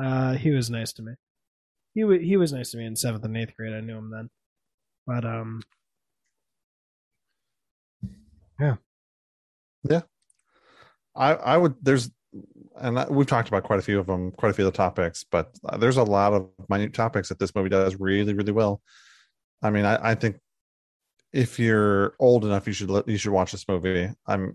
Uh, 0.00 0.34
he 0.34 0.52
was 0.52 0.70
nice 0.70 0.92
to 0.92 1.02
me 1.02 1.14
he 1.98 2.04
was 2.04 2.20
he 2.20 2.36
was 2.36 2.52
nice 2.52 2.70
to 2.70 2.76
me 2.76 2.86
in 2.86 2.94
seventh 2.94 3.24
and 3.24 3.36
eighth 3.36 3.56
grade. 3.56 3.74
I 3.74 3.80
knew 3.80 3.98
him 3.98 4.10
then, 4.10 4.30
but 5.04 5.24
um, 5.24 5.62
yeah, 8.60 8.76
yeah. 9.82 10.02
I 11.16 11.34
I 11.34 11.56
would 11.56 11.74
there's 11.82 12.12
and 12.80 13.04
we've 13.10 13.26
talked 13.26 13.48
about 13.48 13.64
quite 13.64 13.80
a 13.80 13.82
few 13.82 13.98
of 13.98 14.06
them, 14.06 14.30
quite 14.30 14.50
a 14.50 14.52
few 14.52 14.64
of 14.64 14.72
the 14.72 14.76
topics, 14.76 15.24
but 15.28 15.50
there's 15.80 15.96
a 15.96 16.04
lot 16.04 16.34
of 16.34 16.48
minute 16.68 16.94
topics 16.94 17.30
that 17.30 17.40
this 17.40 17.52
movie 17.52 17.68
does 17.68 17.96
really 17.96 18.32
really 18.32 18.52
well. 18.52 18.80
I 19.60 19.70
mean, 19.70 19.84
I, 19.84 20.10
I 20.10 20.14
think 20.14 20.36
if 21.32 21.58
you're 21.58 22.14
old 22.20 22.44
enough, 22.44 22.68
you 22.68 22.72
should 22.72 22.90
you 23.08 23.18
should 23.18 23.32
watch 23.32 23.50
this 23.50 23.66
movie. 23.66 24.08
I'm 24.24 24.54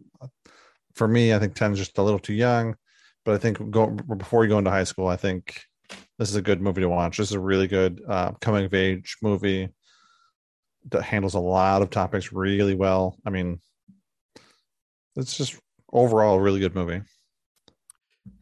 for 0.96 1.10
me, 1.10 1.34
I 1.34 1.40
think 1.40 1.56
10 1.56 1.74
is 1.74 1.80
just 1.80 1.98
a 1.98 2.04
little 2.04 2.20
too 2.20 2.36
young, 2.36 2.78
but 3.26 3.36
I 3.36 3.38
think 3.38 3.70
go 3.70 3.88
before 3.90 4.46
you 4.46 4.50
go 4.50 4.60
into 4.60 4.72
high 4.72 4.86
school, 4.86 5.08
I 5.08 5.18
think 5.18 5.62
this 6.20 6.30
is 6.30 6.36
a 6.36 6.42
good 6.42 6.62
movie 6.62 6.82
to 6.82 6.90
watch. 6.90 7.18
This 7.18 7.30
is 7.30 7.36
a 7.36 7.40
really 7.40 7.68
good 7.68 8.02
uh, 8.08 8.32
coming 8.42 8.66
of 8.66 8.74
age 8.74 9.18
movie 9.22 9.70
that 10.90 11.04
handles 11.04 11.34
a 11.34 11.40
lot 11.40 11.82
of 11.82 11.90
topics 11.90 12.32
really 12.32 12.76
well. 12.76 13.18
I 13.26 13.30
mean, 13.30 13.60
it's 15.16 15.38
just 15.38 15.58
overall 15.92 16.36
a 16.36 16.42
really 16.42 16.60
good 16.60 16.76
movie. 16.76 17.02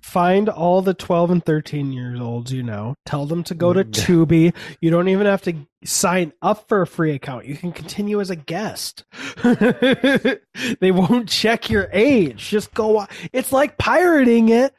Find 0.01 0.49
all 0.49 0.81
the 0.81 0.93
12 0.93 1.31
and 1.31 1.45
13 1.45 1.91
years 1.91 2.19
olds 2.19 2.51
you 2.51 2.63
know. 2.63 2.95
Tell 3.05 3.25
them 3.25 3.43
to 3.45 3.55
go 3.55 3.71
to 3.71 3.79
yeah. 3.79 3.85
Tubi. 3.85 4.55
You 4.81 4.89
don't 4.89 5.07
even 5.07 5.25
have 5.25 5.43
to 5.43 5.53
sign 5.83 6.33
up 6.41 6.67
for 6.67 6.81
a 6.81 6.87
free 6.87 7.11
account. 7.13 7.45
You 7.45 7.55
can 7.55 7.71
continue 7.71 8.19
as 8.19 8.29
a 8.29 8.35
guest. 8.35 9.05
they 9.43 10.91
won't 10.91 11.29
check 11.29 11.69
your 11.69 11.89
age. 11.93 12.49
Just 12.49 12.73
go. 12.73 13.07
It's 13.31 13.51
like 13.51 13.77
pirating 13.77 14.49
it 14.49 14.73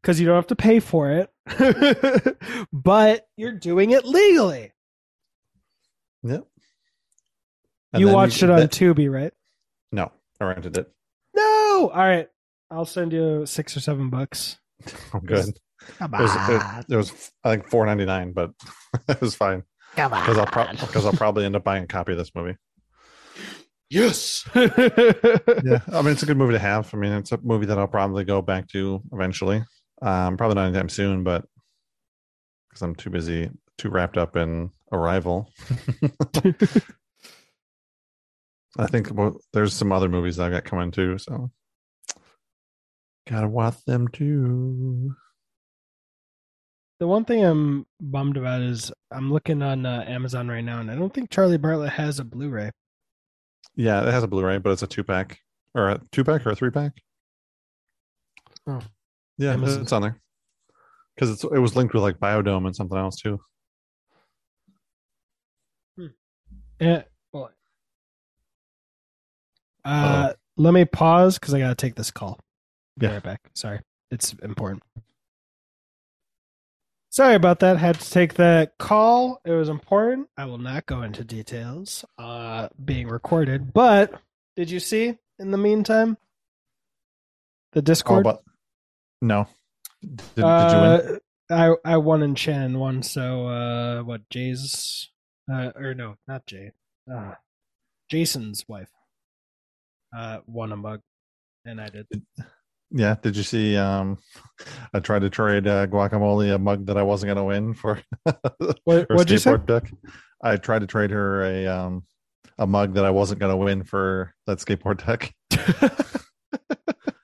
because 0.00 0.20
you 0.20 0.26
don't 0.26 0.36
have 0.36 0.46
to 0.48 0.56
pay 0.56 0.80
for 0.80 1.10
it 1.10 1.30
but 2.72 3.28
you're 3.36 3.52
doing 3.52 3.90
it 3.90 4.04
legally. 4.04 4.72
Yep. 6.22 6.46
And 7.92 8.00
you 8.00 8.08
watched 8.08 8.42
you, 8.42 8.48
it 8.48 8.50
on 8.50 8.60
that, 8.60 8.70
Tubi, 8.70 9.10
right? 9.10 9.32
No, 9.92 10.12
I 10.40 10.44
rented 10.44 10.76
it. 10.76 10.90
No. 11.34 11.90
All 11.92 12.00
right. 12.00 12.28
I'll 12.70 12.84
send 12.84 13.12
you 13.12 13.46
six 13.46 13.76
or 13.76 13.80
seven 13.80 14.10
bucks. 14.10 14.58
I'm 15.14 15.20
good. 15.20 15.58
Come 15.98 16.14
on. 16.14 16.20
It 16.20 16.22
was, 16.22 16.34
it, 16.34 16.92
it 16.92 16.96
was 16.96 17.32
I 17.44 17.50
think 17.50 17.68
four 17.68 17.86
ninety 17.86 18.04
nine, 18.04 18.32
but 18.32 18.50
it 19.08 19.20
was 19.20 19.34
fine. 19.34 19.62
Come 19.96 20.12
on. 20.12 20.22
Because 20.22 20.38
I'll, 20.38 20.46
pro- 20.46 20.72
because 20.72 21.06
I'll 21.06 21.12
probably 21.12 21.44
end 21.44 21.56
up 21.56 21.64
buying 21.64 21.84
a 21.84 21.86
copy 21.86 22.12
of 22.12 22.18
this 22.18 22.32
movie. 22.34 22.56
Yes. 23.90 24.46
yeah. 24.54 24.66
I 24.66 26.02
mean, 26.02 26.08
it's 26.08 26.22
a 26.22 26.26
good 26.26 26.36
movie 26.36 26.52
to 26.52 26.58
have. 26.58 26.92
I 26.92 26.98
mean, 26.98 27.12
it's 27.12 27.32
a 27.32 27.38
movie 27.38 27.66
that 27.66 27.78
I'll 27.78 27.88
probably 27.88 28.24
go 28.24 28.42
back 28.42 28.68
to 28.68 29.02
eventually. 29.12 29.64
Um, 30.00 30.36
probably 30.36 30.54
not 30.54 30.66
anytime 30.66 30.88
soon, 30.88 31.24
but 31.24 31.44
because 32.68 32.82
I'm 32.82 32.94
too 32.94 33.10
busy, 33.10 33.50
too 33.76 33.90
wrapped 33.90 34.16
up 34.16 34.36
in 34.36 34.70
Arrival. 34.92 35.52
I 38.78 38.86
think 38.86 39.12
well, 39.12 39.40
there's 39.52 39.74
some 39.74 39.92
other 39.92 40.08
movies 40.08 40.38
I've 40.38 40.52
got 40.52 40.64
coming 40.64 40.90
too, 40.90 41.18
so 41.18 41.50
gotta 43.28 43.48
watch 43.48 43.84
them 43.84 44.08
too. 44.08 45.14
The 47.00 47.06
one 47.06 47.24
thing 47.24 47.44
I'm 47.44 47.86
bummed 48.00 48.36
about 48.36 48.60
is 48.60 48.92
I'm 49.10 49.32
looking 49.32 49.62
on 49.62 49.86
uh, 49.86 50.04
Amazon 50.06 50.48
right 50.48 50.64
now, 50.64 50.80
and 50.80 50.90
I 50.90 50.96
don't 50.96 51.12
think 51.12 51.30
Charlie 51.30 51.58
Bartlett 51.58 51.90
has 51.92 52.18
a 52.18 52.24
Blu-ray. 52.24 52.72
Yeah, 53.76 54.02
it 54.06 54.10
has 54.12 54.24
a 54.24 54.28
Blu-ray, 54.28 54.58
but 54.58 54.70
it's 54.70 54.82
a 54.82 54.88
two-pack 54.88 55.38
or 55.74 55.90
a 55.90 56.00
two-pack 56.10 56.44
or 56.44 56.50
a 56.50 56.56
three-pack. 56.56 56.92
Oh, 58.66 58.80
yeah, 59.38 59.52
Amazon. 59.52 59.82
it's 59.82 59.92
on 59.92 60.02
there 60.02 60.20
because 61.14 61.30
it's 61.30 61.44
it 61.44 61.58
was 61.58 61.76
linked 61.76 61.94
with 61.94 62.02
like 62.02 62.18
Biodome 62.18 62.66
and 62.66 62.76
something 62.76 62.98
else 62.98 63.16
too. 63.16 63.40
Hmm. 65.96 66.06
Yeah. 66.80 67.02
Well, 67.32 67.50
uh, 69.84 70.32
let 70.56 70.74
me 70.74 70.84
pause 70.84 71.38
because 71.38 71.54
I 71.54 71.60
gotta 71.60 71.74
take 71.74 71.94
this 71.94 72.10
call. 72.10 72.38
Be 72.98 73.06
yeah. 73.06 73.14
right 73.14 73.22
back. 73.22 73.40
Sorry, 73.54 73.80
it's 74.10 74.32
important. 74.42 74.82
Sorry 77.10 77.34
about 77.34 77.60
that. 77.60 77.78
Had 77.78 77.98
to 77.98 78.10
take 78.10 78.34
that 78.34 78.76
call. 78.78 79.40
It 79.44 79.52
was 79.52 79.68
important. 79.68 80.28
I 80.36 80.44
will 80.44 80.58
not 80.58 80.86
go 80.86 81.02
into 81.02 81.24
details. 81.24 82.04
Uh, 82.18 82.68
being 82.84 83.08
recorded, 83.08 83.72
but 83.72 84.20
did 84.56 84.70
you 84.70 84.78
see 84.78 85.16
in 85.38 85.50
the 85.50 85.58
meantime 85.58 86.16
the 87.72 87.82
Discord? 87.82 88.20
Oh, 88.20 88.22
but 88.22 88.42
no. 89.20 89.48
Did, 90.02 90.44
uh, 90.44 90.70
you 90.72 90.80
win? 90.80 91.20
Uh, 91.50 91.74
I 91.84 91.92
I 91.92 91.96
won 91.96 92.22
and 92.22 92.38
Shannon 92.38 92.78
won. 92.78 93.02
So 93.02 93.46
uh, 93.46 94.02
what? 94.02 94.28
Jay's 94.30 95.10
uh, 95.50 95.72
or 95.76 95.94
no, 95.94 96.16
not 96.26 96.46
Jay. 96.46 96.72
Uh, 97.10 97.32
Jason's 98.10 98.64
wife 98.68 98.90
uh, 100.16 100.38
won 100.46 100.72
a 100.72 100.76
mug, 100.76 101.00
and 101.64 101.80
I 101.80 101.88
did. 101.88 102.06
Yeah. 102.90 103.16
Did 103.20 103.36
you 103.36 103.42
see? 103.42 103.76
Um, 103.76 104.18
I 104.94 105.00
tried 105.00 105.20
to 105.20 105.30
trade 105.30 105.66
uh, 105.66 105.86
guacamole 105.86 106.54
a 106.54 106.58
mug 106.58 106.86
that 106.86 106.96
I 106.96 107.02
wasn't 107.02 107.34
going 107.34 107.36
to 107.36 107.44
win 107.44 107.74
for. 107.74 108.00
what, 108.84 109.28
say? 109.28 109.56
Deck. 109.66 109.90
I 110.42 110.56
tried 110.56 110.80
to 110.80 110.86
trade 110.86 111.10
her 111.10 111.42
a 111.44 111.66
um 111.66 112.04
a 112.58 112.66
mug 112.66 112.94
that 112.94 113.04
I 113.04 113.10
wasn't 113.10 113.40
going 113.40 113.52
to 113.52 113.56
win 113.56 113.84
for 113.84 114.34
that 114.46 114.58
skateboard 114.58 115.04
deck. 115.06 115.34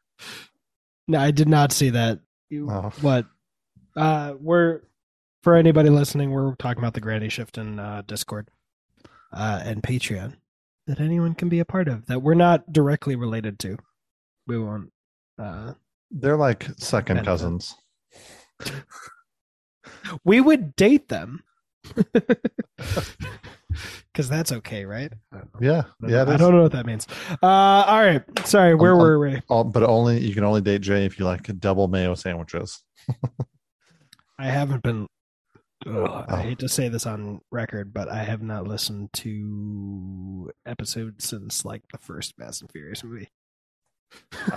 No, 1.08 1.20
I 1.20 1.30
did 1.30 1.48
not 1.48 1.72
see 1.72 1.90
that. 1.90 2.20
You, 2.50 2.70
oh. 2.70 2.92
What? 3.00 3.26
Uh, 3.96 4.34
we're 4.40 4.80
for 5.44 5.54
anybody 5.54 5.90
listening, 5.90 6.30
we're 6.30 6.54
talking 6.56 6.78
about 6.82 6.94
the 6.94 7.00
Granny 7.00 7.28
Shift 7.28 7.58
in 7.58 7.78
uh, 7.78 8.02
Discord 8.06 8.48
uh, 9.32 9.60
and 9.62 9.82
Patreon 9.82 10.34
that 10.86 11.00
anyone 11.00 11.34
can 11.34 11.48
be 11.48 11.60
a 11.60 11.64
part 11.64 11.86
of 11.86 12.06
that 12.06 12.22
we're 12.22 12.34
not 12.34 12.72
directly 12.72 13.14
related 13.14 13.58
to. 13.60 13.76
We 14.46 14.58
won't. 14.58 14.90
Uh, 15.38 15.74
They're 16.10 16.36
like 16.36 16.66
second 16.78 17.24
cousins. 17.24 17.76
we 20.24 20.40
would 20.40 20.74
date 20.76 21.08
them. 21.08 21.42
because 24.12 24.28
that's 24.28 24.52
okay, 24.52 24.84
right? 24.84 25.12
Yeah, 25.60 25.84
yeah. 26.06 26.22
I 26.22 26.36
don't 26.36 26.54
know 26.54 26.62
what 26.62 26.72
that 26.72 26.86
means. 26.86 27.06
Uh, 27.42 27.46
all 27.46 28.02
right, 28.02 28.22
sorry. 28.46 28.74
Where 28.74 28.92
um, 28.92 28.98
were 28.98 29.18
we? 29.18 29.42
All, 29.48 29.64
but 29.64 29.82
only 29.82 30.20
you 30.20 30.34
can 30.34 30.44
only 30.44 30.60
date 30.60 30.80
Jay 30.80 31.04
if 31.04 31.18
you 31.18 31.24
like 31.24 31.44
double 31.60 31.88
mayo 31.88 32.14
sandwiches. 32.14 32.82
I 34.38 34.46
haven't 34.46 34.82
been. 34.82 35.06
Ugh, 35.86 35.94
oh. 35.96 36.24
I 36.28 36.40
hate 36.40 36.60
to 36.60 36.68
say 36.68 36.88
this 36.88 37.06
on 37.06 37.40
record, 37.50 37.92
but 37.92 38.08
I 38.08 38.24
have 38.24 38.42
not 38.42 38.66
listened 38.66 39.12
to 39.14 40.50
episodes 40.64 41.26
since 41.26 41.64
like 41.64 41.82
the 41.92 41.98
first 41.98 42.34
Fast 42.36 42.62
and 42.62 42.70
Furious 42.70 43.04
movie. 43.04 43.28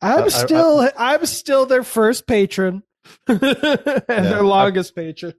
I'm 0.00 0.24
uh, 0.24 0.30
still 0.30 0.80
I, 0.80 0.92
I, 0.96 1.14
I'm 1.14 1.26
still 1.26 1.66
their 1.66 1.82
first 1.82 2.26
patron 2.26 2.82
and 3.28 3.42
yeah, 3.42 4.00
their 4.06 4.42
longest 4.42 4.94
I, 4.96 5.02
patron. 5.02 5.34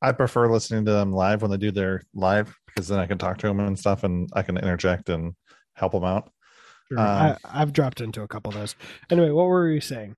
I 0.00 0.12
prefer 0.12 0.50
listening 0.50 0.84
to 0.84 0.92
them 0.92 1.12
live 1.12 1.42
when 1.42 1.50
they 1.50 1.56
do 1.56 1.70
their 1.70 2.02
live 2.14 2.54
because 2.66 2.88
then 2.88 2.98
I 2.98 3.06
can 3.06 3.18
talk 3.18 3.38
to 3.38 3.46
them 3.48 3.60
and 3.60 3.78
stuff 3.78 4.04
and 4.04 4.28
I 4.32 4.42
can 4.42 4.56
interject 4.56 5.08
and 5.08 5.34
help 5.74 5.92
them 5.92 6.04
out. 6.04 6.30
Sure. 6.88 6.98
Um, 6.98 7.06
I, 7.06 7.36
I've 7.44 7.72
dropped 7.72 8.00
into 8.00 8.22
a 8.22 8.28
couple 8.28 8.50
of 8.50 8.56
those. 8.56 8.76
Anyway, 9.10 9.30
what 9.30 9.46
were 9.46 9.68
we 9.68 9.80
saying? 9.80 10.14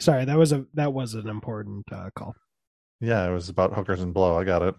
Sorry, 0.00 0.24
that 0.24 0.36
was 0.36 0.52
a 0.52 0.66
that 0.74 0.92
was 0.92 1.14
an 1.14 1.28
important 1.28 1.84
uh, 1.92 2.10
call. 2.14 2.34
Yeah, 3.00 3.28
it 3.28 3.32
was 3.32 3.48
about 3.48 3.74
hookers 3.74 4.00
and 4.00 4.14
blow. 4.14 4.38
I 4.38 4.44
got 4.44 4.62
it. 4.62 4.74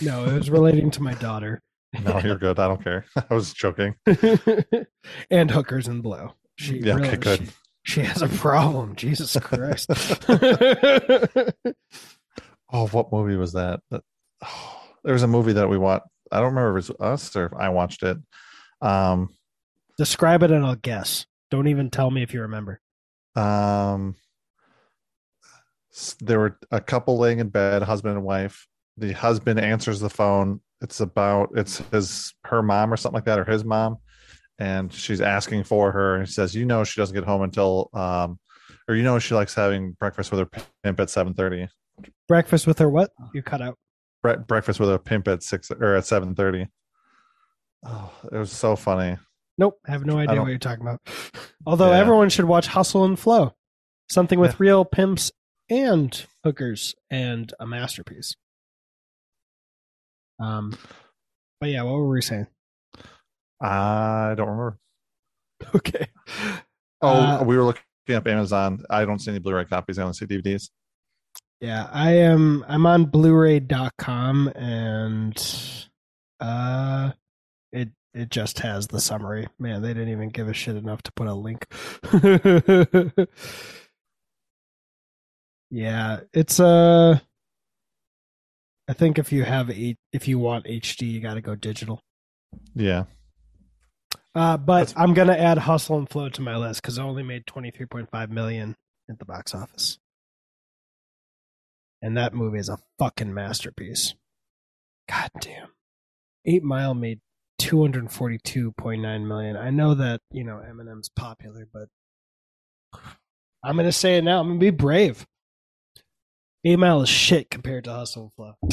No, 0.00 0.24
it 0.24 0.32
was 0.32 0.50
relating 0.50 0.90
to 0.92 1.02
my 1.02 1.14
daughter 1.14 1.60
No, 2.04 2.18
you're 2.20 2.38
good. 2.38 2.58
I 2.58 2.68
don't 2.68 2.82
care. 2.82 3.04
I 3.30 3.34
was 3.34 3.52
joking. 3.52 3.94
and 5.30 5.50
hookers 5.50 5.88
and 5.88 6.02
blow. 6.02 6.32
She 6.56 6.78
Yeah, 6.78 6.96
okay, 6.96 7.16
good. 7.16 7.48
She, 7.84 8.00
she 8.00 8.00
has 8.02 8.22
a 8.22 8.28
problem. 8.28 8.96
Jesus 8.96 9.36
Christ. 9.40 9.90
Oh, 12.72 12.86
what 12.88 13.12
movie 13.12 13.36
was 13.36 13.52
that? 13.52 13.80
Oh, 13.92 14.00
there 15.04 15.12
was 15.12 15.22
a 15.22 15.28
movie 15.28 15.52
that 15.54 15.68
we 15.68 15.78
watched. 15.78 16.06
I 16.30 16.36
don't 16.38 16.54
remember 16.54 16.78
if 16.78 16.88
it 16.88 16.98
was 16.98 17.06
us 17.06 17.36
or 17.36 17.46
if 17.46 17.52
I 17.54 17.68
watched 17.68 18.02
it. 18.02 18.16
Um, 18.80 19.28
Describe 19.98 20.42
it 20.42 20.50
and 20.50 20.64
I'll 20.64 20.74
guess. 20.76 21.26
Don't 21.50 21.68
even 21.68 21.90
tell 21.90 22.10
me 22.10 22.22
if 22.22 22.32
you 22.32 22.40
remember. 22.42 22.80
um, 23.36 24.14
there 26.20 26.38
were 26.38 26.58
a 26.70 26.80
couple 26.80 27.18
laying 27.18 27.38
in 27.40 27.48
bed, 27.50 27.82
husband 27.82 28.16
and 28.16 28.24
wife. 28.24 28.66
The 28.96 29.12
husband 29.12 29.60
answers 29.60 30.00
the 30.00 30.08
phone. 30.08 30.60
It's 30.80 31.00
about 31.00 31.50
it's 31.54 31.78
his 31.92 32.32
her 32.44 32.62
mom 32.62 32.92
or 32.92 32.96
something 32.96 33.16
like 33.16 33.26
that, 33.26 33.38
or 33.38 33.44
his 33.44 33.64
mom, 33.64 33.98
and 34.58 34.92
she's 34.92 35.20
asking 35.20 35.64
for 35.64 35.92
her. 35.92 36.16
And 36.16 36.26
he 36.26 36.32
says, 36.32 36.54
"You 36.54 36.64
know, 36.64 36.82
she 36.84 37.00
doesn't 37.00 37.14
get 37.14 37.24
home 37.24 37.42
until, 37.42 37.90
um, 37.92 38.38
or 38.88 38.94
you 38.94 39.02
know, 39.02 39.18
she 39.18 39.34
likes 39.34 39.54
having 39.54 39.92
breakfast 39.92 40.32
with 40.32 40.40
her 40.40 40.62
pimp 40.82 40.98
at 41.00 41.10
seven 41.10 41.34
thirty. 41.34 41.68
Breakfast 42.32 42.66
with 42.66 42.78
her 42.78 42.88
what? 42.88 43.10
You 43.34 43.42
cut 43.42 43.60
out. 43.60 43.76
Bre- 44.22 44.36
breakfast 44.38 44.80
with 44.80 44.90
a 44.90 44.98
pimp 44.98 45.28
at 45.28 45.42
six 45.42 45.70
or 45.70 45.96
at 45.96 46.06
seven 46.06 46.34
thirty. 46.34 46.66
Oh, 47.84 48.10
it 48.32 48.38
was 48.38 48.50
so 48.50 48.74
funny. 48.74 49.18
Nope, 49.58 49.78
I 49.86 49.90
have 49.90 50.06
no 50.06 50.16
idea 50.16 50.40
what 50.40 50.48
you're 50.48 50.56
talking 50.58 50.80
about. 50.80 51.00
Although 51.66 51.90
Yeah. 51.90 51.98
everyone 51.98 52.30
should 52.30 52.46
watch 52.46 52.68
Hustle 52.68 53.04
and 53.04 53.18
Flow, 53.18 53.54
something 54.10 54.40
with 54.40 54.52
Yeah. 54.52 54.56
real 54.60 54.84
pimps 54.86 55.30
and 55.68 56.24
hookers, 56.42 56.94
and 57.10 57.52
a 57.60 57.66
masterpiece. 57.66 58.34
Um, 60.40 60.72
but 61.60 61.68
yeah, 61.68 61.82
what 61.82 61.92
were 61.96 62.08
we 62.08 62.22
saying? 62.22 62.46
I 63.60 64.32
don't 64.38 64.48
remember. 64.48 64.78
Okay. 65.74 66.06
Oh, 67.02 67.08
Uh, 67.40 67.44
we 67.44 67.58
were 67.58 67.64
looking 67.64 67.82
up 68.14 68.26
Amazon. 68.26 68.84
I 68.88 69.04
don't 69.04 69.18
see 69.18 69.30
any 69.32 69.38
Blu-ray 69.38 69.66
copies. 69.66 69.98
I 69.98 70.02
only 70.04 70.14
see 70.14 70.24
DVDs. 70.26 70.70
Yeah, 71.62 71.88
I 71.92 72.14
am. 72.16 72.64
I'm 72.66 72.86
on 72.86 73.04
Blu-ray.com, 73.04 74.48
and 74.56 75.86
uh, 76.40 77.12
it 77.70 77.90
it 78.12 78.30
just 78.30 78.58
has 78.58 78.88
the 78.88 79.00
summary. 79.00 79.46
Man, 79.60 79.80
they 79.80 79.94
didn't 79.94 80.08
even 80.08 80.30
give 80.30 80.48
a 80.48 80.52
shit 80.52 80.74
enough 80.74 81.02
to 81.04 81.12
put 81.12 81.28
a 81.28 81.34
link. 81.34 81.64
yeah, 85.70 86.20
it's 86.32 86.58
uh, 86.58 87.20
I 88.88 88.92
think 88.92 89.20
if 89.20 89.30
you 89.30 89.44
have 89.44 89.70
a, 89.70 89.96
if 90.12 90.26
you 90.26 90.40
want 90.40 90.64
HD, 90.66 91.12
you 91.12 91.20
got 91.20 91.34
to 91.34 91.40
go 91.40 91.54
digital. 91.54 92.00
Yeah. 92.74 93.04
Uh, 94.34 94.56
but 94.56 94.78
That's- 94.86 94.94
I'm 94.96 95.14
gonna 95.14 95.36
add 95.36 95.58
Hustle 95.58 95.98
and 95.98 96.10
Flow 96.10 96.28
to 96.30 96.42
my 96.42 96.56
list 96.56 96.82
because 96.82 96.98
it 96.98 97.02
only 97.02 97.22
made 97.22 97.46
23.5 97.46 98.30
million 98.30 98.74
at 99.08 99.20
the 99.20 99.24
box 99.24 99.54
office, 99.54 99.98
and 102.02 102.16
that 102.16 102.34
movie 102.34 102.58
is 102.58 102.68
a 102.68 102.78
fucking 102.98 103.32
masterpiece. 103.32 104.14
God 105.08 105.30
damn, 105.40 105.68
Eight 106.44 106.62
Mile 106.62 106.94
made 106.94 107.20
242.9 107.60 109.26
million. 109.26 109.56
I 109.56 109.70
know 109.70 109.94
that 109.94 110.20
you 110.30 110.44
know 110.44 110.60
Eminem's 110.66 111.08
popular, 111.08 111.66
but 111.72 111.88
I'm 113.64 113.76
gonna 113.76 113.92
say 113.92 114.18
it 114.18 114.24
now. 114.24 114.40
I'm 114.40 114.48
gonna 114.48 114.58
be 114.58 114.70
brave. 114.70 115.26
Eight 116.64 116.78
Mile 116.78 117.02
is 117.02 117.08
shit 117.08 117.50
compared 117.50 117.84
to 117.84 117.92
Hustle 117.92 118.24
and 118.24 118.32
Flow. 118.34 118.54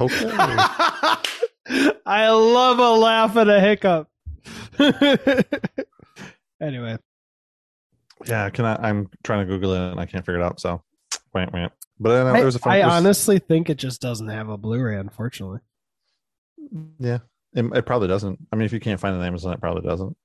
Okay. 0.00 0.30
I 2.06 2.28
love 2.30 2.78
a 2.78 2.90
laugh 2.90 3.36
and 3.36 3.50
a 3.50 3.60
hiccup. 3.60 4.08
anyway, 6.60 6.96
yeah. 8.24 8.50
Can 8.50 8.64
I? 8.64 8.88
I'm 8.88 9.08
trying 9.22 9.46
to 9.46 9.52
Google 9.52 9.74
it 9.74 9.92
and 9.92 10.00
I 10.00 10.06
can't 10.06 10.24
figure 10.26 10.40
it 10.40 10.44
out. 10.44 10.58
So, 10.60 10.82
wait, 11.34 11.52
wait. 11.52 11.70
But 11.98 12.12
I 12.12 12.24
know 12.24 12.30
I, 12.34 12.40
there 12.40 12.48
a 12.48 12.52
fun. 12.52 12.72
I 12.72 12.76
there's- 12.78 12.92
honestly 12.92 13.38
think 13.38 13.68
it 13.70 13.76
just 13.78 14.00
doesn't 14.00 14.28
have 14.28 14.48
a 14.48 14.56
Blu-ray. 14.56 14.96
Unfortunately, 14.96 15.60
yeah. 16.98 17.18
It, 17.52 17.64
it 17.74 17.86
probably 17.86 18.08
doesn't. 18.08 18.38
I 18.52 18.56
mean, 18.56 18.64
if 18.66 18.72
you 18.72 18.80
can't 18.80 19.00
find 19.00 19.14
it 19.14 19.18
on 19.18 19.24
Amazon, 19.24 19.52
it 19.52 19.60
probably 19.60 19.82
doesn't. 19.82 20.16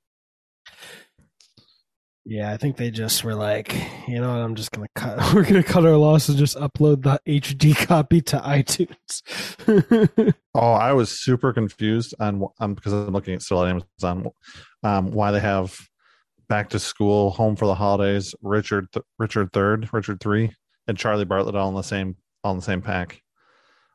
yeah, 2.27 2.51
I 2.51 2.57
think 2.57 2.77
they 2.77 2.89
just 2.91 3.23
were 3.23 3.35
like, 3.35 3.73
you 4.07 4.19
know, 4.19 4.29
what, 4.29 4.41
I'm 4.43 4.55
just 4.55 4.71
gonna 4.71 4.87
cut. 4.95 5.19
We're 5.33 5.43
gonna 5.43 5.63
cut 5.63 5.85
our 5.85 5.97
loss 5.97 6.29
and 6.29 6.37
just 6.37 6.55
upload 6.57 7.03
the 7.03 7.19
HD 7.27 7.75
copy 7.87 8.21
to 8.21 8.37
iTunes. 8.39 9.21
Oh, 10.57 10.71
I 10.71 10.93
was 10.93 11.09
super 11.21 11.51
confused 11.51 12.15
on 12.17 12.47
um 12.61 12.75
because 12.75 12.93
I'm 12.93 13.09
looking 13.11 13.33
at 13.33 13.41
still 13.41 13.61
at 13.65 13.69
Amazon. 13.69 14.29
Um, 14.83 15.11
why 15.11 15.31
they 15.31 15.41
have 15.41 15.77
back 16.47 16.69
to 16.69 16.79
school, 16.79 17.31
home 17.31 17.57
for 17.57 17.65
the 17.65 17.75
holidays, 17.75 18.33
Richard 18.41 18.89
th- 18.93 19.03
Richard 19.19 19.51
Third, 19.51 19.89
Richard 19.91 20.21
Three, 20.21 20.51
and 20.87 20.97
Charlie 20.97 21.25
Bartlett 21.25 21.55
all 21.55 21.69
in 21.69 21.75
the 21.75 21.81
same 21.81 22.15
all 22.43 22.51
in 22.51 22.57
the 22.57 22.63
same 22.63 22.81
pack. 22.81 23.21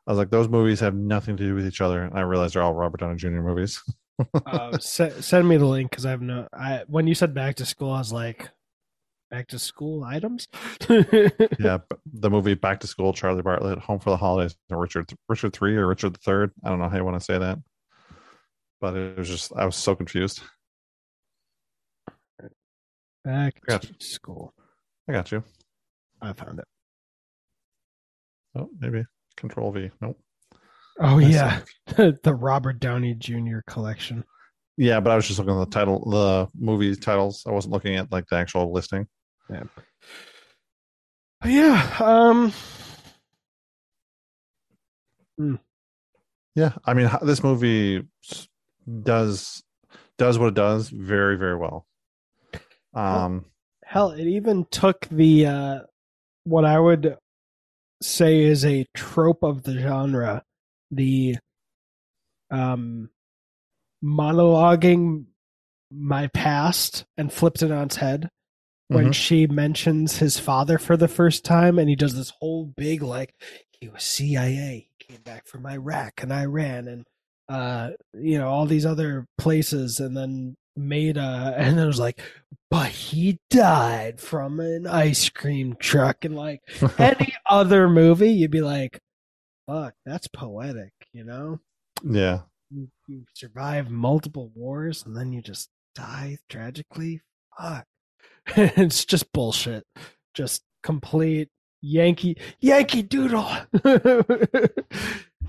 I 0.07 0.11
was 0.11 0.17
like, 0.17 0.31
those 0.31 0.49
movies 0.49 0.79
have 0.79 0.95
nothing 0.95 1.37
to 1.37 1.43
do 1.43 1.55
with 1.55 1.67
each 1.67 1.81
other, 1.81 2.03
and 2.03 2.17
I 2.17 2.21
realized 2.21 2.55
they're 2.55 2.63
all 2.63 2.73
Robert 2.73 2.99
Downey 2.99 3.17
Jr. 3.17 3.41
movies. 3.41 3.81
uh, 4.45 4.77
se- 4.79 5.21
send 5.21 5.47
me 5.47 5.57
the 5.57 5.65
link 5.65 5.91
because 5.91 6.05
I 6.05 6.11
have 6.11 6.21
no. 6.21 6.47
I 6.53 6.83
when 6.87 7.07
you 7.07 7.15
said 7.15 7.33
back 7.33 7.55
to 7.57 7.65
school, 7.65 7.91
I 7.91 7.99
was 7.99 8.11
like, 8.11 8.49
back 9.31 9.47
to 9.47 9.57
school 9.57 10.03
items. 10.03 10.47
yeah, 10.89 11.79
the 12.05 12.29
movie 12.29 12.53
Back 12.53 12.81
to 12.81 12.87
School, 12.87 13.13
Charlie 13.13 13.41
Bartlett, 13.41 13.79
Home 13.79 13.99
for 13.99 14.11
the 14.11 14.17
Holidays, 14.17 14.55
and 14.69 14.79
Richard 14.79 15.11
Richard 15.27 15.53
Three 15.53 15.75
or 15.77 15.87
Richard 15.87 16.13
the 16.13 16.19
Third. 16.19 16.51
I 16.63 16.69
don't 16.69 16.79
know 16.79 16.89
how 16.89 16.97
you 16.97 17.05
want 17.05 17.19
to 17.19 17.25
say 17.25 17.39
that, 17.39 17.57
but 18.79 18.95
it 18.95 19.17
was 19.17 19.29
just 19.29 19.53
I 19.55 19.65
was 19.65 19.75
so 19.75 19.95
confused. 19.95 20.41
Back 23.23 23.61
to 23.67 23.93
school. 23.99 24.53
I 25.07 25.13
got 25.13 25.31
you. 25.31 25.43
I 26.21 26.33
found 26.33 26.59
it. 26.59 26.65
Oh, 28.55 28.69
maybe 28.79 29.03
Control 29.37 29.71
V. 29.71 29.89
Nope. 30.01 30.19
Oh 30.99 31.19
I 31.19 31.23
yeah, 31.23 31.59
the 31.95 32.35
Robert 32.35 32.79
Downey 32.79 33.15
Jr. 33.15 33.59
collection. 33.67 34.23
Yeah, 34.77 34.99
but 34.99 35.11
I 35.11 35.15
was 35.15 35.27
just 35.27 35.39
looking 35.39 35.59
at 35.59 35.69
the 35.69 35.73
title, 35.73 36.09
the 36.09 36.47
movie 36.57 36.95
titles. 36.95 37.43
I 37.47 37.51
wasn't 37.51 37.73
looking 37.73 37.95
at 37.95 38.11
like 38.11 38.27
the 38.27 38.35
actual 38.35 38.71
listing. 38.71 39.07
But 39.49 39.67
yeah. 41.45 41.95
Um. 41.99 42.53
Yeah, 46.55 46.73
I 46.85 46.93
mean, 46.93 47.09
this 47.21 47.43
movie 47.43 48.03
does 49.03 49.63
does 50.17 50.37
what 50.37 50.47
it 50.47 50.53
does 50.53 50.89
very 50.89 51.37
very 51.37 51.55
well. 51.55 51.87
Um, 52.93 53.45
Hell, 53.85 54.11
it 54.11 54.27
even 54.27 54.65
took 54.69 55.07
the 55.09 55.45
uh, 55.45 55.79
what 56.43 56.65
I 56.65 56.79
would 56.79 57.17
say 58.01 58.41
is 58.41 58.65
a 58.65 58.85
trope 58.95 59.43
of 59.43 59.63
the 59.63 59.77
genre, 59.79 60.43
the 60.89 61.37
um, 62.49 63.09
monologuing 64.03 65.25
my 65.91 66.27
past, 66.27 67.05
and 67.17 67.31
flipped 67.31 67.61
it 67.61 67.71
on 67.71 67.85
its 67.85 67.97
head 67.97 68.29
when 68.87 69.07
Mhm. 69.09 69.13
she 69.13 69.47
mentions 69.47 70.17
his 70.17 70.37
father 70.39 70.77
for 70.77 70.97
the 70.97 71.07
first 71.07 71.45
time, 71.45 71.77
and 71.79 71.89
he 71.89 71.95
does 71.95 72.15
this 72.15 72.31
whole 72.39 72.65
big 72.65 73.01
like 73.01 73.33
he 73.79 73.87
was 73.89 74.03
CIA, 74.03 74.89
he 74.97 75.05
came 75.05 75.21
back 75.21 75.47
from 75.47 75.65
Iraq 75.65 76.21
and 76.23 76.31
Iran, 76.31 76.87
and 76.87 77.05
uh, 77.49 77.91
you 78.13 78.37
know 78.37 78.47
all 78.47 78.65
these 78.65 78.85
other 78.85 79.27
places, 79.37 79.99
and 79.99 80.15
then 80.15 80.55
made 80.75 81.17
a, 81.17 81.53
and 81.57 81.77
then 81.77 81.83
it 81.85 81.87
was 81.87 81.99
like, 81.99 82.21
but 82.69 82.87
he 82.89 83.39
died 83.49 84.19
from 84.19 84.59
an 84.59 84.87
ice 84.87 85.29
cream 85.29 85.75
truck, 85.79 86.23
and 86.25 86.35
like 86.35 86.61
any 86.97 87.33
other 87.49 87.89
movie, 87.89 88.31
you'd 88.31 88.51
be 88.51 88.61
like, 88.61 88.99
fuck, 89.67 89.93
that's 90.05 90.27
poetic, 90.27 90.93
you 91.13 91.23
know? 91.23 91.59
yeah, 92.03 92.41
You, 92.69 92.87
you 93.07 93.25
survive 93.33 93.89
multiple 93.89 94.51
wars 94.55 95.03
and 95.05 95.15
then 95.15 95.31
you 95.33 95.41
just 95.41 95.69
die 95.95 96.37
tragically. 96.49 97.21
Fuck. 97.59 97.85
it's 98.55 99.05
just 99.05 99.31
bullshit. 99.33 99.85
Just 100.33 100.63
complete 100.83 101.49
Yankee 101.81 102.37
Yankee 102.59 103.01
Doodle. 103.03 103.47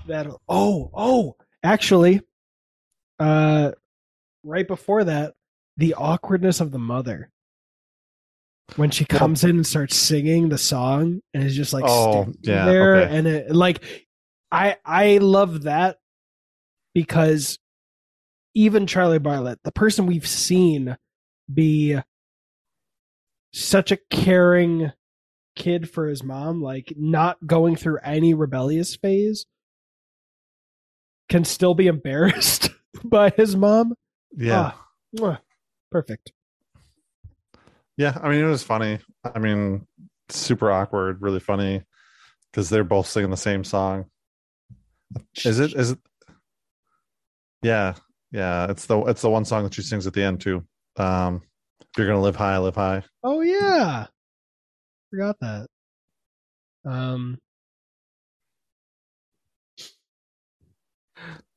that 0.05 0.35
oh 0.49 0.91
oh 0.93 1.35
actually, 1.63 2.21
uh, 3.19 3.71
right 4.43 4.67
before 4.67 5.03
that, 5.05 5.33
the 5.77 5.93
awkwardness 5.95 6.59
of 6.61 6.71
the 6.71 6.79
mother 6.79 7.29
when 8.75 8.89
she 8.91 9.05
comes 9.05 9.43
in 9.43 9.51
and 9.51 9.67
starts 9.67 9.95
singing 9.95 10.49
the 10.49 10.57
song 10.57 11.19
and 11.33 11.43
is 11.43 11.55
just 11.55 11.73
like 11.73 11.83
Oh, 11.85 12.27
yeah, 12.41 12.65
there 12.65 12.95
okay. 13.01 13.17
and 13.17 13.27
it 13.27 13.55
like 13.55 13.83
I 14.51 14.77
I 14.85 15.17
love 15.17 15.63
that 15.63 15.97
because 16.93 17.57
even 18.55 18.85
Charlie 18.87 19.19
Bartlett, 19.19 19.59
the 19.63 19.71
person 19.71 20.05
we've 20.05 20.27
seen 20.27 20.95
be 21.51 21.97
such 23.51 23.91
a 23.91 23.97
caring 24.09 24.91
kid 25.55 25.89
for 25.89 26.07
his 26.07 26.23
mom, 26.23 26.61
like 26.61 26.93
not 26.95 27.45
going 27.45 27.75
through 27.75 27.97
any 28.03 28.33
rebellious 28.33 28.95
phase, 28.95 29.45
can 31.29 31.43
still 31.43 31.73
be 31.73 31.87
embarrassed 31.87 32.69
by 33.03 33.29
his 33.31 33.55
mom. 33.55 33.95
Yeah. 34.35 34.71
Ah, 35.21 35.39
perfect. 35.91 36.31
Yeah. 37.97 38.17
I 38.21 38.29
mean, 38.29 38.41
it 38.41 38.47
was 38.47 38.63
funny. 38.63 38.99
I 39.23 39.39
mean, 39.39 39.87
super 40.29 40.71
awkward, 40.71 41.21
really 41.21 41.39
funny 41.39 41.83
because 42.51 42.69
they're 42.69 42.83
both 42.83 43.07
singing 43.07 43.29
the 43.31 43.37
same 43.37 43.63
song. 43.63 44.05
Is 45.45 45.59
it? 45.59 45.73
Is 45.73 45.91
it? 45.91 45.99
Yeah. 47.61 47.95
Yeah. 48.31 48.69
It's 48.69 48.85
the 48.87 48.99
it's 49.03 49.21
the 49.21 49.29
one 49.29 49.45
song 49.45 49.63
that 49.63 49.73
she 49.73 49.81
sings 49.83 50.07
at 50.07 50.13
the 50.13 50.23
end 50.23 50.41
too. 50.41 50.65
Um, 50.97 51.41
if 51.81 51.87
you're 51.97 52.07
gonna 52.07 52.21
live 52.21 52.35
high, 52.35 52.57
live 52.57 52.75
high. 52.75 53.03
Oh 53.23 53.41
yeah. 53.41 54.07
Forgot 55.11 55.37
that. 55.41 55.67
Um 56.85 57.37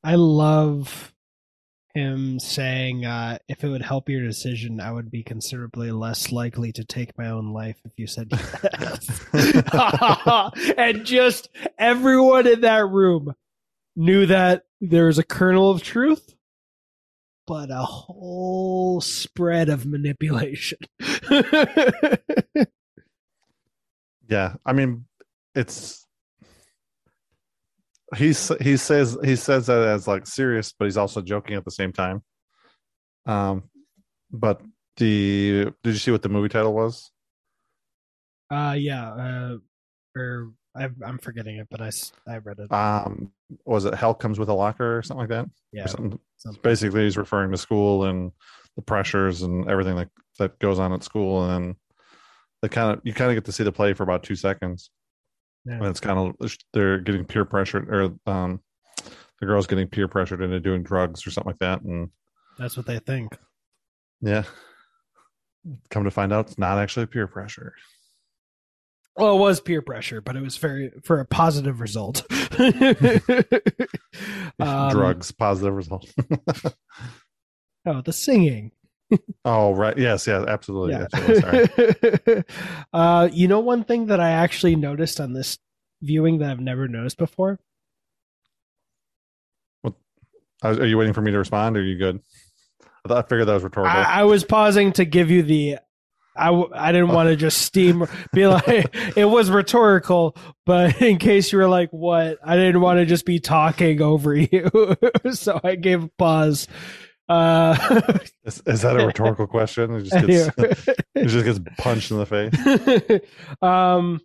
I 0.03 0.15
love 0.15 1.13
him 1.97 2.39
saying 2.39 3.05
uh 3.05 3.37
if 3.47 3.63
it 3.63 3.69
would 3.69 3.81
help 3.81 4.09
your 4.09 4.23
decision, 4.23 4.79
I 4.79 4.91
would 4.91 5.11
be 5.11 5.23
considerably 5.23 5.91
less 5.91 6.31
likely 6.31 6.71
to 6.73 6.83
take 6.83 7.17
my 7.17 7.29
own 7.29 7.53
life 7.53 7.77
if 7.85 7.91
you 7.97 8.07
said 8.07 8.29
yes. 8.31 9.25
and 10.77 11.05
just 11.05 11.49
everyone 11.77 12.47
in 12.47 12.61
that 12.61 12.87
room 12.87 13.33
knew 13.95 14.25
that 14.27 14.65
there 14.79 15.07
was 15.07 15.17
a 15.17 15.23
kernel 15.23 15.71
of 15.71 15.81
truth 15.83 16.35
but 17.45 17.71
a 17.71 17.77
whole 17.77 18.99
spread 18.99 19.69
of 19.69 19.85
manipulation. 19.85 20.79
Yeah, 24.27 24.55
I 24.65 24.73
mean, 24.73 25.05
it's 25.55 26.06
he's 28.15 28.51
he 28.61 28.77
says 28.77 29.17
he 29.23 29.35
says 29.35 29.67
that 29.67 29.87
as 29.87 30.07
like 30.07 30.25
serious, 30.27 30.73
but 30.77 30.85
he's 30.85 30.97
also 30.97 31.21
joking 31.21 31.55
at 31.55 31.65
the 31.65 31.71
same 31.71 31.91
time. 31.91 32.21
Um, 33.25 33.63
but 34.31 34.61
the 34.97 35.71
did 35.83 35.93
you 35.93 35.99
see 35.99 36.11
what 36.11 36.21
the 36.21 36.29
movie 36.29 36.49
title 36.49 36.73
was? 36.73 37.11
uh 38.49 38.75
yeah, 38.77 39.11
uh 39.11 39.57
or 40.15 40.51
I 40.75 40.89
I'm 41.05 41.17
forgetting 41.17 41.57
it, 41.57 41.67
but 41.69 41.81
I 41.81 41.91
I 42.27 42.37
read 42.37 42.59
it. 42.59 42.71
Um, 42.71 43.31
was 43.65 43.85
it 43.85 43.93
Hell 43.93 44.13
Comes 44.13 44.39
with 44.39 44.49
a 44.49 44.53
Locker 44.53 44.97
or 44.97 45.01
something 45.03 45.21
like 45.21 45.29
that? 45.29 45.49
yeah. 45.73 45.85
Or 45.85 45.87
something. 45.87 46.19
something. 46.37 46.61
Basically, 46.61 47.03
he's 47.03 47.17
referring 47.17 47.51
to 47.51 47.57
school 47.57 48.05
and 48.05 48.31
the 48.75 48.81
pressures 48.81 49.41
and 49.41 49.69
everything 49.69 49.95
that 49.95 50.09
that 50.39 50.59
goes 50.59 50.79
on 50.79 50.93
at 50.93 51.03
school, 51.03 51.43
and 51.43 51.65
then 51.65 51.75
the 52.61 52.69
kind 52.69 52.93
of 52.93 53.01
you 53.03 53.13
kind 53.13 53.31
of 53.31 53.35
get 53.35 53.45
to 53.45 53.51
see 53.51 53.63
the 53.63 53.71
play 53.71 53.93
for 53.93 54.03
about 54.03 54.23
two 54.23 54.35
seconds. 54.35 54.91
Yeah. 55.67 55.75
and 55.75 55.85
it's 55.87 55.99
kind 55.99 56.33
of 56.39 56.55
they're 56.73 56.99
getting 56.99 57.25
peer 57.25 57.45
pressured 57.45 57.93
or 57.93 58.13
um 58.31 58.61
the 59.39 59.45
girl's 59.45 59.67
getting 59.67 59.87
peer 59.87 60.07
pressured 60.07 60.41
into 60.41 60.59
doing 60.59 60.83
drugs 60.83 61.25
or 61.27 61.31
something 61.31 61.51
like 61.51 61.59
that 61.59 61.81
and 61.81 62.09
That's 62.57 62.77
what 62.77 62.85
they 62.85 62.99
think. 62.99 63.37
yeah 64.21 64.43
come 65.89 66.05
to 66.05 66.11
find 66.11 66.31
out 66.31 66.47
it's 66.47 66.57
not 66.57 66.77
actually 66.77 67.07
peer 67.07 67.27
pressure 67.27 67.73
Well, 69.17 69.35
it 69.35 69.39
was 69.39 69.59
peer 69.59 69.81
pressure, 69.81 70.21
but 70.21 70.35
it 70.35 70.41
was 70.41 70.57
very 70.57 70.91
for 71.03 71.19
a 71.19 71.25
positive 71.25 71.81
result. 71.81 72.23
Um, 74.59 74.89
drugs 74.89 75.31
positive 75.31 75.75
result 75.75 76.09
Oh, 77.85 78.01
the 78.01 78.11
singing. 78.13 78.71
Oh 79.45 79.73
right 79.73 79.97
yes 79.97 80.27
yeah 80.27 80.43
absolutely, 80.47 80.93
Yeah. 80.93 81.07
absolutely 81.13 81.41
sorry 81.41 82.43
uh, 82.93 83.29
you 83.31 83.47
know, 83.47 83.59
one 83.59 83.83
thing 83.83 84.07
that 84.07 84.19
I 84.19 84.31
actually 84.31 84.75
noticed 84.75 85.19
on 85.21 85.33
this 85.33 85.57
viewing 86.01 86.39
that 86.39 86.51
I've 86.51 86.59
never 86.59 86.87
noticed 86.87 87.17
before. 87.17 87.59
Was- 89.83 89.93
are 90.79 90.85
you 90.85 90.97
waiting 90.97 91.13
for 91.13 91.21
me 91.21 91.31
to 91.31 91.37
respond 91.37 91.77
or 91.77 91.81
are 91.81 91.83
you 91.83 91.97
good 91.97 92.19
i 92.83 93.07
thought 93.07 93.25
i 93.25 93.27
figured 93.27 93.47
that 93.47 93.53
was 93.53 93.63
rhetorical 93.63 93.95
I, 93.99 94.21
I 94.21 94.23
was 94.23 94.43
pausing 94.43 94.91
to 94.93 95.05
give 95.05 95.29
you 95.31 95.43
the. 95.43 95.77
I, 96.35 96.47
w- 96.47 96.69
I 96.73 96.91
didn't 96.91 97.09
want 97.09 97.29
to 97.29 97.35
just 97.47 97.59
steam 97.63 98.05
be 98.33 98.45
like 98.47 98.95
it 99.17 99.25
was 99.25 99.49
rhetorical, 99.49 100.35
but 100.67 101.01
in 101.01 101.17
case 101.17 101.51
you 101.51 101.57
were 101.57 101.67
like, 101.67 101.89
"What?" 101.89 102.37
I 102.45 102.55
didn't 102.55 102.81
want 102.81 102.99
to 102.99 103.05
just 103.07 103.25
be 103.25 103.39
talking 103.39 104.03
over 104.03 104.35
you, 104.35 104.69
so 105.31 105.59
I 105.63 105.73
gave 105.75 106.03
a 106.03 106.09
pause. 106.19 106.67
Uh, 107.29 107.75
is, 108.45 108.63
is 108.65 108.81
that 108.81 108.99
a 108.99 109.05
rhetorical 109.05 109.47
question? 109.47 109.93
It 109.95 110.03
just 110.03 110.27
gets 110.57 110.89
it 111.15 111.27
just 111.27 111.45
gets 111.45 111.59
punched 111.77 112.11
in 112.11 112.17
the 112.17 112.25
face. 112.25 113.21
Um, 113.61 114.21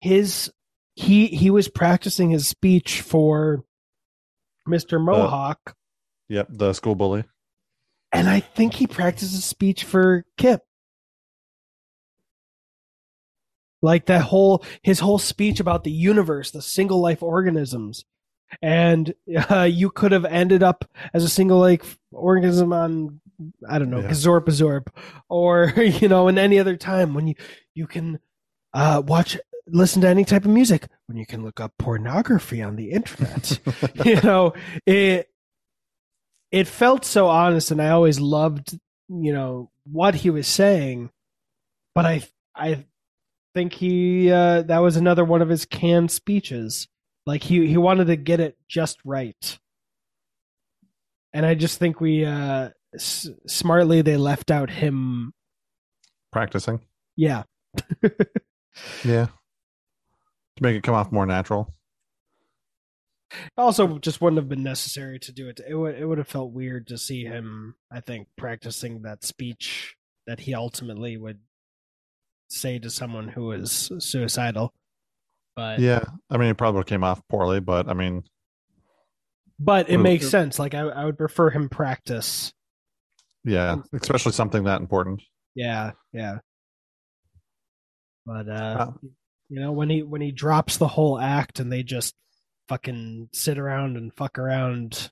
his 0.00 0.52
he 0.94 1.26
he 1.28 1.50
was 1.50 1.68
practicing 1.68 2.30
his 2.30 2.48
speech 2.48 3.00
for 3.00 3.64
Mister 4.66 4.98
Mohawk, 4.98 5.74
yep 6.28 6.48
the 6.50 6.72
school 6.72 6.94
bully. 6.94 7.24
And 8.12 8.28
I 8.28 8.40
think 8.40 8.74
he 8.74 8.86
practiced 8.86 9.32
his 9.32 9.44
speech 9.44 9.84
for 9.84 10.24
Kip. 10.38 10.62
Like 13.82 14.06
that 14.06 14.22
whole 14.22 14.64
his 14.82 15.00
whole 15.00 15.18
speech 15.18 15.60
about 15.60 15.84
the 15.84 15.90
universe, 15.90 16.50
the 16.50 16.62
single 16.62 17.00
life 17.00 17.22
organisms, 17.22 18.04
and 18.62 19.14
uh, 19.50 19.62
you 19.62 19.90
could 19.90 20.12
have 20.12 20.24
ended 20.24 20.62
up 20.62 20.84
as 21.12 21.24
a 21.24 21.28
single 21.28 21.58
like 21.58 21.84
organism 22.12 22.72
on 22.72 23.20
I 23.68 23.78
don't 23.78 23.90
know 23.90 24.00
Yeah. 24.00 24.08
Gazorp 24.10 24.46
Azorp, 24.46 24.86
or 25.28 25.72
you 25.76 26.08
know 26.08 26.28
in 26.28 26.38
any 26.38 26.58
other 26.58 26.76
time 26.76 27.14
when 27.14 27.26
you 27.26 27.34
you 27.74 27.86
can 27.86 28.18
uh, 28.72 29.02
watch 29.06 29.36
listen 29.68 30.00
to 30.02 30.08
any 30.08 30.24
type 30.24 30.44
of 30.44 30.50
music 30.50 30.86
when 31.06 31.16
you 31.18 31.26
can 31.26 31.42
look 31.42 31.58
up 31.60 31.72
pornography 31.78 32.62
on 32.62 32.76
the 32.76 32.90
internet. 32.92 33.58
you 34.04 34.20
know 34.22 34.52
it 34.86 35.28
it 36.52 36.68
felt 36.68 37.04
so 37.04 37.26
honest 37.26 37.72
and 37.72 37.82
i 37.82 37.88
always 37.90 38.20
loved 38.20 38.78
you 39.08 39.32
know 39.32 39.68
what 39.90 40.14
he 40.14 40.30
was 40.30 40.46
saying 40.46 41.10
but 41.96 42.06
i 42.06 42.22
i 42.54 42.84
think 43.54 43.72
he 43.72 44.30
uh 44.30 44.62
that 44.62 44.78
was 44.78 44.96
another 44.96 45.24
one 45.24 45.42
of 45.42 45.48
his 45.48 45.64
canned 45.64 46.10
speeches 46.12 46.86
like 47.26 47.42
he 47.42 47.66
he 47.66 47.76
wanted 47.76 48.06
to 48.06 48.16
get 48.16 48.40
it 48.40 48.56
just 48.68 48.98
right. 49.04 49.58
And 51.32 51.44
i 51.44 51.54
just 51.54 51.78
think 51.78 52.00
we 52.00 52.24
uh 52.24 52.70
s- 52.94 53.28
smartly 53.46 54.00
they 54.02 54.16
left 54.16 54.50
out 54.50 54.70
him. 54.70 55.32
Practicing? 56.32 56.80
Yeah. 57.16 57.42
Yeah. 59.04 59.26
To 60.56 60.62
make 60.62 60.76
it 60.76 60.82
come 60.82 60.94
off 60.94 61.10
more 61.10 61.24
natural. 61.24 61.72
Also 63.56 63.98
just 63.98 64.20
wouldn't 64.20 64.36
have 64.38 64.48
been 64.50 64.62
necessary 64.62 65.18
to 65.20 65.32
do 65.32 65.48
it. 65.48 65.60
It 65.66 65.74
would 65.74 65.94
it 65.94 66.04
would 66.04 66.18
have 66.18 66.28
felt 66.28 66.52
weird 66.52 66.86
to 66.88 66.98
see 66.98 67.24
him 67.24 67.74
i 67.90 68.00
think 68.00 68.28
practicing 68.36 69.02
that 69.02 69.24
speech 69.24 69.96
that 70.26 70.40
he 70.40 70.54
ultimately 70.54 71.16
would 71.16 71.40
say 72.48 72.78
to 72.78 72.90
someone 72.90 73.28
who 73.28 73.50
is 73.52 73.90
suicidal 73.98 74.72
but 75.56 75.80
yeah 75.80 76.04
i 76.30 76.36
mean 76.36 76.50
it 76.50 76.56
probably 76.58 76.84
came 76.84 77.02
off 77.02 77.20
poorly 77.28 77.60
but 77.60 77.88
i 77.88 77.94
mean 77.94 78.22
but 79.58 79.88
it 79.88 79.96
makes 79.98 80.26
it- 80.26 80.30
sense. 80.30 80.58
Like 80.58 80.74
I, 80.74 80.80
I 80.80 81.04
would 81.06 81.16
prefer 81.16 81.48
him 81.48 81.70
practice. 81.70 82.52
Yeah 83.42 83.76
especially 83.94 84.32
something 84.32 84.64
that 84.64 84.82
important. 84.82 85.22
Yeah 85.54 85.92
yeah. 86.12 86.38
But 88.26 88.48
uh 88.48 88.76
Wow. 88.78 88.98
you 89.48 89.60
know 89.60 89.72
when 89.72 89.88
he 89.88 90.02
when 90.02 90.20
he 90.20 90.30
drops 90.32 90.76
the 90.76 90.88
whole 90.88 91.18
act 91.18 91.58
and 91.60 91.72
they 91.72 91.82
just 91.82 92.14
fucking 92.68 93.30
sit 93.32 93.56
around 93.58 93.96
and 93.96 94.12
fuck 94.14 94.38
around. 94.38 95.10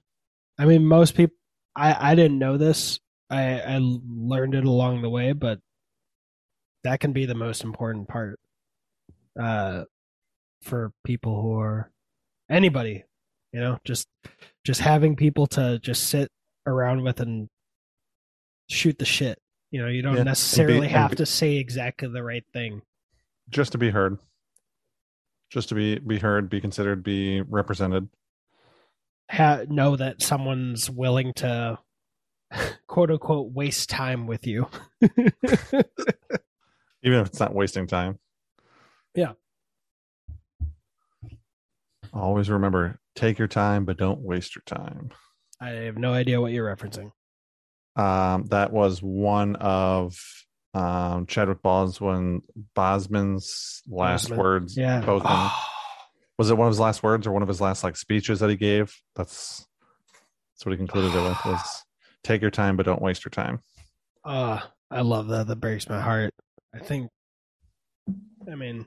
I 0.59 0.67
mean 0.67 0.85
most 0.87 1.15
people 1.17 1.37
i 1.75 2.13
i 2.13 2.15
didn't 2.15 2.39
know 2.39 2.59
this. 2.59 3.01
I 3.31 3.61
i 3.61 3.79
learned 3.81 4.55
it 4.55 4.65
along 4.67 5.01
the 5.01 5.09
way 5.11 5.33
but 5.33 5.61
that 6.83 7.01
can 7.01 7.15
be 7.15 7.25
the 7.25 7.35
most 7.35 7.65
important 7.65 8.09
part. 8.09 8.39
Uh 9.41 9.85
for 10.65 10.93
people 11.05 11.41
who 11.43 11.59
are 11.59 11.91
anybody 12.51 13.05
you 13.53 13.61
know 13.61 13.79
just 13.85 14.09
just 14.65 14.81
having 14.81 15.17
people 15.17 15.47
to 15.47 15.79
just 15.79 16.09
sit 16.09 16.31
around 16.67 17.03
with 17.03 17.21
and 17.21 17.49
shoot 18.71 18.99
the 18.99 19.05
shit. 19.05 19.39
You 19.71 19.83
know 19.83 19.89
you 19.89 20.03
don't 20.03 20.15
Yeah, 20.15 20.21
and 20.21 20.27
be- 20.27 20.31
necessarily 20.31 20.89
have 20.89 21.11
be- 21.11 21.17
to 21.17 21.27
say 21.27 21.57
exactly 21.57 22.09
the 22.09 22.23
right 22.23 22.45
thing. 22.53 22.83
Just 23.51 23.73
to 23.73 23.79
be 23.79 23.91
heard. 23.91 24.19
Just 25.51 25.69
to 25.69 25.75
be 25.75 25.99
be 25.99 26.19
heard 26.19 26.49
be 26.49 26.61
considered 26.61 27.03
be 27.05 27.43
represented. 27.43 28.09
Ha- 29.31 29.65
know 29.69 29.97
that 29.97 30.23
someone's 30.23 30.91
willing 30.91 31.33
to 31.35 31.79
quote 32.87 33.11
unquote 33.11 33.53
waste 33.53 33.91
time 33.91 34.27
with 34.27 34.47
you. 34.47 34.67
even 35.03 35.85
if 37.21 37.27
it's 37.27 37.41
not 37.41 37.55
wasting 37.55 37.87
time. 37.87 38.19
Yeah. 39.15 39.33
Always 42.15 42.49
remember 42.49 42.99
take 43.17 43.39
your 43.39 43.49
time 43.49 43.85
but 43.85 43.97
don't 43.97 44.21
waste 44.21 44.55
your 44.55 44.62
time 44.67 45.11
I 45.61 45.71
have 45.71 45.97
no 45.99 46.12
idea 46.12 46.41
what 46.41 46.53
you're 46.53 46.75
referencing. 46.75 47.12
Um, 47.97 48.47
that 48.47 48.73
was 48.73 49.01
one 49.01 49.57
of 49.57 50.19
um, 50.75 51.27
Chadwick 51.27 51.62
Bosman 51.62 52.43
Bosman's 52.75 53.83
last 53.87 54.31
Boseman. 54.31 54.37
words. 54.37 54.77
Yeah. 54.77 55.03
Boseman. 55.03 55.51
was 56.39 56.51
it 56.51 56.57
one 56.57 56.67
of 56.67 56.73
his 56.73 56.81
last 56.81 57.03
words 57.03 57.27
or 57.27 57.33
one 57.33 57.43
of 57.43 57.49
his 57.49 57.61
last 57.61 57.85
like 57.85 57.97
speeches 57.97 58.41
that 58.41 58.51
he 58.51 58.57
gave? 58.57 58.95
That's 59.15 59.67
that's 60.55 60.67
what 60.67 60.73
he 60.73 60.77
concluded 60.77 61.15
it 61.15 61.23
with 61.23 61.39
was 61.45 61.85
take 62.25 62.43
your 62.43 62.51
time 62.51 62.77
but 62.77 62.87
don't 62.87 63.03
waste 63.03 63.25
your 63.25 63.31
time. 63.31 63.61
Uh, 64.25 64.61
I 64.91 65.03
love 65.03 65.29
that. 65.29 65.47
That 65.47 65.57
breaks 65.57 65.89
my 65.89 66.01
heart. 66.01 66.35
I 66.75 66.79
think, 66.81 67.11
I 68.51 68.55
mean, 68.55 68.87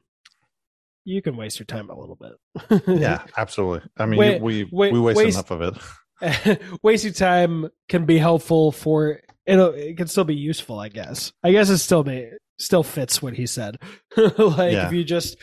you 1.08 1.22
can 1.22 1.38
waste 1.38 1.58
your 1.58 1.66
time 1.66 1.89
a 1.89 1.97
little 1.99 2.16
bit. 2.18 2.82
Yeah, 3.01 3.24
absolutely. 3.38 3.88
I 3.97 4.05
mean, 4.05 4.20
Wait, 4.20 4.41
we 4.41 4.66
wait, 4.72 4.91
we 4.93 4.99
waste 4.99 5.18
waste- 5.18 5.38
enough 5.38 5.51
of 5.51 5.62
it. 5.62 6.60
wasting 6.84 7.14
time 7.14 7.70
can 7.88 8.05
be 8.05 8.18
helpful 8.18 8.72
for 8.72 9.22
it'll 9.45 9.72
it 9.74 9.95
can 9.97 10.08
still 10.08 10.24
be 10.24 10.34
useful 10.34 10.80
i 10.80 10.89
guess 10.89 11.32
i 11.43 11.51
guess 11.51 11.70
it 11.70 11.78
still 11.78 12.03
may 12.03 12.32
still 12.58 12.82
fits 12.82 13.22
what 13.22 13.36
he 13.36 13.45
said 13.45 13.78
like 14.18 14.74
Yeah. 14.74 14.88
if 14.88 14.93
you 14.93 15.03
just 15.03 15.38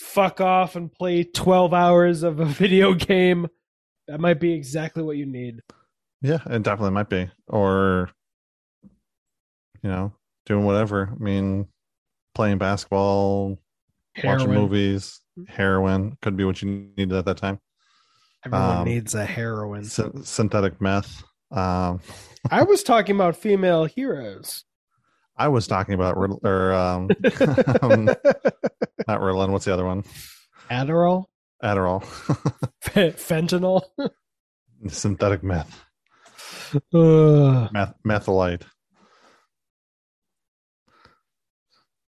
fuck 0.00 0.40
off 0.40 0.74
and 0.74 0.92
play 0.92 1.22
12 1.22 1.72
hours 1.72 2.24
of 2.24 2.40
a 2.40 2.44
video 2.46 2.94
game 2.94 3.46
that 4.08 4.18
might 4.18 4.40
be 4.40 4.54
exactly 4.54 5.04
what 5.04 5.16
you 5.16 5.24
need 5.26 5.60
Yeah, 6.20 6.40
it 6.50 6.64
definitely 6.64 6.90
might 6.90 7.08
be. 7.10 7.30
Or 7.46 8.10
you 9.84 9.88
know, 9.90 10.12
doing 10.46 10.64
whatever. 10.64 11.10
I 11.14 11.22
mean, 11.22 11.68
playing 12.34 12.58
basketball, 12.58 13.56
watching 14.24 14.52
movies, 14.52 15.20
heroin 15.48 16.16
could 16.22 16.36
be 16.36 16.44
what 16.44 16.62
you 16.62 16.90
needed 16.96 17.12
at 17.12 17.24
that 17.26 17.36
time. 17.36 17.60
everyone 18.44 18.78
um, 18.78 18.84
needs 18.84 19.14
a 19.14 19.24
heroin 19.24 19.84
Syn- 19.84 20.24
synthetic 20.24 20.80
meth. 20.80 21.22
Um, 21.50 22.00
i 22.50 22.62
was 22.62 22.82
talking 22.82 23.16
about 23.16 23.36
female 23.36 23.84
heroes 23.86 24.64
I 25.38 25.48
was 25.48 25.66
talking 25.68 25.94
about 25.94 26.16
or 26.16 26.72
um, 26.72 27.08
um, 27.82 28.04
not 29.06 29.20
Ritalin. 29.20 29.50
What's 29.50 29.64
the 29.64 29.72
other 29.72 29.84
one? 29.84 30.02
adderall 30.68 31.26
Adderall, 31.62 32.04
fentanyl 32.82 33.82
synthetic 34.88 35.42
meth, 35.42 35.84
Ugh. 36.94 37.68
meth, 37.72 37.94
methylite. 38.06 38.62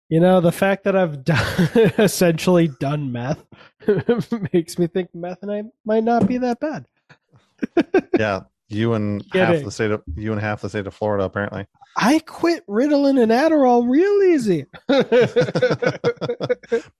You 0.09 0.19
know, 0.19 0.41
the 0.41 0.51
fact 0.51 0.83
that 0.85 0.95
I've 0.95 1.23
done, 1.23 1.69
essentially 1.99 2.67
done 2.79 3.11
meth 3.11 3.45
makes 4.53 4.79
me 4.79 4.87
think 4.87 5.13
meth 5.13 5.43
and 5.43 5.51
I 5.51 5.63
might 5.85 6.03
not 6.03 6.27
be 6.27 6.37
that 6.39 6.59
bad. 6.59 6.85
Yeah, 8.17 8.41
you 8.69 8.93
and 8.93 9.21
half 9.33 9.49
Kidding. 9.49 9.65
the 9.65 9.71
state 9.71 9.91
of 9.91 10.01
you 10.15 10.31
and 10.31 10.39
half 10.41 10.61
the 10.61 10.69
state 10.69 10.87
of 10.87 10.93
Florida 10.93 11.23
apparently. 11.25 11.65
I 11.97 12.19
quit 12.19 12.65
Ritalin 12.67 13.21
and 13.21 13.31
Adderall 13.31 13.89
real 13.89 14.23
easy. 14.23 14.65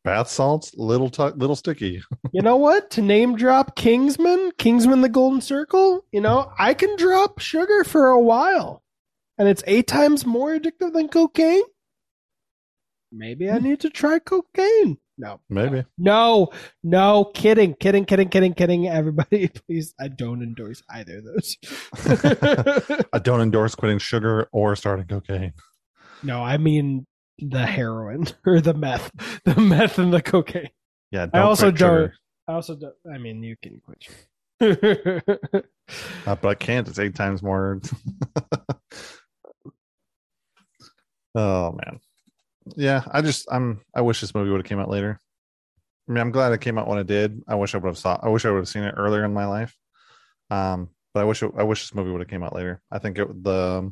Bath 0.04 0.30
salts, 0.30 0.74
little 0.76 1.10
tu- 1.10 1.34
little 1.36 1.56
sticky. 1.56 2.02
you 2.32 2.42
know 2.42 2.58
what? 2.58 2.90
To 2.92 3.02
name 3.02 3.36
drop 3.36 3.76
Kingsman, 3.76 4.52
Kingsman 4.58 5.02
the 5.02 5.10
Golden 5.10 5.42
Circle, 5.42 6.06
you 6.12 6.22
know, 6.22 6.52
I 6.60 6.74
can 6.74 6.96
drop 6.98 7.40
sugar 7.40 7.84
for 7.84 8.08
a 8.10 8.20
while. 8.20 8.84
And 9.38 9.48
it's 9.48 9.64
eight 9.68 9.88
times 9.88 10.26
more 10.26 10.58
addictive 10.58 10.92
than 10.94 11.08
cocaine. 11.08 11.64
Maybe 13.12 13.50
I 13.50 13.58
need 13.60 13.80
to 13.82 13.90
try 13.90 14.20
cocaine. 14.20 14.98
No. 15.18 15.42
Maybe. 15.50 15.84
No, 15.98 16.50
no, 16.82 17.26
kidding, 17.34 17.74
kidding, 17.74 18.06
kidding, 18.06 18.30
kidding, 18.30 18.54
kidding. 18.54 18.88
Everybody, 18.88 19.48
please, 19.68 19.94
I 20.00 20.08
don't 20.08 20.42
endorse 20.42 20.82
either 20.90 21.18
of 21.18 21.26
those. 21.26 21.58
I 23.14 23.20
don't 23.20 23.42
endorse 23.42 23.76
quitting 23.76 24.00
sugar 24.00 24.48
or 24.54 24.76
starting 24.78 25.08
cocaine. 25.08 25.54
no, 26.24 26.42
I 26.42 26.58
mean 26.58 27.06
the 27.38 27.66
heroin 27.66 28.28
or 28.46 28.62
the 28.62 28.74
meth, 28.74 29.12
the 29.44 29.60
meth 29.60 30.00
and 30.00 30.14
the 30.14 30.22
cocaine. 30.22 30.70
Yeah, 31.12 31.24
I 31.24 31.38
don't 31.38 31.42
also 31.48 31.72
sugar. 31.72 32.14
I 32.48 32.54
also 32.54 32.76
don't. 32.76 32.96
I 33.14 33.18
mean, 33.18 33.44
you 33.44 33.56
can 33.62 33.82
quit. 33.84 34.04
sugar. 34.62 35.22
Uh, 36.26 36.36
but 36.36 36.46
I 36.46 36.56
can't. 36.56 36.88
It's 36.88 37.00
eight 37.00 37.16
times 37.16 37.42
more. 37.44 37.82
oh 41.36 41.72
man, 41.74 42.00
yeah. 42.76 43.04
I 43.12 43.22
just 43.22 43.48
I'm 43.52 43.82
I 43.96 44.02
wish 44.02 44.22
this 44.22 44.34
movie 44.36 44.52
would 44.52 44.62
have 44.62 44.68
came 44.68 44.80
out 44.80 44.90
later. 44.90 45.20
I 46.08 46.12
mean, 46.12 46.22
I'm 46.22 46.32
glad 46.32 46.54
it 46.54 46.62
came 46.62 46.78
out 46.78 46.88
when 46.88 46.98
it 46.98 47.08
did. 47.08 47.42
I 47.48 47.56
wish 47.56 47.76
I 47.76 47.78
would 47.78 47.88
have 47.88 47.98
saw. 47.98 48.20
I 48.22 48.30
wish 48.30 48.46
I 48.46 48.52
would 48.52 48.58
have 48.58 48.70
seen 48.70 48.84
it 48.84 48.96
earlier 48.98 49.24
in 49.24 49.34
my 49.34 49.46
life. 49.46 49.78
Um, 50.50 50.90
but 51.14 51.22
I 51.22 51.24
wish 51.24 51.44
it, 51.44 51.52
I 51.58 51.64
wish 51.64 51.82
this 51.82 51.94
movie 51.94 52.12
would 52.12 52.22
have 52.22 52.30
came 52.30 52.44
out 52.44 52.56
later. 52.56 52.82
I 52.92 53.00
think 53.00 53.20
it 53.20 53.44
the 53.44 53.92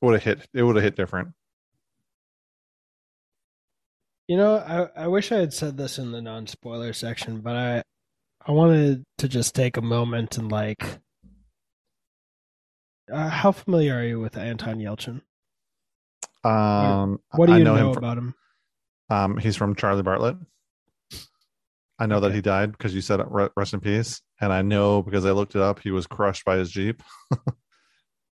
would 0.00 0.14
have 0.14 0.22
hit. 0.22 0.48
It 0.54 0.62
would 0.62 0.76
have 0.76 0.84
hit 0.84 0.96
different. 0.96 1.30
you 4.28 4.36
know, 4.36 4.56
I 4.56 5.04
I 5.04 5.06
wish 5.08 5.32
I 5.32 5.38
had 5.38 5.54
said 5.54 5.76
this 5.76 5.98
in 5.98 6.12
the 6.12 6.20
non 6.20 6.46
spoiler 6.46 6.92
section, 6.92 7.40
but 7.40 7.56
I 7.56 7.82
I 8.46 8.52
wanted 8.52 9.04
to 9.18 9.28
just 9.28 9.54
take 9.54 9.76
a 9.76 9.82
moment 9.82 10.38
and 10.38 10.52
like. 10.52 11.00
Uh, 13.10 13.30
how 13.30 13.52
familiar 13.52 13.94
are 13.96 14.04
you 14.04 14.20
with 14.20 14.36
Anton 14.36 14.80
Yelchin? 14.80 15.22
Um, 16.44 17.20
What 17.32 17.46
do 17.46 17.52
I 17.52 17.58
you 17.58 17.64
know, 17.64 17.76
know, 17.76 17.88
him 17.88 17.94
from, 17.94 18.04
about 18.04 18.18
him? 18.18 18.34
Um, 19.10 19.36
he's 19.38 19.56
from 19.56 19.74
Charlie 19.74 20.02
Bartlett. 20.02 20.36
I 21.98 22.06
know 22.06 22.20
that 22.20 22.32
he 22.32 22.40
died 22.40 22.72
because 22.72 22.94
you 22.94 23.00
said 23.00 23.20
rest 23.56 23.74
in 23.74 23.80
peace, 23.80 24.22
and 24.40 24.52
I 24.52 24.62
know 24.62 25.02
because 25.02 25.24
I 25.24 25.32
looked 25.32 25.56
it 25.56 25.62
up. 25.62 25.80
He 25.80 25.90
was 25.90 26.06
crushed 26.06 26.44
by 26.44 26.56
his 26.56 26.70
jeep. 26.70 27.02
that 27.30 27.40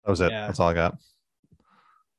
was 0.06 0.20
it. 0.20 0.30
Yeah. 0.30 0.46
That's 0.46 0.60
all 0.60 0.68
I 0.68 0.74
got. 0.74 0.98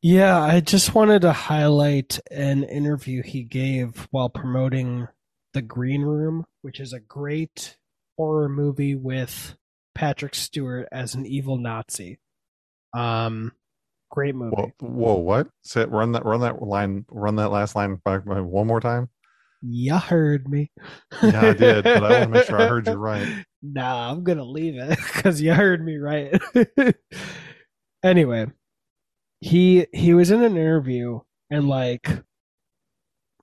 Yeah, 0.01 0.39
I 0.39 0.59
just 0.59 0.93
wanted 0.95 1.21
to 1.21 1.31
highlight 1.31 2.19
an 2.31 2.63
interview 2.63 3.23
he 3.23 3.43
gave 3.43 4.07
while 4.11 4.29
promoting 4.29 5.07
The 5.53 5.61
Green 5.61 6.01
Room, 6.01 6.45
which 6.61 6.79
is 6.79 6.93
a 6.93 6.99
great 6.99 7.77
horror 8.17 8.49
movie 8.49 8.95
with 8.95 9.55
Patrick 9.93 10.35
Stewart 10.35 10.87
as 10.91 11.15
an 11.15 11.25
evil 11.25 11.57
Nazi. 11.57 12.19
Um, 12.93 13.53
great 14.15 14.35
movie. 14.35 14.55
Whoa, 14.55 14.71
whoa, 14.79 15.15
what? 15.15 15.47
Say, 15.63 15.85
run 15.85 16.13
that, 16.13 16.25
run 16.25 16.41
that 16.41 16.61
line, 16.61 17.05
run 17.09 17.35
that 17.35 17.49
last 17.49 17.75
line 17.75 18.01
back 18.03 18.25
one 18.25 18.67
more 18.67 18.79
time. 18.79 19.09
You 19.61 19.97
heard 19.97 20.47
me. 20.47 20.71
Yeah, 21.23 21.41
I 21.41 21.53
did, 21.53 21.83
but 21.83 22.03
I 22.03 22.19
wanna 22.19 22.27
make 22.27 22.45
sure 22.45 22.61
I 22.61 22.67
heard 22.69 22.87
you 22.87 22.93
right. 22.93 23.45
Nah, 23.61 24.11
I'm 24.11 24.23
gonna 24.23 24.43
leave 24.43 24.75
it 24.77 24.97
because 25.13 25.41
you 25.41 25.53
heard 25.53 25.83
me 25.83 25.97
right. 25.97 26.39
anyway, 28.03 28.47
he 29.41 29.87
he 29.91 30.13
was 30.13 30.31
in 30.31 30.43
an 30.43 30.57
interview 30.57 31.19
and 31.49 31.67
like 31.67 32.09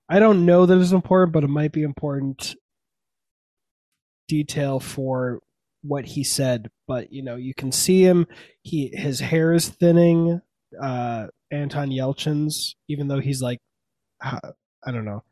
I 0.08 0.18
don't 0.18 0.46
know 0.46 0.66
that 0.66 0.78
it's 0.78 0.92
important, 0.92 1.32
but 1.32 1.44
it 1.44 1.48
might 1.48 1.72
be 1.72 1.82
important 1.82 2.54
detail 4.28 4.78
for 4.78 5.40
what 5.82 6.04
he 6.04 6.22
said. 6.22 6.70
But 6.86 7.12
you 7.12 7.22
know, 7.22 7.36
you 7.36 7.54
can 7.54 7.72
see 7.72 8.02
him. 8.02 8.26
He 8.62 8.92
his 8.94 9.20
hair 9.20 9.52
is 9.52 9.68
thinning. 9.68 10.40
Uh, 10.80 11.28
Anton 11.50 11.90
Yelchin's, 11.90 12.76
even 12.88 13.08
though 13.08 13.20
he's 13.20 13.42
like, 13.42 13.58
I 14.22 14.40
don't 14.86 15.04
know, 15.04 15.24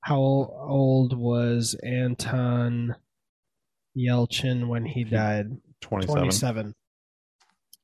how 0.00 0.18
old 0.18 1.16
was 1.16 1.76
Anton 1.82 2.96
Yelchin 3.96 4.68
when 4.68 4.86
he 4.86 5.04
died? 5.04 5.58
27. 5.80 6.14
27 6.14 6.74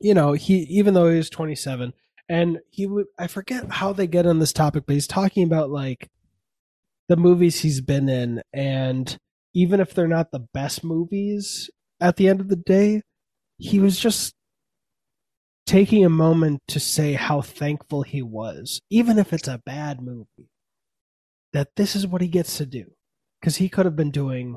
you 0.01 0.15
know 0.15 0.33
he 0.33 0.59
even 0.63 0.95
though 0.95 1.09
he 1.09 1.17
was 1.17 1.31
27 1.31 1.93
and 2.29 2.59
he 2.71 2.87
would 2.87 3.07
i 3.19 3.27
forget 3.27 3.71
how 3.71 3.93
they 3.93 4.07
get 4.07 4.27
on 4.27 4.39
this 4.39 4.53
topic 4.53 4.85
but 4.87 4.95
he's 4.95 5.07
talking 5.07 5.45
about 5.45 5.71
like 5.71 6.09
the 7.09 7.17
movies 7.17 7.61
he's 7.61 7.81
been 7.81 8.09
in 8.09 8.43
and 8.53 9.19
even 9.55 9.81
if 9.81 9.95
they're 9.95 10.07
not 10.07 10.31
the 10.31 10.47
best 10.55 10.85
movies 10.85 11.71
at 12.01 12.17
the 12.17 12.29
end 12.29 12.41
of 12.41 12.49
the 12.49 12.57
day 12.57 13.03
he 13.57 13.81
was 13.81 13.99
just 13.99 14.35
taking 15.69 16.03
a 16.03 16.09
moment 16.09 16.63
to 16.67 16.81
say 16.81 17.13
how 17.13 17.43
thankful 17.43 18.03
he 18.03 18.23
was 18.23 18.81
even 18.89 19.19
if 19.19 19.35
it's 19.35 19.49
a 19.49 19.61
bad 19.67 20.01
movie 20.01 20.49
that 21.53 21.77
this 21.77 21.95
is 21.95 22.07
what 22.07 22.23
he 22.23 22.29
gets 22.29 22.57
to 22.57 22.65
do. 22.65 22.87
Because 23.39 23.57
he 23.57 23.69
could 23.69 23.85
have 23.85 23.95
been 23.95 24.11
doing 24.11 24.57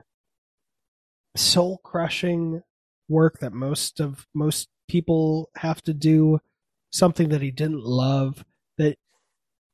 soul 1.35 1.79
crushing 1.83 2.61
work 3.09 3.39
that 3.39 3.51
most 3.51 3.99
of 3.99 4.25
most 4.33 4.69
people 4.87 5.49
have 5.57 5.81
to 5.81 5.93
do 5.93 6.39
something 6.91 7.27
that 7.29 7.41
he 7.41 7.51
didn't 7.51 7.83
love 7.83 8.45
that 8.77 8.97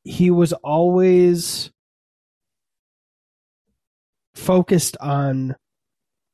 he 0.03 0.31
was 0.31 0.53
always 0.53 1.71
focused 4.33 4.97
on 4.97 5.55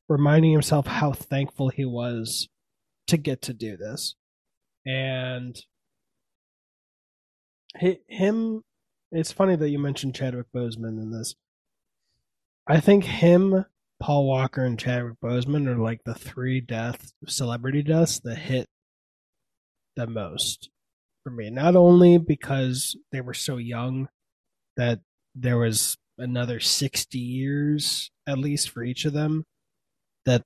reminding 0.08 0.51
himself 0.51 0.88
how 0.88 1.12
thankful 1.12 1.70
he 1.70 1.86
was 1.86 2.47
to 3.08 3.18
get 3.18 3.41
to 3.41 3.54
do 3.54 3.76
this 3.76 4.16
and 4.86 5.59
hi- 7.79 7.99
him 8.07 8.63
it's 9.11 9.31
funny 9.31 9.55
that 9.55 9.69
you 9.69 9.79
mentioned 9.79 10.15
Chadwick 10.15 10.47
Boseman 10.55 11.01
in 11.01 11.11
this 11.11 11.36
I 12.67 12.79
think 12.79 13.03
him 13.03 13.65
Paul 13.99 14.27
Walker 14.27 14.65
and 14.65 14.79
Chadwick 14.79 15.15
Boseman 15.23 15.67
are 15.67 15.77
like 15.77 16.01
the 16.03 16.13
three 16.13 16.59
death 16.59 17.13
celebrity 17.27 17.81
deaths 17.81 18.19
that 18.21 18.36
hit 18.36 18.67
the 19.95 20.07
most 20.07 20.69
for 21.23 21.29
me. 21.29 21.49
Not 21.49 21.75
only 21.75 22.17
because 22.17 22.97
they 23.11 23.21
were 23.21 23.34
so 23.34 23.57
young 23.57 24.09
that 24.75 24.99
there 25.36 25.57
was 25.57 25.97
another 26.17 26.59
60 26.59 27.17
years 27.17 28.11
at 28.27 28.38
least 28.38 28.69
for 28.69 28.84
each 28.84 29.05
of 29.05 29.13
them 29.13 29.45
that 30.25 30.43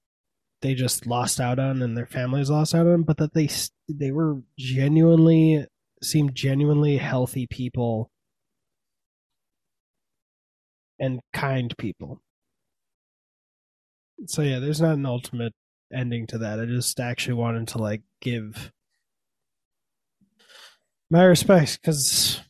they 0.61 0.73
just 0.73 1.05
lost 1.05 1.39
out 1.39 1.59
on 1.59 1.81
and 1.81 1.97
their 1.97 2.05
families 2.05 2.49
lost 2.49 2.73
out 2.73 2.87
on, 2.87 3.03
but 3.03 3.17
that 3.17 3.33
they 3.33 3.47
they 3.89 4.11
were 4.11 4.41
genuinely 4.57 5.65
seemed 6.03 6.35
genuinely 6.35 6.97
healthy 6.97 7.47
people 7.47 8.11
and 10.99 11.19
kind 11.33 11.75
people. 11.77 12.21
So 14.27 14.41
yeah, 14.41 14.59
there's 14.59 14.81
not 14.81 14.95
an 14.95 15.05
ultimate 15.05 15.53
ending 15.93 16.27
to 16.27 16.39
that. 16.39 16.59
I 16.59 16.65
just 16.65 16.99
actually 16.99 17.35
wanted 17.35 17.67
to 17.69 17.77
like 17.77 18.01
give 18.21 18.71
my 21.09 21.23
respects 21.23 21.77
because 21.77 22.41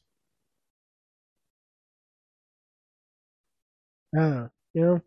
I 4.17 4.47
you 4.73 4.81
know, 4.81 5.01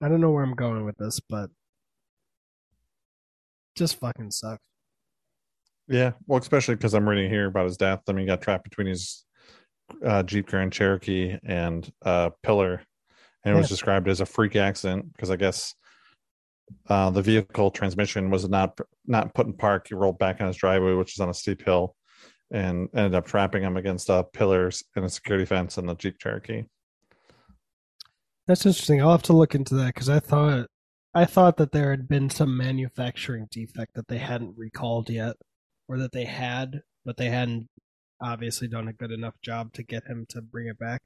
I 0.00 0.08
don't 0.08 0.20
know 0.20 0.30
where 0.30 0.44
I'm 0.44 0.54
going 0.54 0.84
with 0.84 0.96
this, 0.98 1.20
but 1.20 1.50
just 3.76 3.98
fucking 3.98 4.30
sucks. 4.30 4.62
Yeah, 5.88 6.12
well, 6.26 6.38
especially 6.38 6.74
because 6.74 6.94
I'm 6.94 7.08
reading 7.08 7.30
here 7.30 7.46
about 7.46 7.64
his 7.64 7.76
death. 7.76 8.02
I 8.08 8.12
mean, 8.12 8.20
he 8.20 8.26
got 8.26 8.42
trapped 8.42 8.64
between 8.64 8.88
his 8.88 9.24
uh, 10.04 10.22
Jeep 10.22 10.46
Grand 10.46 10.72
Cherokee 10.72 11.36
and 11.44 11.90
uh, 12.04 12.30
pillar, 12.42 12.82
and 13.44 13.54
it 13.54 13.58
was 13.58 13.68
described 13.68 14.08
as 14.08 14.20
a 14.20 14.26
freak 14.26 14.54
accident 14.56 15.12
because 15.12 15.30
I 15.30 15.36
guess 15.36 15.74
uh, 16.88 17.10
the 17.10 17.22
vehicle 17.22 17.70
transmission 17.70 18.30
was 18.30 18.48
not 18.48 18.78
not 19.06 19.34
put 19.34 19.46
in 19.46 19.54
park. 19.54 19.88
He 19.88 19.94
rolled 19.94 20.18
back 20.18 20.40
on 20.40 20.46
his 20.46 20.56
driveway, 20.56 20.92
which 20.92 21.14
is 21.14 21.20
on 21.20 21.30
a 21.30 21.34
steep 21.34 21.64
hill, 21.64 21.94
and 22.50 22.88
ended 22.94 23.14
up 23.14 23.26
trapping 23.26 23.62
him 23.62 23.76
against 23.78 24.10
uh, 24.10 24.22
pillars 24.22 24.84
and 24.94 25.04
a 25.04 25.08
security 25.08 25.46
fence 25.46 25.78
in 25.78 25.86
the 25.86 25.94
Jeep 25.94 26.18
Cherokee. 26.18 26.64
That's 28.46 28.64
interesting. 28.64 29.00
I'll 29.02 29.12
have 29.12 29.22
to 29.24 29.34
look 29.34 29.54
into 29.54 29.74
that 29.76 29.94
because 29.94 30.08
I 30.08 30.20
thought 30.20 30.66
I 31.14 31.24
thought 31.24 31.56
that 31.56 31.72
there 31.72 31.90
had 31.90 32.08
been 32.08 32.30
some 32.30 32.56
manufacturing 32.56 33.48
defect 33.50 33.94
that 33.94 34.08
they 34.08 34.18
hadn't 34.18 34.56
recalled 34.56 35.08
yet, 35.10 35.36
or 35.88 35.98
that 35.98 36.12
they 36.12 36.24
had, 36.24 36.82
but 37.04 37.16
they 37.16 37.30
hadn't 37.30 37.68
obviously 38.20 38.68
done 38.68 38.88
a 38.88 38.92
good 38.92 39.10
enough 39.10 39.34
job 39.42 39.72
to 39.72 39.82
get 39.82 40.04
him 40.06 40.26
to 40.28 40.42
bring 40.42 40.68
it 40.68 40.78
back. 40.78 41.02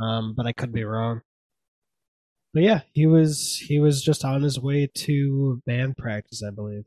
Um, 0.00 0.34
but 0.36 0.46
I 0.46 0.52
could 0.52 0.72
be 0.72 0.84
wrong. 0.84 1.22
But 2.52 2.62
yeah, 2.62 2.80
he 2.92 3.06
was 3.06 3.56
he 3.56 3.78
was 3.78 4.02
just 4.02 4.24
on 4.24 4.42
his 4.42 4.58
way 4.58 4.88
to 4.94 5.62
band 5.66 5.96
practice, 5.96 6.42
I 6.42 6.50
believe. 6.50 6.84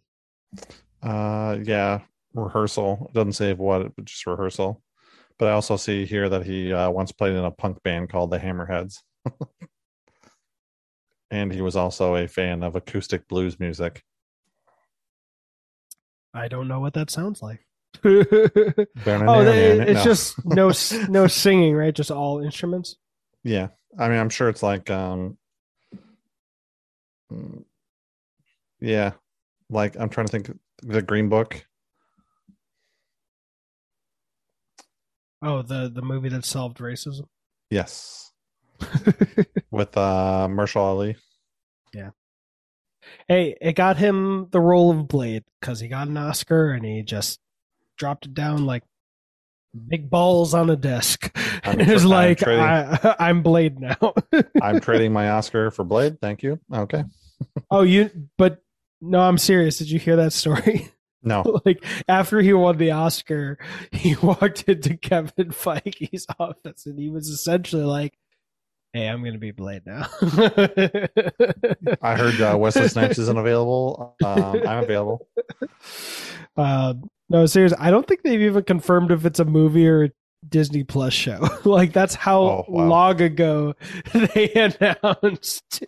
Uh, 1.01 1.59
yeah, 1.63 1.99
rehearsal. 2.33 3.11
Doesn't 3.13 3.33
say 3.33 3.53
what, 3.53 3.95
but 3.95 4.05
just 4.05 4.25
rehearsal. 4.25 4.81
But 5.37 5.49
I 5.49 5.51
also 5.51 5.77
see 5.77 6.05
here 6.05 6.27
that 6.27 6.45
he 6.45 6.73
uh, 6.73 6.89
once 6.89 7.11
played 7.11 7.35
in 7.35 7.45
a 7.45 7.51
punk 7.51 7.81
band 7.83 8.09
called 8.09 8.31
the 8.31 8.39
Hammerheads. 8.39 8.97
and 11.31 11.53
he 11.53 11.61
was 11.61 11.75
also 11.75 12.15
a 12.15 12.27
fan 12.27 12.63
of 12.63 12.75
acoustic 12.75 13.27
blues 13.27 13.59
music. 13.59 14.03
I 16.33 16.47
don't 16.47 16.67
know 16.67 16.79
what 16.79 16.93
that 16.93 17.09
sounds 17.09 17.41
like. 17.41 17.65
Oh, 18.05 19.43
they, 19.43 19.79
it's 19.79 20.03
just 20.03 20.45
no 20.45 20.71
no 21.09 21.27
singing, 21.27 21.73
right? 21.75 21.93
Just 21.93 22.11
all 22.11 22.39
instruments. 22.41 22.95
yeah. 23.43 23.69
I 23.97 24.07
mean, 24.07 24.19
I'm 24.19 24.29
sure 24.29 24.47
it's 24.49 24.61
like 24.61 24.91
um 24.91 25.37
mm, 27.33 27.63
yeah, 28.79 29.13
like 29.69 29.95
I'm 29.99 30.09
trying 30.09 30.27
to 30.27 30.31
think 30.31 30.59
the 30.83 31.01
Green 31.01 31.27
Book. 31.29 31.65
Oh, 35.41 35.63
the 35.63 35.89
the 35.93 36.01
movie 36.03 36.29
that 36.29 36.45
solved 36.45 36.77
racism. 36.77 37.25
Yes, 37.71 38.31
with 39.71 39.97
uh 39.97 40.47
Mahershala 40.49 40.83
Ali. 40.83 41.15
Hey, 43.27 43.55
it 43.61 43.73
got 43.73 43.97
him 43.97 44.47
the 44.51 44.59
role 44.59 44.91
of 44.91 45.07
Blade 45.07 45.43
because 45.59 45.79
he 45.79 45.87
got 45.87 46.07
an 46.07 46.17
Oscar 46.17 46.71
and 46.71 46.85
he 46.85 47.01
just 47.03 47.39
dropped 47.97 48.25
it 48.25 48.33
down 48.33 48.65
like 48.65 48.83
big 49.87 50.09
balls 50.09 50.53
on 50.53 50.69
a 50.69 50.75
desk. 50.75 51.31
I'm 51.63 51.79
it 51.79 51.87
was 51.89 52.03
I'm 52.03 52.09
like 52.09 52.37
trading- 52.39 52.63
I, 52.63 53.15
I'm 53.19 53.41
Blade 53.41 53.79
now. 53.79 54.13
I'm 54.61 54.79
trading 54.79 55.13
my 55.13 55.29
Oscar 55.31 55.71
for 55.71 55.83
Blade. 55.83 56.19
Thank 56.21 56.43
you. 56.43 56.59
Okay. 56.73 57.03
oh, 57.71 57.83
you? 57.83 58.09
But 58.37 58.61
no, 59.01 59.19
I'm 59.19 59.37
serious. 59.37 59.77
Did 59.77 59.89
you 59.89 59.99
hear 59.99 60.17
that 60.17 60.33
story? 60.33 60.91
No. 61.21 61.59
like 61.65 61.83
after 62.07 62.39
he 62.39 62.53
won 62.53 62.77
the 62.77 62.91
Oscar, 62.91 63.57
he 63.91 64.15
walked 64.15 64.63
into 64.63 64.95
Kevin 64.95 65.49
Feige's 65.49 66.25
office 66.39 66.85
and 66.85 66.97
he 66.97 67.09
was 67.09 67.27
essentially 67.27 67.83
like, 67.83 68.17
"Hey, 68.93 69.07
I'm 69.07 69.23
gonna 69.23 69.37
be 69.37 69.51
Blade 69.51 69.83
now." 69.85 70.07
I 72.01 72.15
heard 72.17 72.39
uh, 72.41 72.57
Wesley 72.57 72.87
Snipes 72.87 73.17
isn't 73.19 73.37
available. 73.37 74.15
Um, 74.23 74.61
I'm 74.67 74.83
available. 74.83 75.27
Uh, 76.57 76.93
no, 77.29 77.45
seriously, 77.45 77.77
I 77.79 77.91
don't 77.91 78.07
think 78.07 78.23
they've 78.23 78.41
even 78.41 78.63
confirmed 78.63 79.11
if 79.11 79.25
it's 79.25 79.39
a 79.39 79.45
movie 79.45 79.87
or 79.87 80.05
a 80.05 80.09
Disney 80.47 80.83
Plus 80.83 81.13
show. 81.13 81.47
like 81.65 81.93
that's 81.93 82.15
how 82.15 82.41
Oh, 82.41 82.65
wow. 82.67 82.87
long 82.87 83.21
ago 83.21 83.75
they 84.13 84.51
announced 84.53 85.83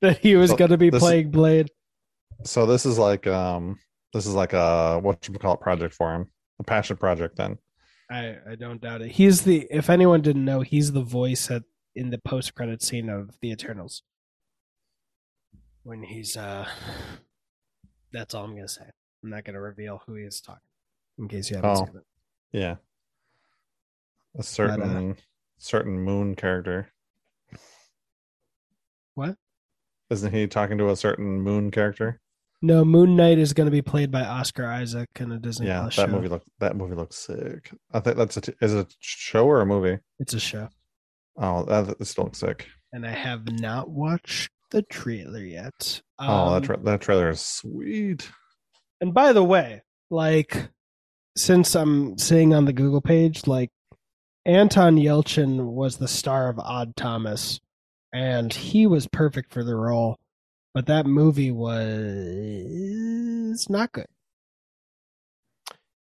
that 0.00 0.18
he 0.18 0.36
was 0.36 0.50
So 0.50 0.56
going 0.56 0.70
to 0.70 0.78
be 0.78 0.90
playing 0.90 1.30
Blade. 1.30 1.70
So 2.44 2.66
this 2.66 2.86
is 2.86 2.98
like 2.98 3.26
um 3.26 3.78
this 4.12 4.26
is 4.26 4.34
like 4.34 4.52
a 4.52 4.98
what 5.00 5.26
you 5.28 5.34
call 5.34 5.54
it 5.54 5.60
project 5.60 5.94
for 5.94 6.14
him, 6.14 6.30
a 6.60 6.64
passion 6.64 6.96
project. 6.96 7.36
Then 7.36 7.58
I 8.10 8.36
I 8.50 8.54
don't 8.56 8.80
doubt 8.80 9.02
it. 9.02 9.10
He's 9.12 9.42
the 9.42 9.66
if 9.70 9.90
anyone 9.90 10.22
didn't 10.22 10.44
know, 10.44 10.60
he's 10.60 10.92
the 10.92 11.02
voice 11.02 11.50
at 11.50 11.62
in 11.98 12.10
the 12.10 12.18
post 12.18 12.54
credit 12.54 12.80
scene 12.82 13.08
of 13.08 13.30
the 13.40 13.50
Eternals. 13.50 14.02
When 15.82 16.02
he's 16.02 16.36
uh, 16.36 16.66
that's 18.12 18.34
all 18.34 18.44
I'm 18.44 18.54
gonna 18.54 18.68
say. 18.68 18.84
I'm 19.22 19.30
not 19.30 19.44
gonna 19.44 19.60
reveal 19.60 20.02
who 20.06 20.14
he 20.14 20.22
is 20.24 20.40
talking 20.40 20.60
in 21.18 21.28
case 21.28 21.50
you 21.50 21.56
haven't 21.56 21.70
Oh. 21.70 21.86
seen 21.86 21.96
it. 21.96 22.04
yeah, 22.52 22.76
a 24.38 24.42
certain 24.42 25.16
certain 25.58 25.98
moon 26.00 26.36
character. 26.36 26.90
What? 29.14 29.36
Isn't 30.10 30.32
he 30.32 30.46
talking 30.46 30.78
to 30.78 30.90
a 30.90 30.96
certain 30.96 31.40
moon 31.40 31.70
character? 31.70 32.20
No, 32.62 32.84
Moon 32.84 33.14
Knight 33.14 33.38
is 33.38 33.52
going 33.52 33.66
to 33.66 33.70
be 33.70 33.82
played 33.82 34.10
by 34.10 34.22
Oscar 34.24 34.66
Isaac 34.66 35.08
in 35.20 35.30
a 35.30 35.38
Disney 35.38 35.68
yeah, 35.68 35.80
Plus 35.82 35.96
that 35.96 36.06
show. 36.08 36.12
movie 36.14 36.28
look 36.28 36.42
that 36.58 36.76
movie 36.76 36.94
looks 36.96 37.16
sick. 37.16 37.70
I 37.92 38.00
think 38.00 38.16
that's 38.16 38.36
a 38.36 38.40
t- 38.40 38.54
is 38.60 38.74
it 38.74 38.86
a 38.86 38.96
show 39.00 39.46
or 39.46 39.60
a 39.60 39.66
movie? 39.66 39.98
It's 40.18 40.34
a 40.34 40.40
show, 40.40 40.68
Oh, 41.38 41.62
that, 41.64 42.04
still 42.06 42.24
looks 42.24 42.38
sick. 42.38 42.66
and 42.92 43.06
I 43.06 43.12
have 43.12 43.48
not 43.60 43.88
watched 43.88 44.50
the 44.70 44.82
trailer 44.82 45.42
yet. 45.44 46.02
oh, 46.18 46.26
Um, 46.26 46.54
that 46.60 46.66
tra- 46.66 46.82
that 46.82 47.00
trailer 47.00 47.30
is 47.30 47.40
sweet. 47.40 48.28
and 49.00 49.14
by 49.14 49.32
the 49.32 49.44
way, 49.44 49.82
like 50.10 50.68
since 51.36 51.76
I'm 51.76 52.18
seeing 52.18 52.52
on 52.54 52.64
the 52.64 52.72
Google 52.72 53.00
page, 53.00 53.46
like 53.46 53.70
Anton 54.44 54.96
Yelchin 54.96 55.66
was 55.72 55.98
the 55.98 56.08
star 56.08 56.48
of 56.48 56.58
Odd 56.58 56.96
Thomas, 56.96 57.60
and 58.12 58.52
he 58.52 58.86
was 58.88 59.06
perfect 59.06 59.52
for 59.52 59.62
the 59.62 59.76
role, 59.76 60.16
but 60.74 60.86
that 60.86 61.06
movie 61.06 61.52
was 61.52 61.76
not 63.70 63.92
good. 63.92 64.06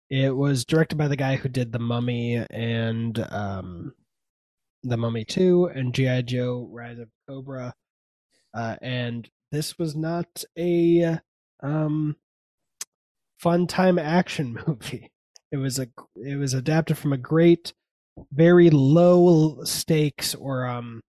It 0.09 0.35
was 0.35 0.65
directed 0.65 0.97
by 0.97 1.07
the 1.07 1.15
guy 1.15 1.37
who 1.37 1.47
did 1.47 1.71
The 1.71 1.79
Mummy 1.79 2.35
and 2.49 3.17
um, 3.31 3.93
The 4.83 4.97
Mummy 4.97 5.25
2 5.25 5.71
and 5.75 5.93
G.I. 5.93 6.23
Joe 6.23 6.67
Rise 6.71 6.99
of 6.99 7.09
Cobra. 7.27 7.73
Uh, 8.53 8.75
and 8.81 9.29
this 9.51 9.77
was 9.77 9.95
not 9.95 10.43
a 10.57 11.19
um, 11.61 12.15
fun 13.39 13.67
time 13.67 13.99
action 13.99 14.57
movie. 14.67 15.11
It 15.51 15.57
was 15.57 15.79
a 15.79 15.87
it 16.15 16.37
was 16.37 16.53
adapted 16.53 16.97
from 16.97 17.13
a 17.13 17.17
great, 17.17 17.73
very 18.31 18.69
low 18.69 19.63
stakes 19.65 20.33
or 20.33 20.65
um 20.65 21.01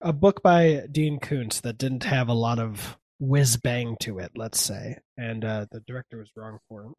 a 0.00 0.12
book 0.12 0.42
by 0.42 0.86
Dean 0.90 1.20
Koontz 1.20 1.60
that 1.60 1.78
didn't 1.78 2.04
have 2.04 2.28
a 2.28 2.34
lot 2.34 2.58
of 2.58 2.96
whiz 3.18 3.58
bang 3.58 3.96
to 4.00 4.18
it, 4.18 4.32
let's 4.34 4.58
say, 4.60 4.96
and 5.18 5.44
uh, 5.44 5.66
the 5.70 5.80
director 5.86 6.18
was 6.18 6.30
wrong 6.36 6.58
for. 6.68 6.92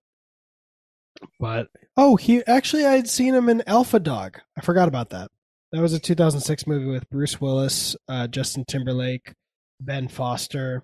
But 1.39 1.67
oh, 1.97 2.15
he 2.15 2.45
actually 2.45 2.86
I'd 2.86 3.09
seen 3.09 3.34
him 3.34 3.49
in 3.49 3.63
Alpha 3.67 3.99
Dog. 3.99 4.39
I 4.57 4.61
forgot 4.61 4.88
about 4.88 5.09
that. 5.11 5.30
That 5.72 5.82
was 5.82 5.93
a 5.93 5.99
2006 5.99 6.67
movie 6.67 6.86
with 6.86 7.09
Bruce 7.09 7.39
Willis, 7.39 7.95
uh, 8.07 8.28
Justin 8.28 8.65
Timberlake, 8.67 9.34
Ben 9.80 10.07
Foster, 10.07 10.84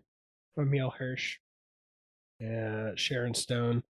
Emile 0.57 0.93
Hirsch, 0.97 1.37
uh, 2.41 2.91
Sharon 2.95 3.33
Stone. 3.33 3.83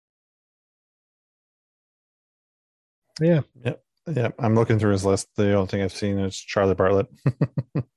Yeah, 3.22 3.42
Yep. 3.64 3.84
Yeah, 4.10 4.30
I'm 4.40 4.56
looking 4.56 4.80
through 4.80 4.94
his 4.94 5.04
list. 5.06 5.28
The 5.36 5.54
only 5.54 5.68
thing 5.68 5.82
I've 5.82 5.92
seen 5.92 6.18
is 6.18 6.38
Charlie 6.38 6.76
Bartlett. 6.76 7.08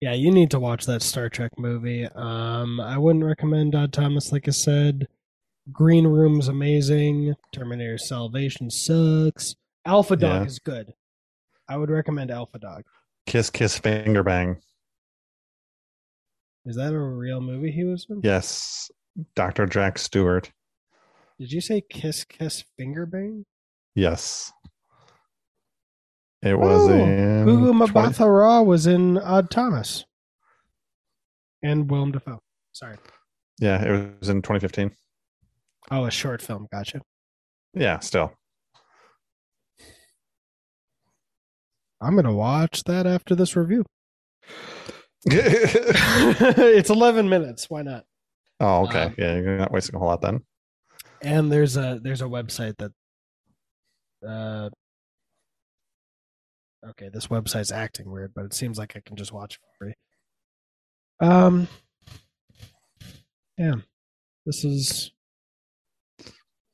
Yeah, 0.00 0.14
you 0.14 0.30
need 0.30 0.50
to 0.52 0.58
watch 0.58 0.86
that 0.86 1.02
Star 1.02 1.28
Trek 1.28 1.52
movie. 1.58 2.06
Um, 2.06 2.80
I 2.80 2.96
wouldn't 2.96 3.24
recommend 3.24 3.74
Odd 3.74 3.92
Thomas, 3.92 4.32
like 4.32 4.48
I 4.48 4.50
said. 4.50 5.06
Green 5.72 6.06
Room's 6.06 6.48
amazing. 6.48 7.34
Terminator 7.52 7.98
Salvation 7.98 8.70
sucks. 8.70 9.54
Alpha 9.84 10.16
Dog 10.16 10.42
Yeah. 10.42 10.46
is 10.46 10.58
good. 10.58 10.94
I 11.68 11.76
would 11.76 11.90
recommend 11.90 12.30
Alpha 12.30 12.58
Dog. 12.58 12.84
Kiss 13.26 13.50
Kiss 13.50 13.78
Finger 13.78 14.22
Bang. 14.22 14.60
Is 16.66 16.76
that 16.76 16.92
a 16.92 16.98
real 16.98 17.40
movie 17.40 17.70
he 17.70 17.84
was 17.84 18.06
in? 18.08 18.20
Yes. 18.22 18.90
Dr. 19.34 19.66
Jack 19.66 19.98
Stewart. 19.98 20.52
Did 21.38 21.52
you 21.52 21.60
say 21.60 21.80
Kiss 21.80 22.24
Kiss 22.24 22.64
Finger 22.76 23.06
Bang? 23.06 23.46
Yes. 23.94 24.52
It 26.42 26.58
was 26.58 26.88
Oh, 26.88 26.92
in 26.94 27.44
Gugu 27.46 27.76
20 27.76 27.92
Mabatha 27.92 28.26
Raw 28.26 28.62
was 28.62 28.86
in 28.86 29.18
Odd 29.18 29.50
Thomas. 29.50 30.04
And 31.62 31.90
Willem 31.90 32.12
Dafoe. 32.12 32.40
Sorry. 32.72 32.96
Yeah, 33.58 33.82
it 33.82 34.18
was 34.20 34.28
in 34.30 34.40
2015. 34.42 34.90
Oh, 35.90 36.04
a 36.04 36.10
short 36.10 36.42
film. 36.42 36.66
Gotcha. 36.72 37.00
Yeah, 37.74 37.98
still. 38.00 38.32
I'm 42.00 42.14
going 42.14 42.24
to 42.24 42.32
watch 42.32 42.82
that 42.84 43.06
after 43.06 43.34
this 43.34 43.56
review. 43.56 43.84
it's 45.26 46.90
11 46.90 47.28
minutes. 47.28 47.68
Why 47.68 47.82
not? 47.82 48.04
Oh, 48.58 48.86
okay. 48.86 49.04
Um, 49.04 49.14
yeah, 49.18 49.34
you're 49.36 49.58
not 49.58 49.72
wasting 49.72 49.96
a 49.96 49.98
whole 49.98 50.08
lot 50.08 50.22
then. 50.22 50.40
and 51.22 51.50
there's 51.52 51.76
a 51.76 52.00
there's 52.02 52.22
a 52.22 52.26
website 52.26 52.74
that 52.78 52.92
uh 54.26 54.68
okay 56.88 57.10
this 57.12 57.26
website's 57.28 57.72
acting 57.72 58.10
weird 58.10 58.32
but 58.34 58.44
it 58.44 58.54
seems 58.54 58.78
like 58.78 58.94
i 58.96 59.02
can 59.04 59.16
just 59.16 59.32
watch 59.32 59.54
it 59.54 59.60
for 59.60 59.84
free 59.84 59.94
um 61.20 61.68
yeah 63.58 63.74
this 64.46 64.64
is 64.64 65.12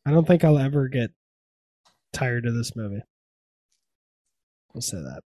i 0.06 0.10
don't 0.10 0.26
think 0.26 0.44
i'll 0.44 0.58
ever 0.58 0.88
get 0.88 1.10
tired 2.12 2.46
of 2.46 2.54
this 2.54 2.74
movie 2.74 3.02
i'll 4.74 4.80
say 4.80 4.96
that 4.96 5.20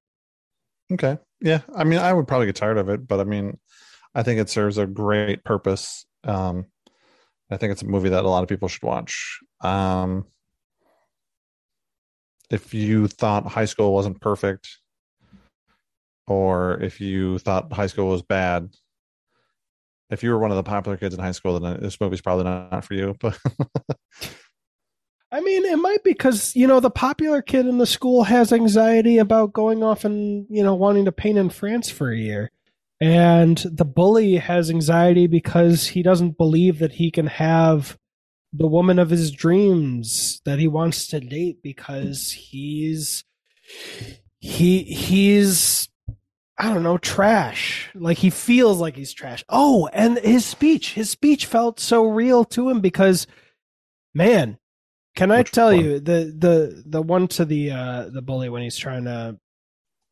Okay. 0.92 1.18
Yeah. 1.40 1.60
I 1.74 1.84
mean, 1.84 1.98
I 1.98 2.12
would 2.12 2.26
probably 2.26 2.46
get 2.46 2.56
tired 2.56 2.78
of 2.78 2.88
it, 2.88 3.06
but 3.06 3.20
I 3.20 3.24
mean, 3.24 3.58
I 4.14 4.22
think 4.22 4.40
it 4.40 4.50
serves 4.50 4.78
a 4.78 4.86
great 4.86 5.44
purpose. 5.44 6.04
Um, 6.24 6.66
I 7.50 7.56
think 7.56 7.72
it's 7.72 7.82
a 7.82 7.86
movie 7.86 8.08
that 8.08 8.24
a 8.24 8.28
lot 8.28 8.42
of 8.42 8.48
people 8.48 8.68
should 8.68 8.82
watch. 8.82 9.38
Um, 9.62 10.26
if 12.50 12.74
you 12.74 13.06
thought 13.06 13.46
high 13.46 13.64
school 13.64 13.94
wasn't 13.94 14.20
perfect, 14.20 14.78
or 16.26 16.80
if 16.80 17.00
you 17.00 17.38
thought 17.38 17.72
high 17.72 17.86
school 17.86 18.08
was 18.08 18.22
bad, 18.22 18.68
if 20.10 20.24
you 20.24 20.30
were 20.30 20.38
one 20.38 20.50
of 20.50 20.56
the 20.56 20.62
popular 20.64 20.96
kids 20.96 21.14
in 21.14 21.20
high 21.20 21.30
school, 21.32 21.58
then 21.58 21.80
this 21.80 22.00
movie's 22.00 22.20
probably 22.20 22.44
not 22.44 22.84
for 22.84 22.94
you. 22.94 23.14
But 23.20 23.38
I 25.32 25.40
mean, 25.40 25.64
it 25.64 25.76
might 25.76 26.02
be 26.02 26.10
because 26.10 26.56
you 26.56 26.66
know 26.66 26.80
the 26.80 26.90
popular 26.90 27.40
kid 27.40 27.66
in 27.66 27.78
the 27.78 27.86
school 27.86 28.24
has 28.24 28.52
anxiety 28.52 29.18
about 29.18 29.52
going 29.52 29.82
off 29.82 30.04
and 30.04 30.46
you 30.50 30.62
know 30.62 30.74
wanting 30.74 31.04
to 31.04 31.12
paint 31.12 31.38
in 31.38 31.50
France 31.50 31.88
for 31.88 32.10
a 32.10 32.18
year, 32.18 32.50
and 33.00 33.58
the 33.58 33.84
bully 33.84 34.36
has 34.36 34.70
anxiety 34.70 35.26
because 35.28 35.88
he 35.88 36.02
doesn't 36.02 36.36
believe 36.36 36.80
that 36.80 36.92
he 36.92 37.10
can 37.10 37.28
have 37.28 37.96
the 38.52 38.66
woman 38.66 38.98
of 38.98 39.10
his 39.10 39.30
dreams 39.30 40.42
that 40.44 40.58
he 40.58 40.66
wants 40.66 41.06
to 41.06 41.20
date 41.20 41.62
because 41.62 42.32
he's 42.32 43.22
he 44.40 44.82
he's 44.82 45.88
I 46.58 46.74
don't 46.74 46.82
know 46.82 46.98
trash. 46.98 47.88
Like 47.94 48.18
he 48.18 48.30
feels 48.30 48.80
like 48.80 48.96
he's 48.96 49.12
trash. 49.12 49.44
Oh, 49.48 49.88
and 49.92 50.18
his 50.18 50.44
speech, 50.44 50.94
his 50.94 51.08
speech 51.08 51.46
felt 51.46 51.78
so 51.78 52.04
real 52.04 52.44
to 52.46 52.68
him 52.68 52.80
because 52.80 53.26
man 54.12 54.58
can 55.20 55.30
I 55.30 55.42
tell 55.42 55.66
one? 55.68 55.84
you 55.84 56.00
the 56.00 56.34
the 56.36 56.82
the 56.86 57.02
one 57.02 57.28
to 57.28 57.44
the 57.44 57.70
uh 57.70 58.08
the 58.08 58.22
bully 58.22 58.48
when 58.48 58.62
he's 58.62 58.76
trying 58.76 59.04
to 59.04 59.38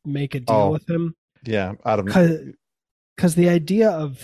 make 0.05 0.35
a 0.35 0.39
deal 0.39 0.55
Oh. 0.55 0.71
with 0.71 0.89
him? 0.89 1.15
yeah, 1.43 1.73
out 1.85 1.99
of 1.99 2.05
Because 2.05 3.35
the 3.35 3.49
idea 3.49 3.89
of 3.89 4.21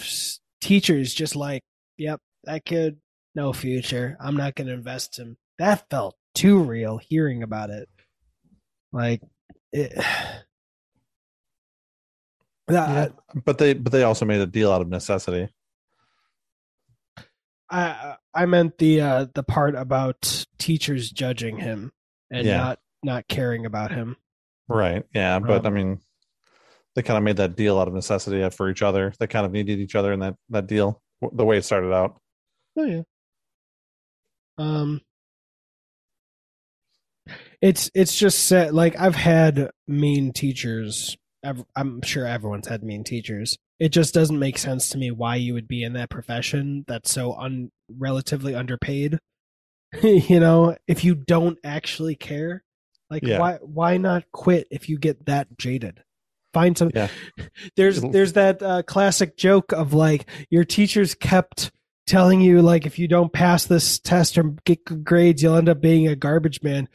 teachers 0.62 1.14
just 1.14 1.36
like, 1.36 1.64
yep, 1.98 2.20
that 2.44 2.66
kid, 2.66 2.98
no 3.36 3.52
future. 3.54 4.16
I'm 4.20 4.38
not 4.38 4.56
going 4.56 4.68
to 4.68 4.74
invest 4.74 5.18
him. 5.20 5.38
That 5.60 5.90
felt 5.90 6.16
too 6.34 6.60
real. 6.60 6.98
Hearing 6.98 7.42
about 7.44 7.70
it, 7.72 7.90
like 8.92 9.22
it. 9.74 9.92
yeah, 12.70 13.08
but 13.46 13.58
they 13.58 13.74
but 13.74 13.92
they 13.92 14.04
also 14.04 14.26
made 14.26 14.42
a 14.42 14.46
deal 14.48 14.72
out 14.72 14.82
of 14.82 14.90
necessity. 14.90 15.50
I 17.70 18.16
I 18.36 18.46
meant 18.46 18.78
the 18.78 19.02
uh 19.02 19.26
the 19.34 19.44
part 19.44 19.76
about 19.76 20.46
teachers 20.58 21.10
judging 21.10 21.58
him 21.58 21.92
and 22.30 22.46
Yeah. 22.46 22.58
not 22.58 22.80
not 23.04 23.28
caring 23.28 23.66
about 23.66 23.92
him. 23.92 24.18
Right. 24.68 25.04
Yeah. 25.14 25.40
But 25.40 25.64
I 25.66 25.68
Um, 25.70 25.74
mean, 25.74 26.00
they 26.96 27.02
kind 27.04 27.18
of 27.18 27.24
made 27.24 27.38
that 27.38 27.56
deal 27.56 27.78
out 27.80 27.88
of 27.88 27.94
necessity 27.94 28.48
for 28.50 28.70
each 28.70 28.82
other. 28.82 29.14
They 29.20 29.28
kind 29.28 29.46
of 29.46 29.52
needed 29.52 29.80
each 29.80 29.96
other 29.96 30.12
in 30.14 30.20
that 30.20 30.36
that 30.50 30.68
deal. 30.68 31.02
The 31.32 31.46
way 31.46 31.58
it 31.58 31.66
started 31.66 31.94
out. 31.94 32.20
Oh 32.78 32.84
yeah. 32.86 33.02
Um 34.58 35.02
it's 37.62 37.90
it's 37.96 38.16
just 38.18 38.46
set 38.48 38.74
like 38.74 39.00
I've 39.00 39.16
had 39.16 39.72
mean 39.88 40.32
teachers. 40.34 41.18
I'm 41.76 42.02
sure 42.02 42.26
everyone's 42.26 42.68
had 42.68 42.84
mean 42.84 43.04
teachers. 43.04 43.58
It 43.80 43.90
just 43.90 44.14
doesn't 44.14 44.40
make 44.40 44.58
sense 44.58 44.90
to 44.90 44.98
me 44.98 45.12
why 45.12 45.36
you 45.36 45.54
would 45.54 45.68
be 45.68 45.84
in 45.84 45.94
that 45.94 46.10
profession 46.10 46.86
that's 46.88 47.12
so 47.12 47.34
un 47.34 47.72
relatively 47.90 48.56
underpaid. 48.56 49.20
you 50.04 50.40
know, 50.40 50.76
if 50.88 51.04
you 51.04 51.16
don't 51.16 51.58
actually 51.64 52.16
care, 52.16 52.64
like 53.10 53.24
Yeah. 53.24 53.40
why 53.40 53.54
why 53.62 53.98
not 53.98 54.24
quit 54.32 54.68
if 54.72 54.90
you 54.90 54.98
get 54.98 55.26
that 55.26 55.58
jaded? 55.58 56.02
Find 56.54 56.78
some 56.78 56.90
Yeah. 56.94 57.10
there's 57.76 58.02
there's 58.02 58.34
that 58.34 58.62
uh, 58.64 58.84
classic 58.84 59.36
joke 59.38 59.74
of 59.74 59.94
like 59.94 60.26
your 60.50 60.64
teachers 60.64 61.14
kept 61.14 61.72
telling 62.08 62.40
you 62.40 62.62
like 62.62 62.86
if 62.86 63.00
you 63.00 63.08
don't 63.08 63.34
pass 63.34 63.66
this 63.66 64.00
test 64.00 64.38
or 64.38 64.44
get 64.64 64.86
good 64.86 65.04
grades 65.04 65.42
you'll 65.42 65.56
end 65.58 65.68
up 65.68 65.82
being 65.82 66.08
a 66.08 66.16
garbage 66.16 66.62
man 66.62 66.88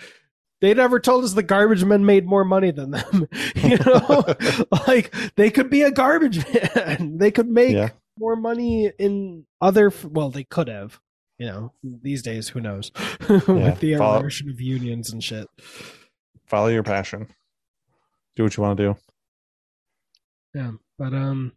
they 0.60 0.74
never 0.74 1.00
told 1.00 1.24
us 1.24 1.32
the 1.34 1.42
garbage 1.42 1.84
men 1.84 2.04
made 2.04 2.26
more 2.26 2.44
money 2.44 2.70
than 2.70 2.90
them 2.90 3.26
you 3.56 3.76
know 3.78 4.24
like 4.86 5.14
they 5.36 5.50
could 5.50 5.70
be 5.70 5.82
a 5.82 5.90
garbage 5.90 6.44
man 6.52 7.16
they 7.18 7.30
could 7.30 7.48
make 7.48 7.74
Yeah. 7.74 7.90
more 8.18 8.36
money 8.36 8.90
in 8.98 9.46
other 9.60 9.92
well 10.04 10.30
they 10.30 10.44
could 10.44 10.68
have 10.68 11.00
you 11.38 11.46
know 11.46 11.72
these 11.82 12.22
days 12.22 12.48
who 12.48 12.60
knows 12.60 12.92
with 13.28 13.80
the 13.80 13.96
follow- 13.96 14.20
erosion 14.20 14.50
of 14.50 14.60
unions 14.60 15.12
and 15.12 15.22
shit 15.24 15.46
Follow 16.46 16.66
your 16.66 16.82
passion. 16.82 17.28
Do 18.34 18.42
what 18.42 18.56
you 18.56 18.62
want 18.64 18.76
to 18.76 18.82
do. 18.82 18.96
Yeah, 20.52 20.72
but 20.98 21.12
um, 21.14 21.52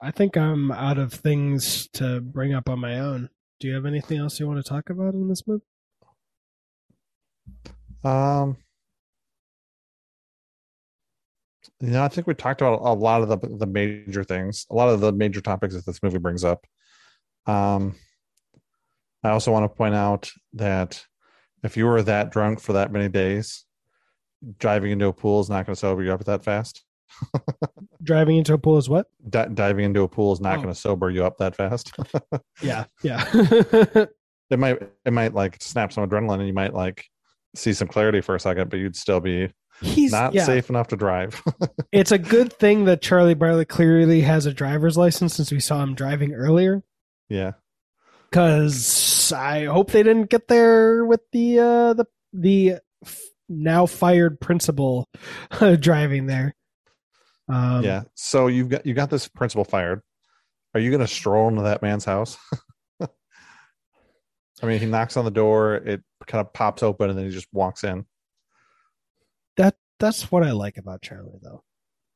I 0.00 0.10
think 0.12 0.36
I'm 0.38 0.72
out 0.72 0.96
of 0.96 1.12
things 1.12 1.88
to 1.94 2.22
bring 2.22 2.54
up 2.54 2.70
on 2.70 2.78
my 2.80 2.98
own. 2.98 3.28
Do 3.60 3.68
you 3.68 3.74
have 3.74 3.84
anything 3.84 4.16
else 4.18 4.40
you 4.40 4.46
want 4.48 4.64
to 4.64 4.68
talk 4.68 4.88
about 4.88 5.12
in 5.12 5.28
this 5.28 5.46
movie? 5.46 5.62
Um. 8.04 8.56
Yeah, 11.80 12.04
I 12.04 12.08
think 12.08 12.26
we 12.26 12.34
talked 12.34 12.60
about 12.60 12.80
a 12.82 12.92
lot 12.94 13.22
of 13.22 13.28
the 13.28 13.38
the 13.58 13.66
major 13.66 14.22
things, 14.24 14.66
a 14.70 14.74
lot 14.74 14.88
of 14.88 15.00
the 15.00 15.12
major 15.12 15.40
topics 15.40 15.74
that 15.74 15.84
this 15.84 16.02
movie 16.02 16.18
brings 16.18 16.44
up. 16.44 16.64
Um, 17.46 17.96
I 19.24 19.30
also 19.30 19.50
want 19.52 19.64
to 19.64 19.68
point 19.76 19.94
out 19.94 20.30
that 20.54 21.04
if 21.64 21.76
you 21.76 21.86
were 21.86 22.02
that 22.02 22.30
drunk 22.30 22.60
for 22.60 22.74
that 22.74 22.92
many 22.92 23.08
days, 23.08 23.64
driving 24.58 24.92
into 24.92 25.06
a 25.06 25.12
pool 25.12 25.40
is 25.40 25.50
not 25.50 25.66
going 25.66 25.74
to 25.74 25.78
sober 25.80 26.02
you 26.02 26.12
up 26.12 26.24
that 26.24 26.44
fast. 26.44 26.84
Driving 28.02 28.38
into 28.38 28.54
a 28.54 28.58
pool 28.58 28.78
is 28.78 28.88
what? 28.88 29.06
Di- 29.28 29.46
diving 29.48 29.84
into 29.84 30.02
a 30.02 30.08
pool 30.08 30.32
is 30.32 30.40
not 30.40 30.54
Oh. 30.54 30.62
going 30.62 30.74
to 30.74 30.80
sober 30.80 31.08
you 31.10 31.24
up 31.24 31.36
that 31.38 31.54
fast. 31.54 31.92
Yeah, 32.62 32.84
yeah. 33.02 33.24
it 33.32 34.58
might 34.58 34.82
it 35.04 35.12
might 35.12 35.34
like 35.34 35.58
snap 35.62 35.92
some 35.92 36.08
adrenaline 36.08 36.38
and 36.38 36.46
you 36.48 36.52
might 36.54 36.74
like 36.74 37.04
see 37.54 37.72
some 37.72 37.88
clarity 37.88 38.20
for 38.20 38.34
a 38.34 38.40
second, 38.40 38.70
but 38.70 38.78
you'd 38.78 38.96
still 38.96 39.20
be 39.20 39.52
He's 39.80 40.12
not 40.12 40.32
yeah. 40.32 40.44
safe 40.44 40.70
enough 40.70 40.88
to 40.88 40.96
drive. 40.96 41.42
It's 41.92 42.12
a 42.12 42.18
good 42.18 42.54
thing 42.54 42.86
that 42.86 43.02
Charlie 43.02 43.34
Bartlett 43.34 43.68
clearly 43.68 44.22
has 44.22 44.46
a 44.46 44.54
driver's 44.54 44.96
license 44.96 45.34
since 45.34 45.52
we 45.52 45.60
saw 45.60 45.82
him 45.82 45.94
driving 45.94 46.32
earlier. 46.32 46.82
yeah. 47.28 47.52
Because 48.30 49.30
I 49.30 49.64
hope 49.64 49.90
they 49.90 50.02
didn't 50.02 50.30
get 50.30 50.48
there 50.48 51.04
with 51.04 51.20
the 51.32 51.58
uh, 51.58 51.92
the 51.92 52.06
the 52.32 52.76
now 53.50 53.84
fired 53.84 54.40
principal 54.40 55.06
driving 55.80 56.26
there. 56.26 56.54
Um, 57.46 57.84
yeah. 57.84 58.04
So 58.14 58.46
you've 58.46 58.70
got 58.70 58.86
you 58.86 58.94
got 58.94 59.10
this 59.10 59.28
principal 59.28 59.64
fired. 59.64 60.00
Are 60.72 60.80
you 60.80 60.88
going 60.90 61.00
to 61.00 61.06
stroll 61.06 61.48
into 61.48 61.62
that 61.62 61.82
man's 61.82 62.06
house? 62.06 62.38
I 63.02 64.66
mean, 64.66 64.80
he 64.80 64.86
knocks 64.86 65.18
on 65.18 65.26
the 65.26 65.30
door. 65.30 65.74
It 65.74 66.02
kind 66.32 66.40
of 66.44 66.52
pops 66.54 66.82
open 66.82 67.10
and 67.10 67.18
then 67.18 67.26
he 67.26 67.30
just 67.30 67.48
walks 67.52 67.84
in. 67.84 68.06
That 69.58 69.76
that's 70.00 70.32
what 70.32 70.42
I 70.42 70.52
like 70.52 70.78
about 70.78 71.02
Charlie, 71.02 71.38
though. 71.42 71.62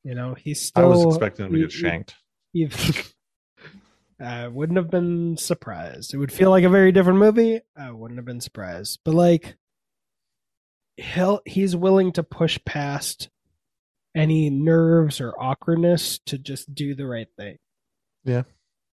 You 0.05 0.14
know, 0.14 0.34
he's 0.34 0.72
I 0.74 0.84
was 0.84 1.05
expecting 1.05 1.47
him 1.47 1.52
to 1.52 1.59
get 1.59 1.72
shanked. 1.72 2.14
he- 2.52 2.70
I 4.20 4.48
wouldn't 4.48 4.78
have 4.78 4.90
been 4.90 5.36
surprised. 5.36 6.14
It 6.14 6.16
would 6.16 6.32
feel 6.32 6.48
like 6.48 6.64
a 6.64 6.70
very 6.70 6.90
different 6.90 7.18
movie. 7.18 7.60
I 7.76 7.90
wouldn't 7.90 8.16
have 8.16 8.24
been 8.24 8.40
surprised. 8.40 9.01
But 9.05 9.12
like, 9.12 9.56
he'll 10.97 11.43
he's 11.44 11.76
willing 11.76 12.12
to 12.12 12.22
push 12.22 12.59
past 12.64 13.28
any 14.14 14.48
nerves 14.48 15.20
or 15.20 15.34
awkwardness 15.38 16.18
to 16.20 16.38
just 16.38 16.74
do 16.74 16.94
the 16.94 17.06
right 17.06 17.28
thing. 17.36 17.59
Yeah. 18.24 18.44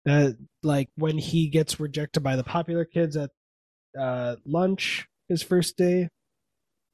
That 0.05 0.37
like 0.63 0.89
when 0.95 1.19
he 1.19 1.49
gets 1.49 1.79
rejected 1.79 2.21
by 2.21 2.35
the 2.35 2.43
popular 2.43 2.85
kids 2.85 3.15
at 3.15 3.29
uh, 3.99 4.37
lunch 4.45 5.07
his 5.31 5.41
first 5.41 5.77
day, 5.77 6.09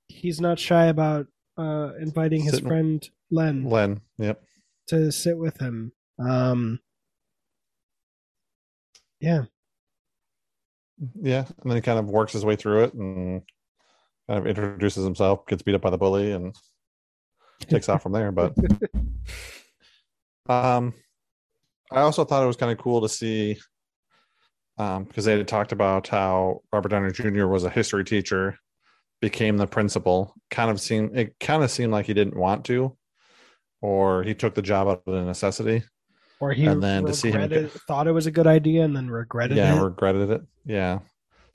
he's 0.08 0.40
not 0.40 0.60
shy 0.60 0.86
about 0.86 1.26
uh, 1.58 1.90
inviting 2.00 2.42
his 2.44 2.54
Sitting- 2.54 2.68
friend 2.68 3.10
Len 3.32 3.66
Len. 3.66 4.00
Yep. 4.20 4.42
to 4.90 5.12
sit 5.12 5.38
with 5.38 5.60
him. 5.60 5.92
Um, 6.20 6.80
yeah, 9.20 9.46
Yeah. 11.22 11.46
And 11.62 11.70
then 11.72 11.76
he 11.76 11.82
kind 11.82 12.00
of 12.00 12.10
works 12.10 12.34
his 12.34 12.46
way 12.46 12.56
through 12.56 12.84
it 12.86 12.94
and 12.94 13.42
kind 14.30 14.40
of 14.40 14.48
introduces 14.48 15.04
himself, 15.04 15.46
gets 15.48 15.64
beat 15.64 15.76
up 15.76 15.82
by 15.82 15.90
the 15.90 15.98
bully, 15.98 16.32
and 16.32 16.56
takes 17.62 17.90
off 17.90 18.04
from 18.04 18.12
there. 18.14 18.32
But 18.32 18.54
um, 20.50 20.94
I 21.92 22.02
also 22.02 22.24
thought 22.24 22.44
it 22.44 22.48
was 22.48 22.56
kind 22.58 22.72
of 22.72 22.78
cool 22.78 23.02
to 23.02 23.10
see 23.10 23.58
um, 24.78 25.06
because 25.06 25.26
they 25.26 25.38
had 25.38 25.48
talked 25.48 25.72
about 25.72 26.08
how 26.08 26.62
Robert 26.72 26.90
Downey 26.90 27.12
Jr. 27.12 27.48
was 27.48 27.64
a 27.64 27.70
history 27.70 28.04
teacher, 28.04 28.58
became 29.22 29.58
the 29.58 29.68
principal. 29.68 30.34
Kind 30.52 30.70
of 30.72 30.80
seemed 30.80 31.18
it 31.18 31.36
kind 31.40 31.64
of 31.64 31.72
seemed 31.72 31.92
like 31.92 32.06
he 32.06 32.14
didn't 32.14 32.38
want 32.38 32.66
to, 32.66 32.96
or 33.82 34.24
he 34.24 34.34
took 34.34 34.56
the 34.56 34.62
job 34.62 34.88
out 34.88 35.04
of 35.06 35.14
the 35.14 35.24
necessity. 35.24 35.84
or 36.40 36.54
he 36.54 36.66
And 36.66 36.82
then 36.82 37.06
to 37.06 37.14
see 37.14 37.32
him 37.32 37.70
thought 37.88 38.08
it 38.08 38.12
was 38.12 38.28
a 38.28 38.32
good 38.32 38.48
idea 38.48 38.84
and 38.84 38.96
then 38.96 39.10
regretted 39.10 39.58
yeah, 39.58 39.74
it. 39.74 39.76
Yeah, 39.76 39.84
regretted 39.84 40.30
it. 40.30 40.42
Yeah. 40.66 41.00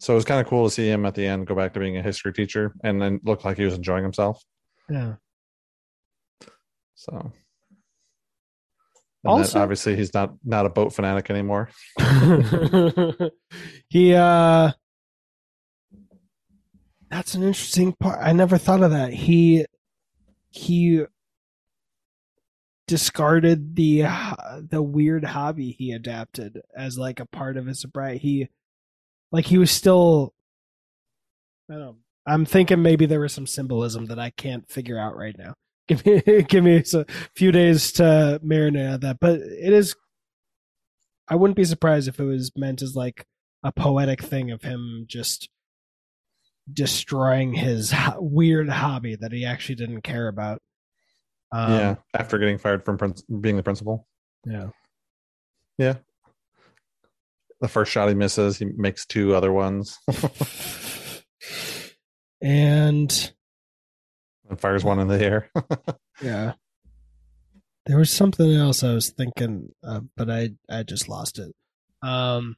So 0.01 0.15
it 0.15 0.17
was 0.17 0.25
kind 0.25 0.41
of 0.41 0.49
cool 0.49 0.67
to 0.67 0.75
see 0.75 0.89
him 0.89 1.07
at 1.07 1.15
the 1.15 1.25
end 1.25 1.47
go 1.47 1.55
back 1.55 1.75
to 1.75 1.81
being 1.81 1.97
a 1.97 2.03
history 2.03 2.33
teacher 2.33 2.75
and 2.83 3.01
then 3.01 3.21
look 3.23 3.45
like 3.45 3.57
he 3.57 3.65
was 3.65 3.75
enjoying 3.75 4.03
himself. 4.03 4.43
yeah, 4.91 5.15
So 6.97 7.33
and 9.25 9.31
Also- 9.31 9.55
then 9.55 9.63
obviously 9.63 9.97
he's 9.97 10.13
not 10.15 10.35
not 10.45 10.67
a 10.67 10.71
boat 10.71 10.93
fanatic 10.93 11.31
anymore. 11.31 11.69
he 13.89 14.15
uh, 14.15 14.73
that's 17.11 17.35
an 17.35 17.43
interesting 17.43 17.93
part. 17.93 18.19
I 18.23 18.33
never 18.33 18.59
thought 18.59 18.83
of 18.83 18.91
that. 18.91 19.13
He 19.13 19.67
he 20.51 21.05
discarded 22.89 23.77
the 23.77 24.05
the 24.69 24.83
weird 24.83 25.25
hobby 25.25 25.71
he 25.73 25.93
adapted 25.93 26.61
as 26.77 26.99
like 26.99 27.21
a 27.21 27.27
part 27.27 27.57
of 27.57 27.67
his 27.67 27.81
sobriety. 27.81 28.19
He 28.19 28.49
like 29.31 29.47
he 29.47 29.59
was 29.59 29.71
still 29.71 30.35
I 31.71 31.75
don't 31.75 31.81
know. 31.83 31.97
I'm 32.27 32.45
thinking 32.45 32.83
maybe 32.83 33.07
there 33.07 33.21
was 33.21 33.33
some 33.33 33.47
symbolism 33.47 34.07
that 34.07 34.19
I 34.19 34.31
can't 34.31 34.69
figure 34.71 34.99
out 34.99 35.17
right 35.17 35.37
now. 35.37 35.55
Give 35.89 36.05
me 36.07 36.23
give 36.49 36.65
me 36.65 36.77
a 36.95 37.05
few 37.35 37.53
days 37.53 37.93
to 37.93 38.41
marinate 38.45 38.95
on 38.95 39.01
that. 39.01 39.19
But 39.21 39.41
it 39.41 39.73
is 39.73 39.95
I 41.29 41.37
wouldn't 41.37 41.57
be 41.57 41.65
surprised 41.65 42.09
if 42.09 42.19
it 42.21 42.25
was 42.25 42.53
meant 42.57 42.83
as 42.83 42.95
like 42.95 43.27
a 43.65 43.73
poetic 43.73 44.23
thing 44.23 44.51
of 44.51 44.63
him 44.63 45.05
just 45.07 45.49
destroying 46.73 47.55
his 47.55 47.91
ho- 47.93 48.19
weird 48.21 48.69
hobby 48.69 49.17
that 49.17 49.33
he 49.33 49.45
actually 49.45 49.77
didn't 49.77 50.03
care 50.03 50.29
about. 50.29 50.61
Um, 51.53 51.73
yeah, 51.73 51.95
after 52.15 52.39
getting 52.39 52.59
fired 52.59 52.85
from 52.85 52.99
prin- 52.99 53.41
being 53.41 53.57
the 53.57 53.63
principal. 53.63 54.07
yeah. 54.47 54.69
Yeah. 55.79 55.95
The 57.61 57.69
first 57.69 57.93
shot 57.93 58.09
he 58.09 58.15
misses, 58.15 58.59
he 58.59 58.67
makes 58.77 59.07
two 59.07 59.35
other 59.35 59.53
ones 59.53 59.99
and 62.43 63.33
and 64.53 64.61
fires 64.61 64.85
one 64.85 64.99
in 64.99 65.09
the 65.09 65.19
air. 65.25 65.51
yeah, 66.23 66.53
there 67.87 67.97
was 67.97 68.11
something 68.11 68.53
else 68.53 68.85
I 68.85 68.93
was 68.93 69.09
thinking, 69.09 69.71
of, 69.83 70.05
but 70.15 70.31
I 70.31 70.51
I 70.71 70.83
just 70.83 71.09
lost 71.09 71.39
it. 71.39 71.55
Um, 72.07 72.57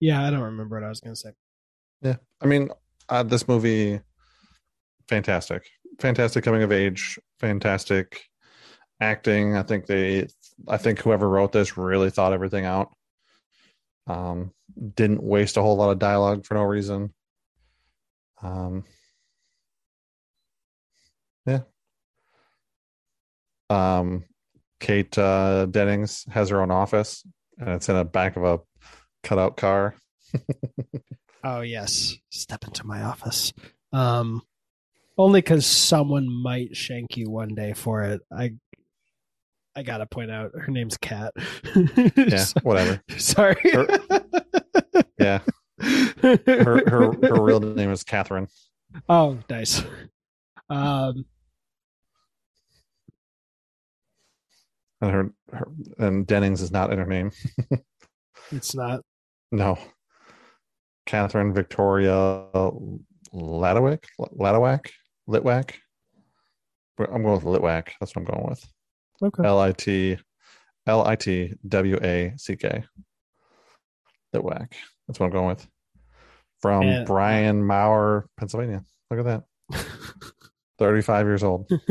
yeah, 0.00 0.22
I 0.22 0.30
don't 0.30 0.40
remember 0.40 0.76
what 0.76 0.84
I 0.84 0.90
was 0.90 1.00
gonna 1.00 1.16
say. 1.16 1.30
yeah, 2.02 2.16
I 2.42 2.46
mean, 2.46 2.68
uh, 3.08 3.22
this 3.22 3.48
movie, 3.48 4.00
fantastic, 5.08 5.64
fantastic 5.98 6.44
coming 6.44 6.62
of 6.62 6.72
age, 6.72 7.18
fantastic 7.40 8.22
acting. 9.00 9.56
I 9.56 9.62
think 9.62 9.86
they, 9.86 10.28
I 10.68 10.76
think 10.76 11.00
whoever 11.00 11.26
wrote 11.28 11.52
this 11.52 11.78
really 11.78 12.10
thought 12.10 12.34
everything 12.34 12.66
out. 12.66 12.90
Um, 14.06 14.52
didn't 14.94 15.22
waste 15.22 15.56
a 15.56 15.62
whole 15.62 15.76
lot 15.76 15.90
of 15.90 15.98
dialogue 15.98 16.44
for 16.44 16.52
no 16.52 16.64
reason. 16.64 17.14
Um, 18.44 18.84
yeah. 21.46 21.60
Um, 23.70 24.24
Kate 24.80 25.16
uh, 25.18 25.66
Dennings 25.66 26.24
has 26.30 26.50
her 26.50 26.60
own 26.60 26.70
office, 26.70 27.24
and 27.58 27.70
it's 27.70 27.88
in 27.88 27.96
the 27.96 28.04
back 28.04 28.36
of 28.36 28.44
a 28.44 28.60
cutout 29.22 29.56
car. 29.56 29.96
Oh 31.46 31.60
yes, 31.60 32.14
step 32.30 32.64
into 32.64 32.86
my 32.86 33.02
office. 33.02 33.52
Um, 33.92 34.40
only 35.18 35.42
because 35.42 35.66
someone 35.66 36.26
might 36.26 36.74
shank 36.74 37.18
you 37.18 37.28
one 37.28 37.54
day 37.54 37.74
for 37.74 38.02
it. 38.02 38.22
I, 38.34 38.54
I 39.76 39.82
gotta 39.82 40.06
point 40.06 40.30
out 40.30 40.52
her 40.54 40.72
name's 40.72 40.96
Kat. 40.96 41.34
Yeah, 42.16 42.46
whatever. 42.62 43.02
Sorry. 43.18 43.60
Yeah, 45.20 45.40
her 45.80 46.36
her 46.88 47.12
her 47.22 47.42
real 47.42 47.60
name 47.60 47.90
is 47.90 48.02
Catherine. 48.04 48.48
oh, 49.08 49.38
nice. 49.50 49.82
Um, 50.68 51.24
And 55.04 55.12
her, 55.12 55.30
her 55.52 55.66
and 55.98 56.26
Dennings 56.26 56.62
is 56.62 56.70
not 56.70 56.90
in 56.90 56.98
her 56.98 57.04
name. 57.04 57.30
it's 58.50 58.74
not. 58.74 59.02
No. 59.52 59.78
Catherine 61.04 61.52
Victoria 61.52 62.46
Latowick? 63.34 64.04
Latowack? 64.18 64.90
Litwack? 65.28 65.74
I'm 66.98 67.22
going 67.22 67.34
with 67.34 67.44
Litwack. 67.44 67.88
That's 68.00 68.16
what 68.16 68.16
I'm 68.16 68.24
going 68.24 68.48
with. 68.48 68.66
Okay. 69.22 69.46
L 69.46 69.60
I 69.60 69.72
T 69.72 70.16
L 70.86 71.06
I 71.06 71.16
T 71.16 71.52
W 71.68 71.98
A 72.02 72.32
C 72.38 72.56
K. 72.56 72.84
Litwack. 74.34 74.72
That's 75.06 75.18
what 75.20 75.26
I'm 75.26 75.32
going 75.32 75.48
with. 75.48 75.66
From 76.60 76.82
And- 76.84 77.06
Bryn 77.06 77.64
Mawr, 77.64 78.26
Pennsylvania. 78.38 78.84
Look 79.10 79.26
at 79.26 79.44
that. 79.70 79.86
35 80.78 81.26
years 81.26 81.42
old. 81.42 81.70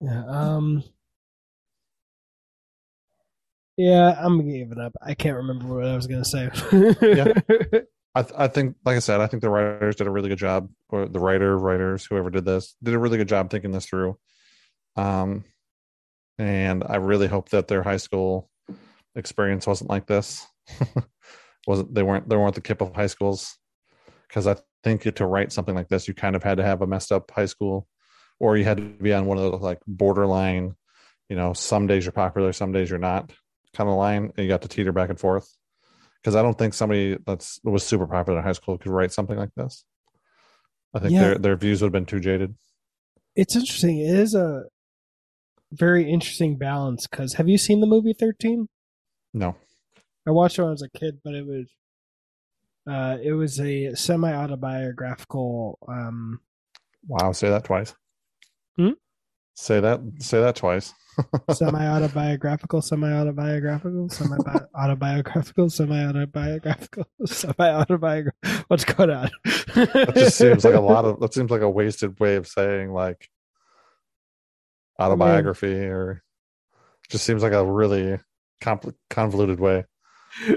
yeah. 0.00 0.24
Um. 0.26 0.82
Yeah, 3.76 4.16
I'm 4.18 4.48
giving 4.48 4.78
up. 4.78 4.92
I 5.04 5.14
can't 5.14 5.36
remember 5.36 5.66
what 5.66 5.86
I 5.86 5.96
was 5.96 6.06
gonna 6.06 6.24
say. 6.24 6.48
I, 8.16 8.22
th- 8.22 8.34
I 8.38 8.46
think, 8.46 8.76
like 8.84 8.94
I 8.94 9.00
said, 9.00 9.20
I 9.20 9.26
think 9.26 9.40
the 9.42 9.50
writers 9.50 9.96
did 9.96 10.06
a 10.06 10.10
really 10.10 10.28
good 10.28 10.38
job, 10.38 10.68
or 10.90 11.06
the 11.08 11.18
writer, 11.18 11.58
writers, 11.58 12.04
whoever 12.06 12.30
did 12.30 12.44
this, 12.44 12.76
did 12.80 12.94
a 12.94 12.98
really 12.98 13.18
good 13.18 13.26
job 13.26 13.50
thinking 13.50 13.72
this 13.72 13.86
through. 13.86 14.16
Um, 14.94 15.42
and 16.38 16.84
I 16.84 16.96
really 16.96 17.26
hope 17.28 17.50
that 17.50 17.68
their 17.68 17.82
high 17.82 17.96
school 17.98 18.50
experience 19.14 19.66
wasn't 19.66 19.90
like 19.90 20.06
this. 20.06 20.46
wasn't 21.66 21.94
they 21.94 22.02
weren't 22.02 22.28
they 22.28 22.36
weren't 22.36 22.54
the 22.54 22.60
kip 22.60 22.80
of 22.80 22.94
high 22.94 23.06
schools? 23.06 23.56
Because 24.28 24.46
I 24.46 24.56
think 24.82 25.02
to 25.02 25.26
write 25.26 25.52
something 25.52 25.74
like 25.74 25.88
this, 25.88 26.08
you 26.08 26.14
kind 26.14 26.36
of 26.36 26.42
had 26.42 26.58
to 26.58 26.64
have 26.64 26.82
a 26.82 26.86
messed 26.86 27.12
up 27.12 27.30
high 27.30 27.46
school, 27.46 27.86
or 28.40 28.56
you 28.56 28.64
had 28.64 28.78
to 28.78 28.82
be 28.82 29.12
on 29.12 29.26
one 29.26 29.38
of 29.38 29.50
those 29.50 29.60
like 29.62 29.80
borderline, 29.86 30.74
you 31.28 31.36
know, 31.36 31.52
some 31.52 31.86
days 31.86 32.04
you're 32.04 32.12
popular, 32.12 32.52
some 32.52 32.72
days 32.72 32.90
you're 32.90 32.98
not, 32.98 33.32
kind 33.74 33.88
of 33.88 33.96
line, 33.96 34.32
and 34.36 34.44
you 34.44 34.48
got 34.48 34.62
to 34.62 34.68
teeter 34.68 34.92
back 34.92 35.10
and 35.10 35.20
forth 35.20 35.48
because 36.20 36.34
I 36.34 36.42
don't 36.42 36.56
think 36.58 36.74
somebody 36.74 37.18
that's 37.26 37.60
was 37.64 37.84
super 37.84 38.06
popular 38.06 38.38
in 38.38 38.44
high 38.44 38.52
school 38.52 38.78
could 38.78 38.90
write 38.90 39.12
something 39.12 39.36
like 39.36 39.54
this. 39.56 39.84
I 40.94 40.98
think 40.98 41.12
Yeah. 41.12 41.20
their 41.20 41.38
their 41.38 41.56
views 41.56 41.80
would 41.82 41.86
have 41.88 41.92
been 41.92 42.06
too 42.06 42.20
jaded. 42.20 42.54
it's 43.36 43.56
interesting. 43.56 43.98
It 43.98 44.14
is 44.16 44.34
a 44.34 44.64
very 45.74 46.10
interesting 46.10 46.56
balance. 46.56 47.06
Because 47.06 47.34
have 47.34 47.48
you 47.48 47.58
seen 47.58 47.80
the 47.80 47.86
movie 47.86 48.12
Thirteen? 48.12 48.68
No, 49.32 49.56
I 50.26 50.30
watched 50.30 50.58
it 50.58 50.62
when 50.62 50.68
I 50.68 50.72
was 50.72 50.82
a 50.82 50.98
kid, 50.98 51.20
but 51.24 51.34
it 51.34 51.46
was 51.46 51.68
uh 52.88 53.16
it 53.22 53.32
was 53.32 53.60
a 53.60 53.94
semi 53.94 54.32
autobiographical 54.32 55.78
um 55.88 56.40
wow, 57.06 57.32
say 57.32 57.48
that 57.48 57.64
twice. 57.64 57.94
Hmm? 58.76 58.90
Say 59.54 59.80
that. 59.80 60.00
Say 60.18 60.40
that 60.40 60.56
twice. 60.56 60.92
semi 61.52 61.86
autobiographical, 61.86 62.82
semi 62.82 63.12
autobiographical, 63.12 64.08
semi 64.10 64.36
autobiographical, 64.74 65.70
semi 65.70 66.04
autobiographical, 66.04 67.06
semi 67.24 67.70
autobiographical. 67.70 68.64
What's 68.66 68.84
going 68.84 69.10
on? 69.10 69.30
That 69.74 70.12
just 70.14 70.36
seems 70.36 70.64
like 70.64 70.74
a 70.74 70.80
lot 70.80 71.04
of. 71.04 71.20
That 71.24 71.32
seems 71.32 71.50
like 71.50 71.62
a 71.62 71.70
wasted 71.70 72.18
way 72.18 72.34
of 72.34 72.48
saying 72.48 72.92
like 72.92 73.30
autobiography, 75.00 75.74
or 75.74 76.22
just 77.10 77.24
seems 77.24 77.42
like 77.42 77.52
a 77.52 77.64
really 77.64 78.18
compl- 78.62 78.94
convoluted 79.10 79.60
way. 79.60 79.84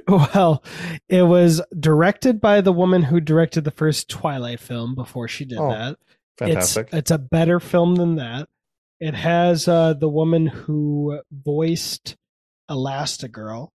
Well, 0.07 0.63
it 1.07 1.21
was 1.21 1.61
directed 1.79 2.41
by 2.41 2.61
the 2.61 2.71
woman 2.73 3.03
who 3.03 3.19
directed 3.19 3.63
the 3.63 3.69
first 3.69 4.09
Twilight 4.09 4.59
film 4.59 4.95
before 4.95 5.27
she 5.27 5.45
did 5.45 5.59
Oh, 5.59 5.69
that. 5.69 5.97
Fantastic. 6.39 6.87
It's 6.87 6.95
it's 6.97 7.11
a 7.11 7.19
better 7.19 7.59
film 7.59 7.93
than 7.95 8.15
that. 8.15 8.49
It 8.99 9.13
has 9.13 9.67
uh, 9.67 9.93
the 9.93 10.09
woman 10.09 10.47
who 10.47 11.21
voiced 11.31 12.15
Elastigirl 12.71 13.69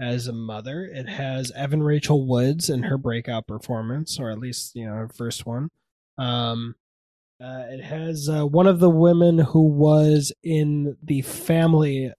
as 0.00 0.28
a 0.28 0.32
mother. 0.32 0.84
It 0.84 1.08
has 1.08 1.50
Evan 1.52 1.82
Rachel 1.82 2.24
Woods 2.26 2.70
in 2.70 2.84
her 2.84 2.96
breakout 2.96 3.46
performance, 3.48 4.20
or 4.20 4.30
at 4.30 4.38
least 4.38 4.76
you 4.76 4.86
know 4.86 4.94
her 4.94 5.08
first 5.08 5.44
one. 5.46 5.70
Um, 6.18 6.76
uh, 7.40 7.64
it 7.70 7.82
has 7.82 8.28
uh, 8.28 8.44
one 8.44 8.66
of 8.66 8.80
the 8.80 8.90
women 8.90 9.38
who 9.38 9.62
was 9.62 10.32
in 10.42 10.96
the 11.02 11.22
family, 11.22 12.12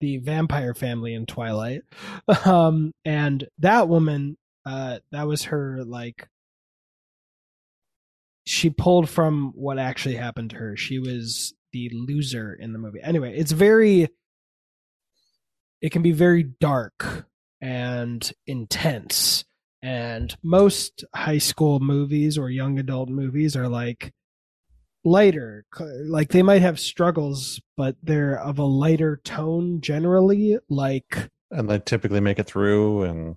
the 0.00 0.18
vampire 0.18 0.74
family 0.74 1.14
in 1.14 1.26
Twilight, 1.26 1.82
um, 2.44 2.92
and 3.04 3.46
that 3.58 3.88
woman, 3.88 4.36
uh, 4.64 4.98
that 5.10 5.26
was 5.26 5.44
her 5.44 5.82
like 5.84 6.28
she 8.46 8.70
pulled 8.70 9.08
from 9.08 9.52
what 9.54 9.78
actually 9.78 10.16
happened 10.16 10.50
to 10.50 10.56
her. 10.56 10.76
She 10.76 10.98
was 10.98 11.54
the 11.72 11.90
loser 11.92 12.54
in 12.54 12.72
the 12.72 12.78
movie. 12.78 13.00
Anyway, 13.02 13.34
it's 13.36 13.52
very 13.52 14.08
it 15.80 15.90
can 15.92 16.02
be 16.02 16.12
very 16.12 16.42
dark 16.42 17.26
and 17.60 18.32
intense. 18.46 19.44
And 19.82 20.34
most 20.42 21.04
high 21.14 21.38
school 21.38 21.78
movies 21.78 22.38
or 22.38 22.48
young 22.48 22.78
adult 22.78 23.10
movies 23.10 23.54
are 23.54 23.68
like 23.68 24.12
lighter. 25.04 25.64
Like 25.78 26.30
they 26.30 26.42
might 26.42 26.62
have 26.62 26.80
struggles, 26.80 27.60
but 27.76 27.96
they're 28.02 28.38
of 28.38 28.58
a 28.58 28.64
lighter 28.64 29.20
tone 29.24 29.80
generally. 29.80 30.58
Like 30.68 31.30
and 31.50 31.68
they 31.70 31.78
typically 31.78 32.20
make 32.20 32.38
it 32.38 32.46
through, 32.46 33.02
and 33.04 33.36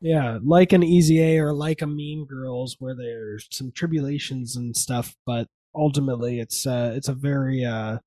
yeah, 0.00 0.38
like 0.42 0.72
an 0.72 0.82
Easy 0.82 1.22
A 1.22 1.38
or 1.38 1.52
like 1.52 1.82
a 1.82 1.86
Mean 1.86 2.26
Girls, 2.26 2.76
where 2.78 2.94
there's 2.94 3.48
some 3.50 3.72
tribulations 3.72 4.56
and 4.56 4.76
stuff, 4.76 5.16
but 5.24 5.48
ultimately 5.74 6.40
it's 6.40 6.66
uh, 6.66 6.92
it's 6.94 7.08
a 7.08 7.14
very 7.14 7.64
uh, 7.64 7.98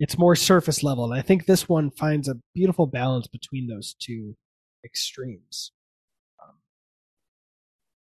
it's 0.00 0.18
more 0.18 0.34
surface 0.36 0.82
level, 0.82 1.04
and 1.04 1.14
I 1.14 1.22
think 1.22 1.46
this 1.46 1.68
one 1.68 1.90
finds 1.90 2.28
a 2.28 2.36
beautiful 2.54 2.86
balance 2.86 3.26
between 3.26 3.68
those 3.68 3.94
two 3.98 4.36
extremes. 4.84 5.72
Um, 6.42 6.56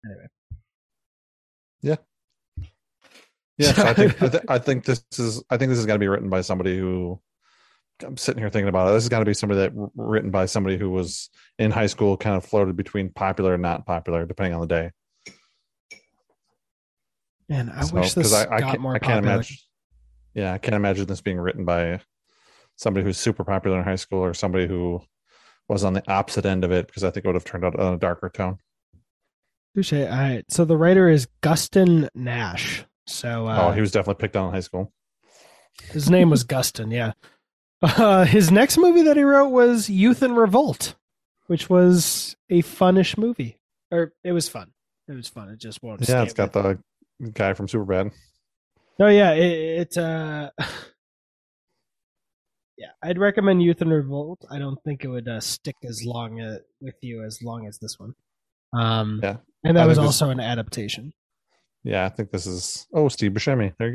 anyway, 0.04 0.26
yeah, 1.82 1.96
so 3.60 3.82
I 3.84 3.94
think 3.94 4.22
I, 4.22 4.28
th- 4.30 4.42
I 4.48 4.58
think 4.58 4.84
this 4.84 5.04
is 5.18 5.42
I 5.50 5.56
think 5.56 5.70
this 5.70 5.78
is 5.78 5.86
going 5.86 5.98
to 5.98 6.02
be 6.02 6.08
written 6.08 6.28
by 6.30 6.40
somebody 6.40 6.76
who 6.78 7.20
I'm 8.04 8.16
sitting 8.16 8.40
here 8.42 8.50
thinking 8.50 8.68
about 8.68 8.88
it. 8.88 8.92
This 8.92 9.04
is 9.04 9.08
going 9.08 9.24
to 9.24 9.28
be 9.28 9.34
somebody 9.34 9.60
that 9.60 9.72
written 9.94 10.30
by 10.30 10.46
somebody 10.46 10.76
who 10.76 10.90
was 10.90 11.30
in 11.58 11.70
high 11.70 11.86
school, 11.86 12.16
kind 12.16 12.36
of 12.36 12.44
floated 12.44 12.76
between 12.76 13.10
popular 13.10 13.54
and 13.54 13.62
not 13.62 13.86
popular, 13.86 14.26
depending 14.26 14.54
on 14.54 14.60
the 14.60 14.66
day. 14.66 14.90
and 17.48 17.70
I 17.70 17.82
So, 17.82 17.94
wish 17.96 18.14
this 18.14 18.34
I, 18.34 18.42
I 18.52 18.60
got 18.60 18.70
can't, 18.70 18.80
more 18.80 18.94
I 18.96 18.98
can't 18.98 19.12
popular. 19.24 19.34
imagine. 19.34 19.56
Yeah, 20.34 20.52
I 20.52 20.58
can't 20.58 20.74
imagine 20.74 21.06
this 21.06 21.20
being 21.20 21.38
written 21.38 21.64
by 21.64 22.00
somebody 22.76 23.04
who's 23.04 23.18
super 23.18 23.44
popular 23.44 23.78
in 23.78 23.84
high 23.84 23.94
school 23.94 24.18
or 24.18 24.34
somebody 24.34 24.66
who 24.66 25.00
was 25.68 25.84
on 25.84 25.92
the 25.92 26.02
opposite 26.10 26.44
end 26.44 26.64
of 26.64 26.72
it 26.72 26.88
because 26.88 27.04
I 27.04 27.10
think 27.10 27.24
it 27.24 27.28
would 27.28 27.36
have 27.36 27.44
turned 27.44 27.64
out 27.64 27.78
on 27.78 27.94
a 27.94 27.98
darker 27.98 28.28
tone. 28.28 28.58
Touche. 29.76 29.92
All 29.92 30.06
right, 30.08 30.44
so 30.48 30.64
the 30.64 30.76
writer 30.76 31.08
is 31.08 31.28
Gustin 31.42 32.08
Nash. 32.14 32.84
So 33.06 33.46
uh, 33.46 33.68
oh, 33.68 33.72
he 33.72 33.80
was 33.80 33.92
definitely 33.92 34.20
picked 34.20 34.36
on 34.36 34.48
in 34.48 34.54
high 34.54 34.60
school. 34.60 34.92
His 35.90 36.08
name 36.08 36.30
was 36.30 36.44
Gustin, 36.44 36.92
yeah. 36.92 37.12
Uh, 37.82 38.24
his 38.24 38.50
next 38.50 38.78
movie 38.78 39.02
that 39.02 39.16
he 39.16 39.22
wrote 39.24 39.48
was 39.48 39.90
Youth 39.90 40.22
in 40.22 40.34
Revolt, 40.34 40.94
which 41.48 41.68
was 41.68 42.34
a 42.48 42.62
funnish 42.62 43.18
movie. 43.18 43.58
Or 43.90 44.12
it 44.22 44.32
was 44.32 44.48
fun. 44.48 44.72
It 45.08 45.12
was 45.12 45.28
fun. 45.28 45.50
It 45.50 45.58
just 45.58 45.82
won't. 45.82 46.08
Yeah, 46.08 46.22
it's 46.22 46.32
got 46.32 46.52
the 46.52 46.78
guy 47.32 47.52
from 47.52 47.66
Superbad. 47.66 48.12
No, 48.98 49.08
yeah, 49.08 49.32
it, 49.32 49.80
it 49.92 49.98
uh, 49.98 50.50
yeah, 52.78 52.88
I'd 53.02 53.18
recommend 53.18 53.62
Youth 53.62 53.82
in 53.82 53.90
Revolt. 53.90 54.44
I 54.50 54.58
don't 54.58 54.82
think 54.84 55.04
it 55.04 55.08
would 55.08 55.28
uh, 55.28 55.40
stick 55.40 55.76
as 55.84 56.04
long 56.04 56.40
uh, 56.40 56.58
with 56.80 56.96
you 57.02 57.22
as 57.22 57.42
long 57.42 57.66
as 57.66 57.78
this 57.78 57.98
one. 57.98 58.14
Um, 58.72 59.20
Yeah. 59.22 59.36
and 59.62 59.76
that 59.76 59.86
was 59.86 59.98
also 59.98 60.30
an 60.30 60.40
adaptation. 60.40 61.12
Yeah, 61.84 62.04
I 62.04 62.08
think 62.08 62.30
this 62.30 62.46
is 62.46 62.86
oh 62.94 63.08
Steve 63.08 63.32
Buscemi. 63.32 63.74
There 63.78 63.88
you 63.88 63.94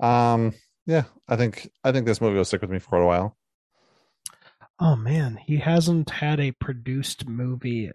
go. 0.00 0.06
Um, 0.06 0.52
yeah, 0.86 1.04
I 1.28 1.36
think 1.36 1.68
I 1.84 1.92
think 1.92 2.06
this 2.06 2.20
movie 2.20 2.36
will 2.36 2.44
stick 2.44 2.60
with 2.62 2.70
me 2.70 2.78
for 2.78 2.96
a 2.98 3.06
while. 3.06 3.36
Oh 4.80 4.94
man, 4.96 5.36
he 5.36 5.56
hasn't 5.58 6.08
had 6.10 6.38
a 6.40 6.52
produced 6.52 7.26
movie 7.28 7.90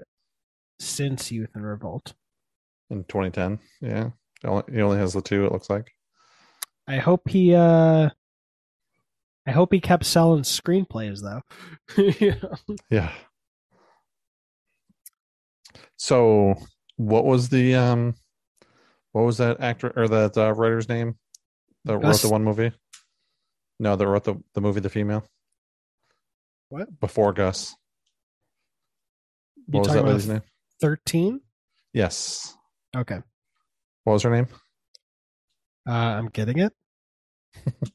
since 0.79 1.31
Youth 1.31 1.49
in 1.55 1.63
Revolt. 1.63 2.13
in 2.89 3.05
2010. 3.05 3.59
Yeah, 3.81 4.09
he 4.41 4.47
only, 4.47 4.63
he 4.71 4.81
only 4.81 4.97
has 4.97 5.13
the 5.13 5.21
two. 5.21 5.45
It 5.45 5.51
looks 5.53 5.69
like. 5.69 5.91
I 6.87 6.97
hope 6.97 7.29
he 7.29 7.55
uh 7.55 8.09
I 9.47 9.51
hope 9.51 9.73
he 9.73 9.79
kept 9.79 10.05
selling 10.05 10.43
screenplays 10.43 11.21
though. 11.21 11.41
Yeah. 12.19 12.35
Yeah. 12.89 13.11
So, 15.97 16.55
what 16.97 17.25
was 17.25 17.49
the 17.49 17.75
um, 17.75 18.15
what 19.13 19.23
was 19.23 19.37
that 19.37 19.61
actor 19.61 19.93
or 19.95 20.07
that 20.07 20.37
uh, 20.37 20.53
writer's 20.53 20.89
name 20.89 21.15
that 21.85 22.01
Gus- 22.01 22.23
wrote 22.23 22.27
the 22.27 22.33
one 22.33 22.43
movie? 22.43 22.71
No, 23.79 23.95
that 23.95 24.07
wrote 24.07 24.23
the 24.25 24.35
the 24.53 24.61
movie 24.61 24.81
The 24.81 24.89
Female. 24.89 25.23
What? 26.69 26.99
before 26.99 27.33
Gus? 27.33 27.75
You 29.55 29.63
What 29.67 29.79
was 29.79 29.87
talking 29.89 30.03
that 30.03 30.09
lady's 30.09 30.27
name? 30.27 30.41
13? 30.81 31.39
Yes. 31.93 32.55
Okay. 32.95 33.19
What 34.03 34.13
was 34.13 34.23
her 34.23 34.31
name? 34.31 34.47
Uh 35.87 35.91
I'm 35.91 36.29
getting 36.29 36.59
it. 36.59 36.73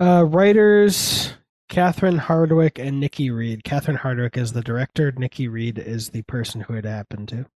uh 0.00 0.24
writers 0.24 1.32
Catherine 1.68 2.18
Hardwicke 2.18 2.78
and 2.78 3.00
Nikki 3.00 3.30
Reed. 3.30 3.64
Catherine 3.64 3.98
Hardwicke 3.98 4.36
is 4.36 4.52
the 4.52 4.62
director, 4.62 5.12
Nikki 5.12 5.48
Reed 5.48 5.78
is 5.78 6.10
the 6.10 6.22
person 6.22 6.60
who 6.62 6.74
it 6.74 6.84
happened 6.84 7.28
to. 7.28 7.46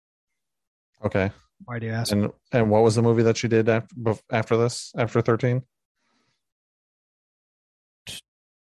Okay. 1.03 1.31
Why 1.65 1.79
do 1.79 1.85
you 1.85 1.93
ask? 1.93 2.11
And 2.11 2.31
and 2.51 2.69
what 2.69 2.83
was 2.83 2.95
the 2.95 3.01
movie 3.01 3.23
that 3.23 3.37
she 3.37 3.47
did 3.47 3.69
after 3.69 3.95
after 4.31 4.57
this 4.57 4.91
after 4.97 5.21
13? 5.21 5.63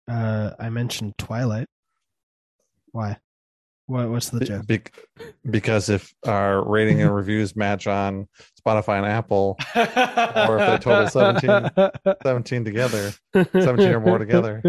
Uh 0.09 0.51
I 0.59 0.71
mentioned 0.71 1.19
Twilight. 1.19 1.69
Why? 2.93 3.19
What 3.89 4.11
what's 4.11 4.29
the 4.29 4.45
joke? 4.45 4.67
Be- 4.67 4.83
because 5.49 5.89
if 5.89 6.15
our 6.27 6.63
rating 6.63 7.01
and 7.01 7.15
reviews 7.15 7.57
match 7.57 7.87
on 7.87 8.29
Spotify 8.61 8.99
and 8.99 9.07
Apple, 9.07 9.57
Or 9.75 10.59
if 10.59 10.69
they 10.69 10.79
total 10.79 11.09
17. 11.09 11.71
17 12.23 12.65
together, 12.67 13.15
17 13.33 13.89
or 13.89 14.01
more 14.01 14.19
together, 14.19 14.61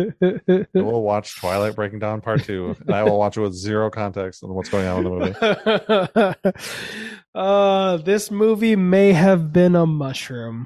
we'll 0.74 1.02
watch 1.02 1.38
Twilight 1.38 1.76
Breaking 1.76 2.00
Down 2.00 2.22
Part 2.22 2.46
2. 2.46 2.78
And 2.80 2.96
I 2.96 3.04
will 3.04 3.20
watch 3.20 3.36
it 3.36 3.42
with 3.42 3.54
zero 3.54 3.90
context 3.90 4.42
on 4.42 4.54
what's 4.54 4.70
going 4.70 4.88
on 4.88 5.06
in 5.06 5.36
the 5.36 6.36
movie. 6.46 7.04
uh, 7.36 7.98
this 7.98 8.32
movie 8.32 8.78
may 8.78 9.12
have 9.12 9.52
been 9.52 9.76
a 9.76 9.86
mushroom. 9.86 10.66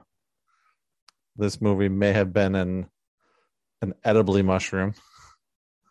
This 1.37 1.59
movie 1.59 1.89
may 1.89 2.11
have 2.13 2.31
been 2.33 2.53
an 2.53 2.85
an 3.81 3.95
edibly 4.03 4.43
mushroom 4.43 4.93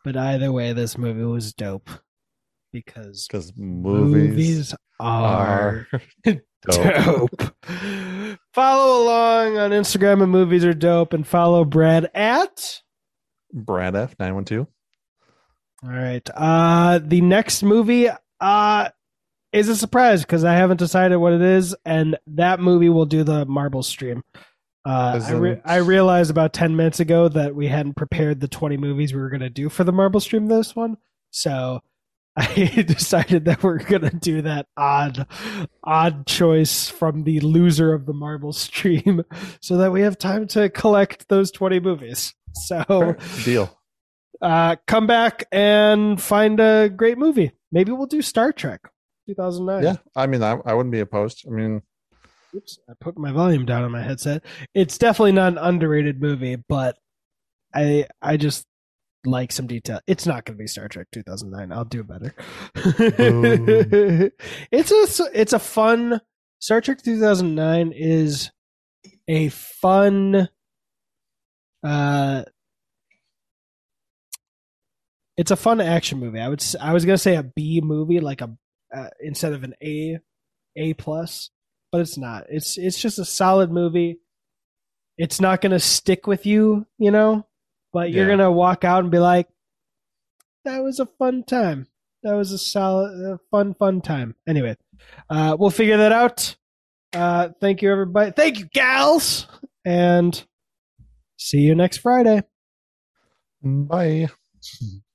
But 0.05 0.17
either 0.17 0.53
way, 0.53 0.73
this 0.73 0.97
movie 0.97 1.25
was 1.25 1.53
dope 1.53 1.91
because 2.73 3.27
because 3.27 3.53
movies, 3.57 4.31
movies 4.31 4.75
are 5.01 5.89
are 5.91 6.01
dope. 6.63 7.31
dope. 7.41 7.55
follow 8.55 9.03
along 9.03 9.59
on 9.59 9.71
Instagram 9.71 10.23
and 10.23 10.33
movies 10.33 10.65
are 10.65 10.75
dope 10.75 11.13
and 11.13 11.27
follow 11.27 11.65
Brad 11.65 12.11
at 12.15 12.83
Brad 13.53 13.95
F 13.97 14.15
nine 14.19 14.35
one 14.35 14.45
two. 14.45 14.67
All 15.85 15.91
right. 15.91 16.29
Uh 16.35 17.01
the 17.03 17.21
next 17.21 17.63
movie 17.63 18.09
uh 18.41 18.89
is 19.53 19.69
a 19.69 19.77
surprise 19.77 20.23
because 20.23 20.45
I 20.45 20.55
haven't 20.55 20.79
decided 20.79 21.17
what 21.19 21.35
it 21.35 21.43
is, 21.43 21.77
and 21.85 22.17
that 22.27 22.61
movie 22.61 22.89
will 22.89 23.05
do 23.07 23.23
the 23.23 23.45
Marvel 23.45 23.83
stream. 23.83 24.23
Uh, 24.85 25.21
I, 25.25 25.33
re- 25.33 25.61
I 25.65 25.77
realized 25.77 26.31
about 26.31 26.53
ten 26.53 26.75
minutes 26.75 27.01
ago 27.01 27.29
that 27.29 27.55
we 27.55 27.69
hadn't 27.69 27.95
prepared 27.95 28.41
the 28.41 28.49
twenty 28.49 28.77
movies 28.77 29.13
we 29.13 29.21
were 29.21 29.29
going 29.29 29.41
to 29.41 29.51
do 29.51 29.69
for 29.69 29.85
the 29.85 29.93
Marvel 29.93 30.21
stream. 30.21 30.47
This 30.47 30.75
one, 30.75 30.97
so 31.31 31.83
I 32.37 32.85
decided 32.87 33.45
that 33.45 33.63
we're 33.63 33.79
gonna 33.79 34.11
do 34.11 34.43
that 34.43 34.67
odd, 34.77 35.27
odd 35.85 36.27
choice 36.27 36.89
from 36.89 37.25
the 37.25 37.41
loser 37.41 37.93
of 37.93 38.07
the 38.07 38.15
Marvel 38.15 38.53
stream, 38.53 39.23
so 39.61 39.77
that 39.77 39.93
we 39.93 40.01
have 40.03 40.17
time 40.17 40.47
to 40.49 40.71
collect 40.71 41.29
those 41.29 41.51
twenty 41.51 41.81
movies. 41.81 42.35
So, 42.55 43.17
Deal. 43.45 43.79
uh, 44.43 44.77
come 44.87 45.07
back 45.07 45.45
and 45.51 46.21
find 46.21 46.61
a 46.61 46.91
great 46.91 47.17
movie. 47.17 47.53
Maybe 47.71 47.93
we'll 47.93 48.07
do 48.07 48.21
Star 48.21 48.53
Trek, 48.53 48.83
two 49.27 49.35
thousand 49.35 49.65
nine. 49.65 49.83
Yeah. 49.83 49.97
I 50.15 50.27
mean, 50.27 50.43
I, 50.43 50.59
I 50.67 50.75
wouldn't 50.75 50.93
be 50.93 51.01
opposed. 51.01 51.47
I 51.49 51.51
mean, 51.51 51.81
Oops, 52.55 52.79
I 52.91 52.93
put 53.01 53.17
my 53.17 53.33
volume 53.33 53.65
down 53.65 53.85
on 53.85 53.91
my 53.91 54.03
headset. 54.03 54.45
It's 54.75 54.99
definitely 54.99 55.33
not 55.33 55.53
an 55.53 55.59
underrated 55.59 56.21
movie, 56.21 56.57
but 56.57 56.99
I 57.75 58.07
I 58.21 58.37
just 58.37 58.67
like 59.25 59.53
some 59.53 59.67
detail. 59.67 60.01
It's 60.07 60.27
not 60.27 60.45
going 60.45 60.57
to 60.57 60.63
be 60.63 60.67
Star 60.67 60.89
Trek 60.89 61.09
2009. 61.13 61.73
I'll 61.73 61.85
do 61.85 62.03
better. 62.03 62.35
it's 64.73 65.21
a 65.21 65.25
it's 65.33 65.53
a 65.53 65.59
fun 65.59 66.21
Star 66.59 66.81
Trek 66.81 67.03
2009 67.03 67.93
is 67.95 68.51
a 69.29 69.49
fun 69.49 70.49
uh 71.85 72.43
it's 75.37 75.51
a 75.51 75.57
fun 75.57 75.81
action 75.81 76.19
movie. 76.19 76.41
I 76.41 76.49
would 76.49 76.63
I 76.81 76.93
was 76.93 77.05
going 77.05 77.15
to 77.15 77.23
say 77.23 77.37
a 77.37 77.43
B 77.43 77.81
movie 77.83 78.21
like 78.21 78.41
a 78.41 78.57
uh, 78.95 79.09
instead 79.21 79.55
of 79.55 79.65
an 79.65 79.75
A 79.83 80.19
A 80.77 80.95
plus 80.95 81.51
but 81.93 82.01
it's 82.01 82.17
not. 82.17 82.47
It's 82.49 82.79
it's 82.79 82.99
just 82.99 83.19
a 83.19 83.25
solid 83.25 83.71
movie. 83.71 84.19
It's 85.19 85.41
not 85.41 85.61
gonna 85.61 85.79
stick 85.79 86.27
with 86.27 86.47
you, 86.47 86.87
you 86.99 87.11
know, 87.11 87.47
but 87.93 88.11
you're 88.11 88.25
Yeah. 88.29 88.37
gonna 88.37 88.51
walk 88.53 88.85
out 88.85 89.03
and 89.03 89.11
be 89.11 89.19
like, 89.19 89.49
"That 90.65 90.83
was 90.83 90.99
a 91.01 91.07
fun 91.07 91.45
time. 91.45 91.87
That 92.23 92.35
was 92.35 92.53
a 92.53 92.59
solid, 92.59 93.13
a 93.35 93.39
fun, 93.51 93.75
fun 93.75 94.01
time." 94.01 94.35
Anyway, 94.47 94.77
uh, 95.31 95.57
we'll 95.59 95.71
figure 95.71 95.97
that 95.99 96.13
out. 96.13 96.57
Uh, 97.13 97.51
thank 97.61 97.83
you, 97.83 97.91
everybody. 97.93 98.31
Thank 98.31 98.59
you, 98.59 98.67
gals, 98.67 99.47
and 99.85 100.45
see 101.37 101.59
you 101.59 101.75
next 101.75 101.99
Friday. 101.99 102.43
bye. 103.63 104.29